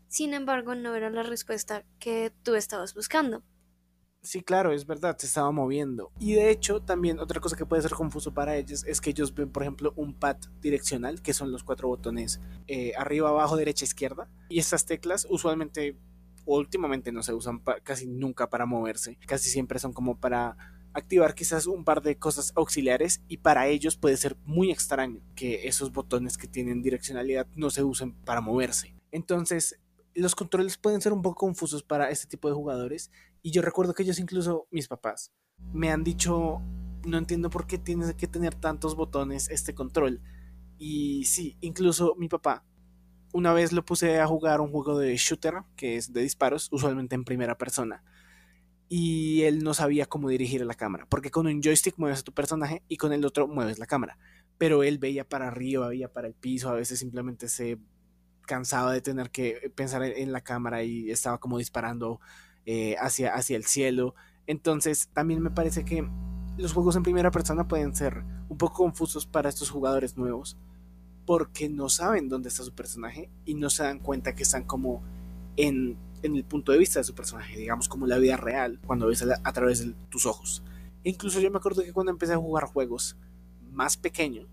Sin 0.07 0.35
embargo, 0.35 0.75
no 0.75 0.95
era 0.95 1.09
la 1.09 1.23
respuesta 1.23 1.83
que 1.99 2.31
tú 2.43 2.57
estabas 2.57 2.93
buscando. 2.93 3.43
Sí, 4.25 4.43
claro, 4.43 4.73
es 4.73 4.87
verdad, 4.87 5.19
se 5.19 5.27
estaba 5.27 5.53
moviendo. 5.53 6.11
Y 6.19 6.33
de 6.33 6.51
hecho, 6.51 6.81
también 6.81 7.21
otra 7.21 7.41
cosa 7.41 7.57
que 7.57 7.67
puede 7.67 7.83
ser 7.83 7.93
confuso 7.93 8.33
para 8.33 8.57
ellos 8.57 8.83
es 8.85 9.03
que 9.03 9.11
ellos 9.11 9.35
ven, 9.35 9.51
por 9.51 9.63
ejemplo, 9.63 9.93
un 9.97 10.15
pad 10.15 10.39
direccional, 10.63 11.21
que 11.21 11.35
son 11.35 11.53
los 11.53 11.63
cuatro 11.63 11.89
botones 11.89 12.41
eh, 12.67 12.93
arriba, 12.97 13.29
abajo, 13.29 13.55
derecha, 13.55 13.85
izquierda. 13.85 14.31
Y 14.49 14.61
estas 14.61 14.87
teclas 14.87 15.27
usualmente, 15.29 15.99
últimamente 16.47 17.13
no 17.13 17.23
se 17.23 17.35
usan 17.35 17.61
casi 17.83 18.07
nunca 18.07 18.49
para 18.49 18.65
moverse. 18.65 19.19
Casi 19.27 19.51
siempre 19.51 19.79
son 19.79 19.93
como 19.93 20.19
para 20.19 20.57
activar 20.95 21.35
quizás 21.35 21.67
un 21.67 21.85
par 21.85 22.01
de 22.01 22.17
cosas 22.17 22.53
auxiliares 22.57 23.21
y 23.29 23.39
para 23.39 23.67
ellos 23.67 23.99
puede 23.99 24.17
ser 24.17 24.39
muy 24.47 24.71
extraño 24.71 25.21
que 25.35 25.69
esos 25.69 25.93
botones 25.93 26.39
que 26.39 26.47
tienen 26.47 26.83
direccionalidad 26.83 27.47
no 27.57 27.69
se 27.69 27.83
usen 27.83 28.15
para 28.25 28.41
moverse. 28.41 28.95
Entonces, 29.13 29.79
los 30.15 30.35
controles 30.35 30.79
pueden 30.79 31.01
ser 31.01 31.13
un 31.13 31.21
poco 31.21 31.47
confusos 31.47 31.83
para 31.83 32.09
este 32.09 32.27
tipo 32.27 32.49
de 32.49 32.55
jugadores 32.55 33.11
y 33.45 33.51
yo 33.51 33.61
recuerdo 33.61 33.93
que 33.93 34.03
ellos 34.03 34.19
incluso, 34.19 34.67
mis 34.71 34.89
papás, 34.89 35.31
me 35.75 35.91
han 35.91 36.03
dicho, 36.03 36.63
no 37.05 37.19
entiendo 37.19 37.51
por 37.51 37.67
qué 37.67 37.77
tienes 37.77 38.15
que 38.15 38.27
tener 38.27 38.55
tantos 38.55 38.97
botones 38.97 39.51
este 39.51 39.75
control. 39.75 40.23
Y 40.79 41.27
sí, 41.27 41.59
incluso 41.61 42.15
mi 42.17 42.27
papá, 42.29 42.65
una 43.35 43.53
vez 43.53 43.73
lo 43.73 43.85
puse 43.85 44.19
a 44.19 44.27
jugar 44.27 44.63
un 44.63 44.71
juego 44.71 44.99
de 44.99 45.15
shooter, 45.19 45.57
que 45.77 45.97
es 45.97 46.15
de 46.15 46.23
disparos, 46.23 46.71
usualmente 46.73 47.17
en 47.17 47.25
primera 47.25 47.59
persona. 47.59 48.03
Y 48.89 49.43
él 49.43 49.63
no 49.63 49.75
sabía 49.75 50.07
cómo 50.07 50.31
dirigir 50.31 50.65
la 50.65 50.73
cámara, 50.73 51.07
porque 51.11 51.31
con 51.31 51.47
un 51.47 51.61
joystick 51.61 51.99
mueves 51.99 52.21
a 52.21 52.25
tu 52.25 52.33
personaje 52.33 52.83
y 52.89 52.97
con 52.97 53.13
el 53.13 53.27
otro 53.27 53.47
mueves 53.47 53.79
la 53.79 53.85
cámara. 53.85 54.17
Pero 54.57 54.83
él 54.85 54.97
veía 54.97 55.29
para 55.29 55.49
arriba, 55.49 55.89
veía 55.89 56.11
para 56.11 56.29
el 56.29 56.35
piso, 56.35 56.71
a 56.71 56.75
veces 56.75 56.99
simplemente 56.99 57.51
se 57.51 57.77
cansaba 58.47 58.91
de 58.91 59.03
tener 59.03 59.31
que 59.31 59.71
pensar 59.75 60.03
en 60.03 60.33
la 60.33 60.41
cámara 60.41 60.83
y 60.83 61.11
estaba 61.11 61.37
como 61.37 61.59
disparando 61.59 62.21
eh, 62.67 62.97
hacia, 63.01 63.35
hacia 63.35 63.57
el 63.57 63.65
cielo. 63.65 64.15
Entonces 64.47 65.09
también 65.13 65.43
me 65.43 65.51
parece 65.51 65.85
que 65.85 66.09
los 66.57 66.73
juegos 66.73 66.97
en 66.97 67.03
primera 67.03 67.31
persona 67.31 67.67
pueden 67.67 67.95
ser 67.95 68.25
un 68.49 68.59
poco 68.59 68.85
confusos 68.85 69.27
para 69.27 69.49
estos 69.49 69.71
jugadores 69.71 70.17
nuevos 70.17 70.57
porque 71.27 71.69
no 71.69 71.89
saben 71.89 72.29
dónde 72.29 72.49
está 72.49 72.63
su 72.63 72.75
personaje 72.75 73.31
y 73.45 73.55
no 73.55 73.71
se 73.71 73.83
dan 73.83 73.99
cuenta 73.99 74.35
que 74.35 74.43
están 74.43 74.65
como 74.65 75.03
en, 75.57 75.97
en 76.23 76.37
el 76.37 76.45
punto 76.45 76.73
de 76.73 76.79
vista 76.79 77.01
de 77.01 77.05
su 77.05 77.15
personaje, 77.15 77.59
digamos 77.59 77.89
como 77.89 78.07
la 78.07 78.19
vida 78.19 78.37
real, 78.37 78.81
cuando 78.87 79.07
ves 79.07 79.23
a, 79.23 79.53
través 79.53 79.85
de 79.85 79.95
tus 80.11 80.27
ojos. 80.27 80.63
E 81.03 81.11
incluso 81.11 81.41
yo 81.41 81.51
me 81.51 81.59
acuerdo 81.59 81.83
que 81.83 81.93
cuando 81.93 82.13
empecé 82.13 82.35
a 82.35 82.39
jugar 82.39 82.65
juegos 82.65 83.17
más 83.71 83.97
pequeño, 83.97 84.47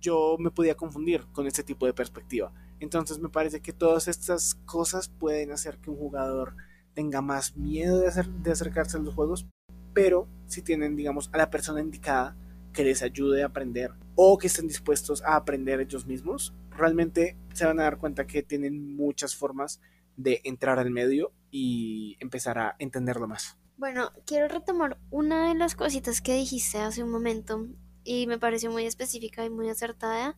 yo 0.00 0.36
me 0.38 0.50
podía 0.50 0.76
confundir 0.76 1.26
con 1.32 1.46
este 1.46 1.62
tipo 1.62 1.86
de 1.86 1.92
perspectiva. 1.92 2.52
Entonces 2.80 3.18
me 3.18 3.28
parece 3.28 3.60
que 3.60 3.72
todas 3.72 4.06
estas 4.08 4.54
cosas 4.64 5.08
pueden 5.08 5.50
hacer 5.50 5.78
que 5.78 5.90
un 5.90 5.96
jugador 5.96 6.54
tenga 6.98 7.22
más 7.22 7.56
miedo 7.56 8.00
de, 8.00 8.08
hacer, 8.08 8.28
de 8.28 8.50
acercarse 8.50 8.96
a 8.96 9.00
los 9.00 9.14
juegos, 9.14 9.46
pero 9.94 10.26
si 10.48 10.62
tienen, 10.62 10.96
digamos, 10.96 11.30
a 11.32 11.38
la 11.38 11.48
persona 11.48 11.80
indicada 11.80 12.36
que 12.72 12.82
les 12.82 13.04
ayude 13.04 13.44
a 13.44 13.46
aprender 13.46 13.92
o 14.16 14.36
que 14.36 14.48
estén 14.48 14.66
dispuestos 14.66 15.22
a 15.22 15.36
aprender 15.36 15.78
ellos 15.78 16.06
mismos, 16.06 16.56
realmente 16.70 17.36
se 17.52 17.66
van 17.66 17.78
a 17.78 17.84
dar 17.84 17.98
cuenta 17.98 18.26
que 18.26 18.42
tienen 18.42 18.96
muchas 18.96 19.36
formas 19.36 19.80
de 20.16 20.40
entrar 20.42 20.80
al 20.80 20.90
medio 20.90 21.30
y 21.52 22.16
empezar 22.18 22.58
a 22.58 22.74
entenderlo 22.80 23.28
más. 23.28 23.56
Bueno, 23.76 24.10
quiero 24.26 24.48
retomar 24.48 24.98
una 25.10 25.50
de 25.50 25.54
las 25.54 25.76
cositas 25.76 26.20
que 26.20 26.34
dijiste 26.34 26.78
hace 26.78 27.04
un 27.04 27.12
momento 27.12 27.68
y 28.02 28.26
me 28.26 28.40
pareció 28.40 28.72
muy 28.72 28.86
específica 28.86 29.44
y 29.44 29.50
muy 29.50 29.70
acertada 29.70 30.36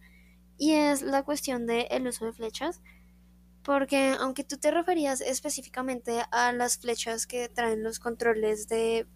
y 0.58 0.72
es 0.72 1.00
la 1.00 1.22
cuestión 1.22 1.66
del 1.66 1.86
el 1.90 2.06
uso 2.06 2.26
de 2.26 2.34
flechas 2.34 2.82
porque 3.62 4.14
aunque 4.18 4.44
tú 4.44 4.58
te 4.58 4.70
referías 4.70 5.20
específicamente 5.20 6.22
a 6.30 6.52
las 6.52 6.78
flechas 6.78 7.26
que 7.26 7.48
traen 7.48 7.82
los 7.82 7.98
controles 7.98 8.68
de 8.68 9.06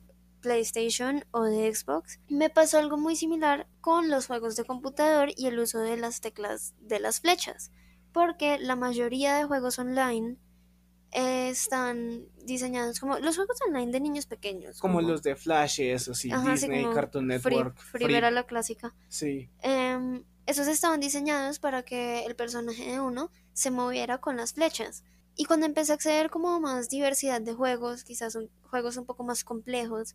PlayStation 0.40 1.24
o 1.30 1.44
de 1.44 1.74
Xbox, 1.74 2.20
me 2.28 2.50
pasó 2.50 2.78
algo 2.78 2.98
muy 2.98 3.16
similar 3.16 3.66
con 3.80 4.10
los 4.10 4.26
juegos 4.26 4.56
de 4.56 4.64
computador 4.64 5.30
y 5.36 5.46
el 5.46 5.58
uso 5.58 5.78
de 5.80 5.96
las 5.96 6.20
teclas 6.20 6.74
de 6.80 7.00
las 7.00 7.20
flechas, 7.20 7.72
porque 8.12 8.58
la 8.58 8.76
mayoría 8.76 9.36
de 9.36 9.44
juegos 9.44 9.78
online 9.78 10.36
están 11.14 12.26
diseñados 12.44 12.98
como 12.98 13.18
los 13.20 13.36
juegos 13.36 13.56
online 13.66 13.92
de 13.92 14.00
niños 14.00 14.26
pequeños. 14.26 14.80
Como, 14.80 15.00
los 15.00 15.22
de 15.22 15.36
Flash, 15.36 15.80
eso 15.80 16.12
sí, 16.12 16.30
Disney, 16.44 16.84
Cartoon 16.92 17.28
Network. 17.28 17.78
Free, 17.78 18.14
era 18.14 18.30
la 18.30 18.44
clásica. 18.44 18.94
Sí. 19.08 19.48
Em, 19.62 20.24
esos 20.46 20.68
estaban 20.68 21.00
diseñados 21.00 21.58
para 21.58 21.82
que 21.82 22.24
el 22.24 22.36
personaje 22.36 22.92
de 22.92 23.00
uno 23.00 23.30
se 23.52 23.70
moviera 23.70 24.18
con 24.18 24.36
las 24.36 24.52
flechas. 24.52 25.04
Y 25.36 25.46
cuando 25.46 25.66
empecé 25.66 25.92
a 25.92 25.94
acceder 25.96 26.30
como 26.30 26.50
a 26.50 26.60
más 26.60 26.88
diversidad 26.88 27.40
de 27.40 27.54
juegos, 27.54 28.04
quizás 28.04 28.38
juegos 28.62 28.96
un 28.96 29.06
poco 29.06 29.24
más 29.24 29.42
complejos, 29.42 30.14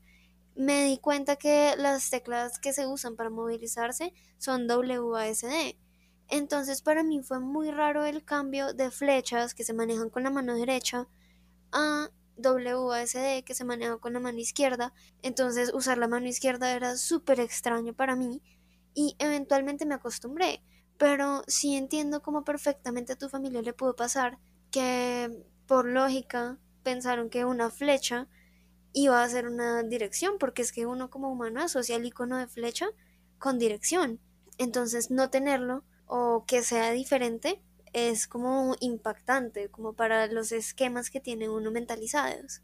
me 0.55 0.86
di 0.86 0.97
cuenta 0.97 1.36
que 1.36 1.73
las 1.77 2.09
teclas 2.09 2.59
que 2.59 2.73
se 2.73 2.86
usan 2.86 3.15
para 3.15 3.30
movilizarse 3.30 4.13
son 4.38 4.67
WASD. 4.69 5.75
Entonces 6.27 6.82
para 6.82 7.03
mí 7.03 7.23
fue 7.23 7.39
muy 7.39 7.71
raro 7.71 8.05
el 8.05 8.23
cambio 8.23 8.73
de 8.73 8.91
flechas 8.91 9.55
que 9.55 9.63
se 9.63 9.73
manejan 9.73 10.09
con 10.09 10.23
la 10.23 10.30
mano 10.30 10.55
derecha 10.55 11.07
a 11.71 12.09
WASD 12.38 13.43
que 13.43 13.55
se 13.55 13.65
maneja 13.65 13.97
con 13.97 14.13
la 14.13 14.19
mano 14.19 14.38
izquierda. 14.38 14.93
Entonces 15.21 15.71
usar 15.73 15.97
la 15.97 16.07
mano 16.07 16.27
izquierda 16.27 16.71
era 16.73 16.97
súper 16.97 17.39
extraño 17.39 17.93
para 17.93 18.15
mí 18.15 18.41
y 18.99 19.15
eventualmente 19.17 19.85
me 19.85 19.95
acostumbré. 19.95 20.61
Pero 20.97 21.43
sí 21.47 21.77
entiendo 21.77 22.21
cómo 22.21 22.43
perfectamente 22.43 23.13
a 23.13 23.17
tu 23.17 23.29
familia 23.29 23.61
le 23.61 23.71
pudo 23.71 23.95
pasar 23.95 24.39
que 24.71 25.45
por 25.67 25.85
lógica 25.85 26.57
pensaron 26.83 27.29
que 27.29 27.45
una 27.45 27.69
flecha 27.69 28.27
iba 28.91 29.23
a 29.23 29.29
ser 29.29 29.47
una 29.47 29.83
dirección, 29.83 30.33
porque 30.37 30.61
es 30.61 30.73
que 30.73 30.85
uno 30.85 31.09
como 31.09 31.31
humano 31.31 31.61
asocia 31.61 31.95
el 31.95 32.05
icono 32.05 32.35
de 32.35 32.47
flecha 32.47 32.87
con 33.37 33.57
dirección. 33.57 34.19
Entonces 34.57 35.09
no 35.09 35.29
tenerlo 35.29 35.85
o 36.05 36.43
que 36.45 36.61
sea 36.61 36.91
diferente 36.91 37.63
es 37.93 38.27
como 38.27 38.75
impactante, 38.81 39.69
como 39.69 39.93
para 39.93 40.27
los 40.27 40.51
esquemas 40.51 41.09
que 41.09 41.21
tiene 41.21 41.47
uno 41.47 41.71
mentalizados. 41.71 42.63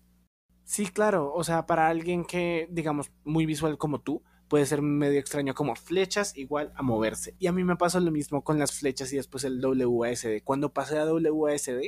Sí, 0.65 0.87
claro, 0.87 1.31
o 1.33 1.45
sea, 1.45 1.65
para 1.65 1.87
alguien 1.87 2.25
que, 2.25 2.67
digamos, 2.69 3.09
muy 3.23 3.45
visual 3.45 3.77
como 3.77 4.01
tú, 4.01 4.21
puede 4.55 4.67
ser 4.67 4.81
medio 4.81 5.19
extraño 5.19 5.53
como 5.53 5.75
flechas 5.75 6.31
igual 6.37 6.71
a 6.75 6.81
moverse. 6.81 7.35
Y 7.39 7.47
a 7.47 7.51
mí 7.51 7.65
me 7.65 7.75
pasó 7.75 7.99
lo 7.99 8.09
mismo 8.09 8.41
con 8.41 8.57
las 8.57 8.71
flechas 8.71 9.11
y 9.11 9.17
después 9.17 9.43
el 9.43 9.59
WASD. 9.61 10.43
Cuando 10.45 10.71
pasé 10.71 10.97
a 10.97 11.03
WASD, 11.03 11.81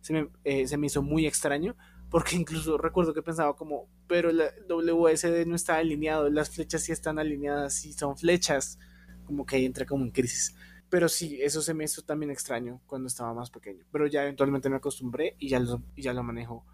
se 0.00 0.12
me, 0.12 0.28
eh, 0.44 0.68
se 0.68 0.76
me 0.76 0.86
hizo 0.86 1.02
muy 1.02 1.26
extraño 1.26 1.74
porque 2.10 2.36
incluso 2.36 2.78
recuerdo 2.78 3.14
que 3.14 3.22
pensaba 3.22 3.56
como, 3.56 3.88
pero 4.06 4.30
la 4.30 4.44
WSD 4.68 5.44
no 5.44 5.56
está 5.56 5.74
alineado, 5.74 6.30
las 6.30 6.50
flechas 6.50 6.84
sí 6.84 6.92
están 6.92 7.18
alineadas 7.18 7.84
y 7.84 7.92
son 7.94 8.16
flechas, 8.16 8.78
como 9.24 9.44
que 9.44 9.64
entra 9.64 9.84
como 9.84 10.04
en 10.04 10.12
crisis. 10.12 10.54
Pero 10.88 11.08
sí, 11.08 11.40
eso 11.42 11.62
se 11.62 11.74
me 11.74 11.82
hizo 11.82 12.02
también 12.02 12.30
extraño 12.30 12.80
cuando 12.86 13.08
estaba 13.08 13.34
más 13.34 13.50
pequeño, 13.50 13.84
pero 13.90 14.06
ya 14.06 14.22
eventualmente 14.22 14.70
me 14.70 14.76
acostumbré 14.76 15.34
y 15.40 15.48
ya 15.48 15.58
lo, 15.58 15.82
ya 15.96 16.12
lo 16.12 16.22
manejo 16.22 16.64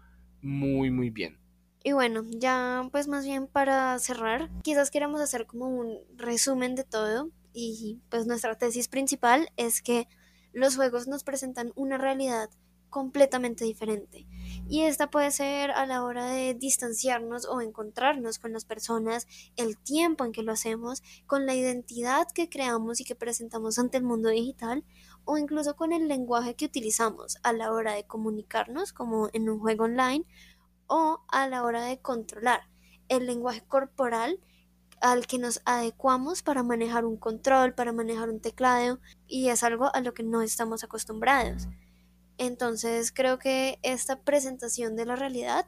muy 0.43 0.91
muy 0.91 1.09
bien. 1.09 1.40
Y 1.83 1.93
bueno, 1.93 2.23
ya 2.29 2.87
pues 2.91 3.07
más 3.07 3.25
bien 3.25 3.47
para 3.47 3.97
cerrar, 3.99 4.49
quizás 4.61 4.91
queramos 4.91 5.19
hacer 5.19 5.47
como 5.47 5.67
un 5.67 5.97
resumen 6.15 6.75
de 6.75 6.83
todo 6.83 7.29
y 7.53 7.99
pues 8.09 8.27
nuestra 8.27 8.55
tesis 8.55 8.87
principal 8.87 9.49
es 9.57 9.81
que 9.81 10.07
los 10.53 10.75
juegos 10.75 11.07
nos 11.07 11.23
presentan 11.23 11.71
una 11.75 11.97
realidad 11.97 12.49
completamente 12.91 13.63
diferente. 13.63 14.27
Y 14.69 14.81
esta 14.81 15.09
puede 15.09 15.31
ser 15.31 15.71
a 15.71 15.85
la 15.85 16.03
hora 16.03 16.25
de 16.25 16.53
distanciarnos 16.53 17.45
o 17.45 17.61
encontrarnos 17.61 18.37
con 18.37 18.53
las 18.53 18.65
personas, 18.65 19.27
el 19.55 19.77
tiempo 19.77 20.25
en 20.25 20.33
que 20.33 20.43
lo 20.43 20.51
hacemos, 20.51 21.01
con 21.25 21.45
la 21.45 21.55
identidad 21.55 22.27
que 22.31 22.49
creamos 22.49 22.99
y 22.99 23.05
que 23.05 23.15
presentamos 23.15 23.79
ante 23.79 23.97
el 23.97 24.03
mundo 24.03 24.29
digital, 24.29 24.83
o 25.23 25.37
incluso 25.37 25.75
con 25.75 25.93
el 25.93 26.07
lenguaje 26.07 26.55
que 26.55 26.65
utilizamos 26.65 27.37
a 27.43 27.53
la 27.53 27.71
hora 27.71 27.93
de 27.93 28.03
comunicarnos, 28.03 28.91
como 28.91 29.29
en 29.33 29.49
un 29.49 29.59
juego 29.59 29.85
online, 29.85 30.25
o 30.91 31.23
a 31.29 31.47
la 31.47 31.63
hora 31.63 31.85
de 31.85 32.01
controlar 32.01 32.67
el 33.07 33.25
lenguaje 33.25 33.63
corporal 33.65 34.41
al 34.99 35.25
que 35.25 35.39
nos 35.39 35.61
adecuamos 35.63 36.43
para 36.43 36.63
manejar 36.63 37.05
un 37.05 37.15
control, 37.15 37.73
para 37.73 37.93
manejar 37.93 38.29
un 38.29 38.41
teclado, 38.41 38.99
y 39.25 39.47
es 39.47 39.63
algo 39.63 39.89
a 39.95 40.01
lo 40.01 40.13
que 40.13 40.23
no 40.23 40.41
estamos 40.41 40.83
acostumbrados. 40.83 41.69
Entonces 42.37 43.13
creo 43.13 43.39
que 43.39 43.79
esta 43.83 44.21
presentación 44.21 44.97
de 44.97 45.05
la 45.05 45.15
realidad 45.15 45.65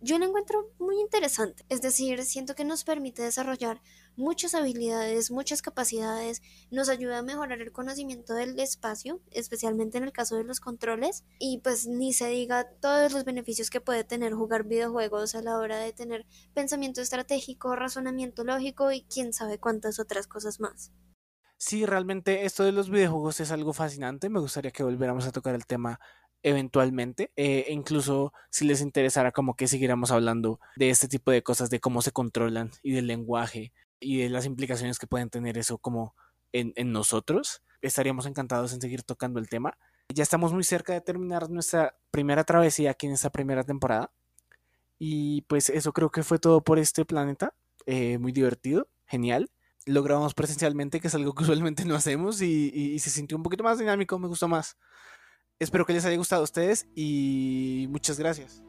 yo 0.00 0.18
la 0.18 0.24
encuentro 0.24 0.70
muy 0.78 0.98
interesante. 0.98 1.64
Es 1.68 1.82
decir, 1.82 2.24
siento 2.24 2.54
que 2.54 2.64
nos 2.64 2.84
permite 2.84 3.22
desarrollar 3.22 3.82
muchas 4.16 4.54
habilidades, 4.54 5.30
muchas 5.30 5.62
capacidades, 5.62 6.42
nos 6.70 6.88
ayuda 6.88 7.18
a 7.18 7.22
mejorar 7.22 7.60
el 7.60 7.72
conocimiento 7.72 8.34
del 8.34 8.58
espacio, 8.58 9.20
especialmente 9.30 9.98
en 9.98 10.04
el 10.04 10.12
caso 10.12 10.36
de 10.36 10.44
los 10.44 10.60
controles, 10.60 11.24
y 11.38 11.58
pues 11.58 11.86
ni 11.86 12.12
se 12.12 12.28
diga 12.28 12.68
todos 12.80 13.12
los 13.12 13.24
beneficios 13.24 13.70
que 13.70 13.80
puede 13.80 14.04
tener 14.04 14.34
jugar 14.34 14.64
videojuegos 14.64 15.34
a 15.34 15.42
la 15.42 15.58
hora 15.58 15.78
de 15.78 15.92
tener 15.92 16.26
pensamiento 16.54 17.00
estratégico, 17.00 17.76
razonamiento 17.76 18.44
lógico 18.44 18.92
y 18.92 19.02
quién 19.02 19.32
sabe 19.32 19.58
cuántas 19.58 19.98
otras 19.98 20.26
cosas 20.26 20.60
más. 20.60 20.92
Sí, 21.56 21.86
realmente 21.86 22.44
esto 22.44 22.64
de 22.64 22.72
los 22.72 22.90
videojuegos 22.90 23.38
es 23.38 23.52
algo 23.52 23.72
fascinante. 23.72 24.28
Me 24.28 24.40
gustaría 24.40 24.72
que 24.72 24.82
volviéramos 24.82 25.26
a 25.26 25.30
tocar 25.30 25.54
el 25.54 25.64
tema 25.64 26.00
eventualmente. 26.42 27.30
Eh, 27.36 27.66
e 27.68 27.72
incluso 27.72 28.32
si 28.50 28.64
les 28.64 28.80
interesara 28.80 29.32
como 29.32 29.54
que 29.54 29.68
siguiéramos 29.68 30.10
hablando 30.10 30.60
de 30.76 30.90
este 30.90 31.08
tipo 31.08 31.30
de 31.30 31.42
cosas, 31.42 31.70
de 31.70 31.80
cómo 31.80 32.02
se 32.02 32.12
controlan 32.12 32.70
y 32.82 32.92
del 32.92 33.06
lenguaje 33.06 33.72
y 34.02 34.28
las 34.28 34.44
implicaciones 34.44 34.98
que 34.98 35.06
pueden 35.06 35.30
tener 35.30 35.56
eso 35.56 35.78
como 35.78 36.14
en, 36.52 36.72
en 36.76 36.92
nosotros. 36.92 37.62
Estaríamos 37.80 38.26
encantados 38.26 38.72
en 38.72 38.80
seguir 38.80 39.02
tocando 39.02 39.40
el 39.40 39.48
tema. 39.48 39.78
Ya 40.14 40.22
estamos 40.22 40.52
muy 40.52 40.64
cerca 40.64 40.92
de 40.92 41.00
terminar 41.00 41.48
nuestra 41.48 41.96
primera 42.10 42.44
travesía 42.44 42.90
aquí 42.90 43.06
en 43.06 43.12
esta 43.12 43.30
primera 43.30 43.64
temporada. 43.64 44.12
Y 44.98 45.42
pues 45.42 45.70
eso 45.70 45.92
creo 45.92 46.10
que 46.10 46.22
fue 46.22 46.38
todo 46.38 46.62
por 46.62 46.78
este 46.78 47.04
planeta. 47.04 47.54
Eh, 47.86 48.18
muy 48.18 48.32
divertido, 48.32 48.88
genial 49.06 49.50
lo 49.86 50.02
grabamos 50.02 50.34
presencialmente, 50.34 51.00
que 51.00 51.08
es 51.08 51.14
algo 51.14 51.34
que 51.34 51.42
usualmente 51.44 51.84
no 51.84 51.94
hacemos, 51.94 52.40
y, 52.42 52.98
se 52.98 53.10
sintió 53.10 53.36
un 53.36 53.42
poquito 53.42 53.64
más 53.64 53.78
dinámico, 53.78 54.18
me 54.18 54.28
gustó 54.28 54.48
más. 54.48 54.76
Espero 55.58 55.86
que 55.86 55.92
les 55.92 56.04
haya 56.04 56.16
gustado 56.16 56.42
a 56.42 56.44
ustedes 56.44 56.88
y 56.94 57.86
muchas 57.90 58.18
gracias. 58.18 58.62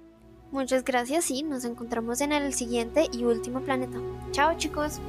Muchas 0.54 0.86
gracias 0.86 1.32
y 1.32 1.42
nos 1.42 1.66
encontramos 1.66 2.22
en 2.22 2.32
el 2.32 2.54
siguiente 2.54 3.10
y 3.12 3.24
último 3.24 3.62
planeta. 3.62 3.98
Chao 4.30 4.56
chicos. 4.56 5.00